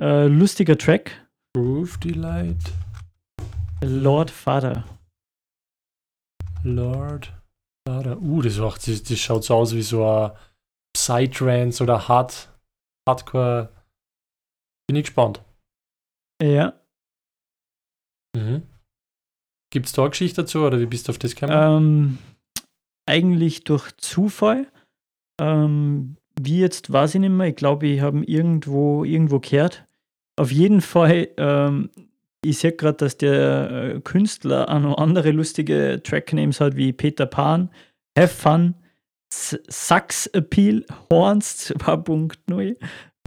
Äh, 0.00 0.26
lustiger 0.26 0.76
Track. 0.76 1.26
Groove 1.54 1.98
Delight, 1.98 2.72
Lord 3.82 4.30
Father. 4.30 4.84
Lord. 6.64 7.32
Uh, 7.88 8.42
das, 8.42 8.58
macht, 8.58 8.86
das, 8.86 9.02
das 9.02 9.18
schaut 9.18 9.44
so 9.44 9.54
aus 9.56 9.74
wie 9.74 9.82
so 9.82 10.06
ein 10.06 10.32
Psytrance 10.94 11.82
oder 11.82 12.08
Hard, 12.08 12.48
Hardcore. 13.08 13.70
Bin 14.86 14.96
ich 14.96 15.04
gespannt. 15.04 15.42
Ja. 16.40 16.74
Mhm. 18.36 18.62
Gibt 19.72 19.86
es 19.86 19.92
da 19.92 20.02
eine 20.02 20.10
Geschichte 20.10 20.42
dazu 20.42 20.60
oder 20.60 20.78
wie 20.80 20.86
bist 20.86 21.08
du 21.08 21.12
auf 21.12 21.18
das 21.18 21.34
gekommen? 21.34 21.52
Ähm, 21.54 22.18
eigentlich 23.06 23.64
durch 23.64 23.96
Zufall. 23.96 24.70
Ähm, 25.40 26.16
wie 26.40 26.60
jetzt 26.60 26.92
weiß 26.92 27.14
ich 27.14 27.20
nicht 27.20 27.30
mehr. 27.30 27.48
Ich 27.48 27.56
glaube, 27.56 27.86
ich 27.86 28.00
habe 28.00 28.24
irgendwo, 28.24 29.04
irgendwo 29.04 29.40
gehört. 29.40 29.86
Auf 30.36 30.50
jeden 30.52 30.80
Fall, 30.80 31.28
ähm, 31.36 31.90
ich 32.44 32.58
sehe 32.58 32.72
gerade, 32.72 32.96
dass 32.98 33.16
der 33.16 33.70
äh, 33.96 34.00
Künstler 34.00 34.68
auch 34.68 34.80
noch 34.80 34.98
andere 34.98 35.30
lustige 35.30 36.00
Tracknames 36.02 36.60
hat, 36.60 36.76
wie 36.76 36.92
Peter 36.92 37.26
Pan, 37.26 37.70
Have 38.18 38.28
Fun, 38.34 38.74
Sax 39.32 40.26
Appeal, 40.28 40.84
Horns 41.10 41.70
2.0, 41.78 42.76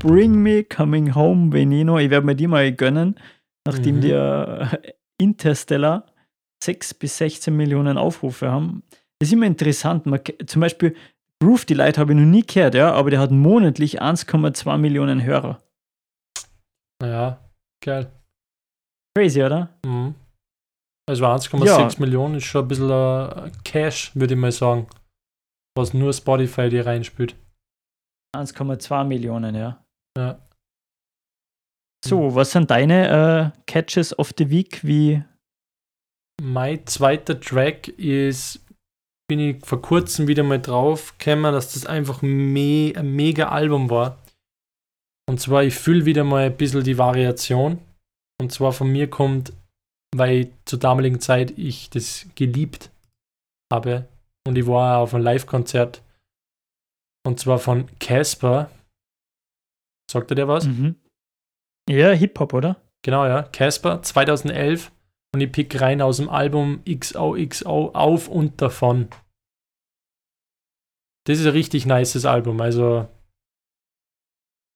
Bring 0.02 0.36
Me 0.36 0.64
Coming 0.64 1.16
Home, 1.16 1.52
Veneno. 1.54 1.98
Ich 1.98 2.10
werde 2.10 2.26
mir 2.26 2.36
die 2.36 2.48
mal 2.48 2.72
gönnen, 2.74 3.16
nachdem 3.66 3.96
Mhm. 3.98 4.02
die 4.02 4.12
äh, 4.12 4.68
Interstellar 5.18 6.06
6 6.64 6.94
bis 6.96 7.18
16 7.18 7.56
Millionen 7.56 7.98
Aufrufe 7.98 8.52
haben. 8.52 8.84
Das 9.20 9.30
ist 9.30 9.34
immer 9.34 9.46
interessant. 9.48 10.06
Man, 10.06 10.20
zum 10.46 10.60
Beispiel 10.62 10.96
Groove 11.42 11.66
Delight 11.66 11.98
habe 11.98 12.14
ich 12.14 12.20
noch 12.20 12.26
nie 12.26 12.46
gehört, 12.46 12.76
ja, 12.76 12.92
aber 12.94 13.10
der 13.12 13.20
hat 13.20 13.32
monatlich 13.32 14.02
1,2 14.02 14.78
Millionen 14.78 15.24
Hörer. 15.24 15.62
Ja, 17.02 17.40
geil. 17.84 18.12
Crazy, 19.18 19.42
oder? 19.44 19.70
Mhm. 19.86 20.16
Also 21.10 21.26
1,6 21.26 21.66
Ja. 21.66 21.90
Millionen 22.00 22.36
ist 22.36 22.46
schon 22.46 22.66
ein 22.66 22.68
bisschen 22.68 22.90
äh, 22.90 23.52
Cash, 23.64 24.12
würde 24.16 24.34
ich 24.34 24.40
mal 24.40 24.52
sagen. 24.52 24.88
Was 25.78 25.94
nur 25.94 26.14
Spotify 26.14 26.70
dir 26.70 26.86
reinspült. 26.86 27.36
1,2 28.36 29.04
Millionen, 29.04 29.56
ja. 29.56 29.86
Ja. 30.18 30.40
So, 32.06 32.36
was 32.36 32.52
sind 32.52 32.70
deine 32.70 33.54
äh, 33.56 33.62
Catches 33.66 34.18
of 34.18 34.34
the 34.38 34.50
Week? 34.50 34.84
Wie 34.84 35.24
Mein 36.42 36.86
zweiter 36.86 37.40
Track 37.40 37.88
ist, 37.88 38.66
bin 39.28 39.40
ich 39.40 39.66
vor 39.66 39.82
kurzem 39.82 40.28
wieder 40.28 40.44
mal 40.44 40.62
drauf 40.62 41.18
gekommen, 41.18 41.54
dass 41.54 41.74
das 41.74 41.86
einfach 41.86 42.22
me 42.22 42.94
ein 42.96 43.16
mega 43.16 43.50
Album 43.50 43.90
war. 43.90 44.24
Und 45.28 45.40
zwar, 45.40 45.64
ich 45.64 45.74
fühle 45.76 46.06
wieder 46.06 46.24
mal 46.24 46.46
ein 46.46 46.58
bisschen 46.58 46.84
die 46.84 46.98
Variation. 46.98 47.80
Und 48.40 48.52
zwar 48.52 48.74
von 48.74 48.92
mir 48.92 49.10
kommt, 49.10 49.54
weil 50.16 50.52
zur 50.66 50.80
damaligen 50.80 51.20
Zeit 51.20 51.58
ich 51.58 51.90
das 51.90 52.28
geliebt 52.36 52.92
habe. 53.72 54.08
Und 54.48 54.58
ich 54.58 54.68
war 54.68 55.00
auf 55.00 55.14
einem 55.14 55.24
Live-Konzert. 55.24 56.02
Und 57.26 57.40
zwar 57.40 57.60
von 57.60 57.88
Casper. 58.00 58.70
Sagt 60.12 60.32
er 60.32 60.36
dir 60.36 60.48
was? 60.48 60.66
Mhm. 60.66 60.96
Ja, 61.90 62.12
Hip-Hop, 62.12 62.54
oder? 62.54 62.82
Genau, 63.04 63.26
ja. 63.26 63.44
Casper 63.44 64.02
2011 64.02 64.92
und 65.34 65.42
ich 65.42 65.52
pick 65.52 65.82
rein 65.82 66.02
aus 66.02 66.18
dem 66.18 66.30
Album 66.30 66.82
XOXO 66.86 67.92
auf 67.94 68.28
und 68.28 68.62
davon. 68.62 69.10
Das 71.28 71.40
ist 71.40 71.46
ein 71.46 71.52
richtig 71.52 71.86
nices 71.86 72.26
Album. 72.26 72.62
Also, 72.62 73.08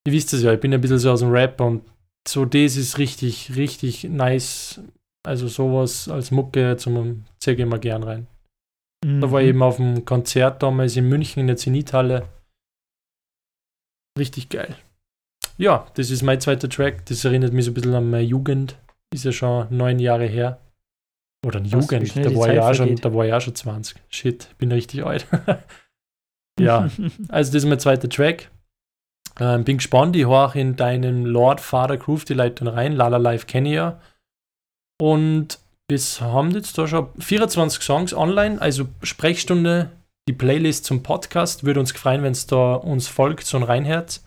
ihr 0.06 0.14
wisst 0.14 0.34
es 0.34 0.44
ja, 0.44 0.54
ich 0.54 0.60
bin 0.60 0.74
ein 0.74 0.82
bisschen 0.82 0.98
so 0.98 1.12
aus 1.12 1.22
dem 1.22 1.32
Rap 1.32 1.62
und 1.62 1.84
so 2.28 2.46
das 2.46 2.76
ist 2.76 2.98
richtig, 2.98 3.56
richtig 3.56 4.04
nice. 4.06 4.82
Also 5.26 5.48
sowas 5.48 6.08
als 6.08 6.32
Mucke 6.32 6.78
zum 6.78 7.26
zeige 7.40 7.62
ich 7.62 7.68
immer 7.68 7.80
gern 7.80 8.04
rein. 8.04 8.28
Da 9.02 9.32
war 9.32 9.42
ich 9.42 9.46
Mhm. 9.46 9.50
eben 9.50 9.64
auf 9.64 9.78
dem 9.78 10.06
Konzert 10.06 10.62
damals 10.62 10.96
in 10.96 11.08
München 11.08 11.40
in 11.42 11.48
der 11.48 11.58
Zenithalle. 11.58 12.28
Richtig 14.18 14.50
geil. 14.50 14.76
Ja, 15.58 15.88
das 15.96 16.10
ist 16.10 16.22
mein 16.22 16.40
zweiter 16.42 16.70
Track. 16.70 17.06
Das 17.06 17.24
erinnert 17.26 17.54
mich 17.54 17.66
so 17.66 17.72
ein 17.72 17.74
bisschen 17.74 17.94
an 17.96 18.10
meine 18.10 18.24
Jugend. 18.24 18.78
Ist 19.14 19.26
ja 19.26 19.32
schon 19.32 19.68
neun 19.76 20.00
Jahre 20.00 20.26
her. 20.26 20.60
Oder 21.46 21.60
eine 21.60 21.68
wie 21.72 21.76
Jugend. 21.76 22.16
Da 22.16 22.36
war, 22.36 22.54
ich 22.54 22.60
auch 22.60 22.74
schon, 22.74 22.96
da 22.98 23.14
war 23.14 23.26
ich 23.26 23.34
auch 23.34 23.42
schon 23.42 23.56
20. 23.56 23.98
Shit, 24.10 24.48
ich 24.52 24.56
bin 24.58 24.72
richtig 24.72 25.06
alt. 25.06 25.26
ja, 26.60 26.90
also 27.30 27.52
das 27.54 27.64
ist 27.64 27.70
mein 27.70 27.80
zweiter 27.80 28.10
Track. 28.10 28.52
Ähm, 29.40 29.64
bin 29.64 29.78
gespannt, 29.78 30.16
ich 30.16 30.28
höre 30.28 30.56
in 30.56 30.76
deinen 30.76 31.26
Lord 31.26 31.62
Father 31.62 31.98
Groove 31.98 32.26
Delight 32.26 32.60
dann 32.60 32.68
rein. 32.68 32.94
Lala 32.94 33.18
Live 33.18 33.48
kenne 33.48 33.70
ich 33.70 33.76
ja. 33.76 34.02
Und 35.02 35.60
wir 35.90 36.00
haben 36.20 36.52
jetzt 36.52 36.78
da 36.78 36.88
schon 36.88 37.08
24 37.20 37.82
Songs 37.82 38.14
online, 38.14 38.62
also 38.62 38.86
Sprechstunde, 39.02 39.92
die 40.28 40.34
Playlist 40.34 40.86
zum 40.86 41.04
Podcast. 41.04 41.64
Würde 41.64 41.80
uns 41.80 41.94
gefreuen, 41.94 42.22
wenn 42.22 42.34
es 42.34 42.48
da 42.48 42.76
uns 42.76 43.08
folgt, 43.08 43.52
ein 43.54 43.64
reinhört. 43.64 44.22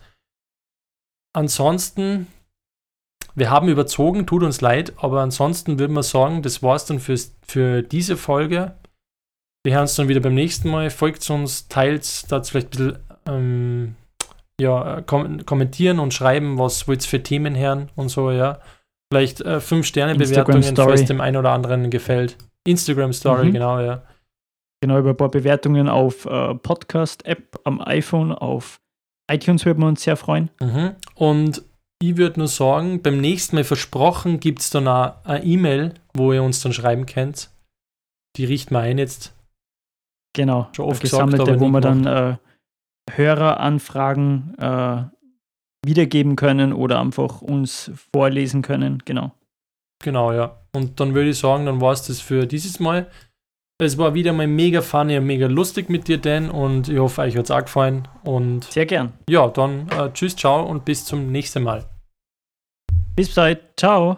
Ansonsten, 1.35 2.27
wir 3.35 3.49
haben 3.49 3.69
überzogen, 3.69 4.25
tut 4.25 4.43
uns 4.43 4.61
leid, 4.61 4.93
aber 4.97 5.21
ansonsten 5.21 5.79
würde 5.79 5.93
man 5.93 6.03
sagen, 6.03 6.41
das 6.41 6.61
war's 6.63 6.85
dann 6.85 6.99
fürs, 6.99 7.35
für 7.47 7.81
diese 7.83 8.17
Folge. 8.17 8.75
Wir 9.63 9.75
hören 9.75 9.83
uns 9.83 9.95
dann 9.95 10.09
wieder 10.09 10.19
beim 10.19 10.35
nächsten 10.35 10.69
Mal. 10.69 10.89
Folgt 10.89 11.27
uns, 11.29 11.67
teilt, 11.67 12.31
da 12.31 12.43
vielleicht 12.43 12.67
ein 12.67 12.69
bisschen 12.69 12.99
ähm, 13.25 13.95
ja, 14.63 14.97
äh, 14.97 15.01
kom 15.03 15.45
kommentieren 15.45 15.99
und 15.99 16.13
schreiben, 16.13 16.57
was 16.57 16.87
wollt 16.87 17.03
für 17.05 17.21
Themen 17.21 17.55
hören 17.55 17.89
und 17.95 18.09
so, 18.09 18.31
ja. 18.31 18.59
Vielleicht 19.11 19.41
äh, 19.41 19.57
5-Sterne-Bewertungen, 19.57 20.57
Instagram-Story. 20.57 20.87
falls 20.97 21.05
dem 21.05 21.21
einen 21.21 21.37
oder 21.37 21.51
anderen 21.51 21.89
gefällt. 21.91 22.37
Instagram-Story, 22.67 23.47
Mhm. 23.49 23.53
genau, 23.53 23.79
ja. 23.79 24.03
Genau, 24.81 24.97
über 24.99 25.11
ein 25.11 25.17
paar 25.17 25.29
Bewertungen 25.29 25.87
auf 25.87 26.25
äh, 26.25 26.55
Podcast-App 26.55 27.59
am 27.63 27.79
iPhone, 27.81 28.31
auf 28.31 28.79
iTunes 29.31 29.65
würden 29.65 29.79
wir 29.81 29.87
uns 29.87 30.03
sehr 30.03 30.17
freuen. 30.17 30.49
Mhm. 30.59 30.95
Und 31.15 31.61
ich 32.01 32.17
würde 32.17 32.39
nur 32.39 32.49
sagen, 32.49 33.01
beim 33.01 33.21
nächsten 33.21 33.55
Mal 33.55 33.63
versprochen 33.63 34.39
gibt 34.41 34.59
es 34.59 34.69
dann 34.71 34.87
auch 34.89 35.23
eine 35.23 35.43
E-Mail, 35.45 35.93
wo 36.13 36.33
ihr 36.33 36.43
uns 36.43 36.59
dann 36.61 36.73
schreiben 36.73 37.05
könnt. 37.05 37.49
Die 38.35 38.43
richten 38.45 38.73
wir 38.73 38.79
ein 38.81 38.97
jetzt. 38.97 39.33
Genau, 40.35 40.67
Schon 40.75 40.85
oft 40.85 41.01
gesagt, 41.01 41.29
gesammelte, 41.31 41.59
wo 41.59 41.67
wir 41.69 41.79
dann 41.79 42.05
äh, 42.07 42.35
Höreranfragen 43.11 44.55
äh, 44.57 45.03
wiedergeben 45.85 46.35
können 46.35 46.73
oder 46.73 46.99
einfach 46.99 47.41
uns 47.41 47.91
vorlesen 48.13 48.61
können. 48.61 49.01
Genau. 49.05 49.31
Genau, 50.03 50.31
ja. 50.33 50.57
Und 50.75 50.99
dann 50.99 51.13
würde 51.13 51.29
ich 51.29 51.39
sagen, 51.39 51.65
dann 51.65 51.81
war 51.81 51.93
es 51.93 52.03
das 52.03 52.19
für 52.19 52.45
dieses 52.45 52.79
Mal. 52.79 53.07
Es 53.81 53.97
war 53.97 54.13
wieder 54.13 54.31
mal 54.33 54.47
mega 54.47 54.81
funny 54.81 55.17
und 55.17 55.25
mega 55.25 55.47
lustig 55.47 55.89
mit 55.89 56.07
dir, 56.07 56.17
Dan. 56.17 56.49
Und 56.49 56.87
ich 56.87 56.99
hoffe, 56.99 57.21
euch 57.21 57.35
hat 57.35 57.45
es 57.45 57.51
auch 57.51 57.61
gefallen. 57.63 58.07
Und 58.23 58.65
Sehr 58.65 58.85
gern. 58.85 59.13
ja, 59.29 59.47
dann 59.47 59.89
äh, 59.89 60.11
tschüss, 60.13 60.35
ciao 60.35 60.63
und 60.63 60.85
bis 60.85 61.05
zum 61.05 61.31
nächsten 61.31 61.63
Mal. 61.63 61.85
Bis 63.15 63.33
bald. 63.33 63.59
Ciao. 63.77 64.17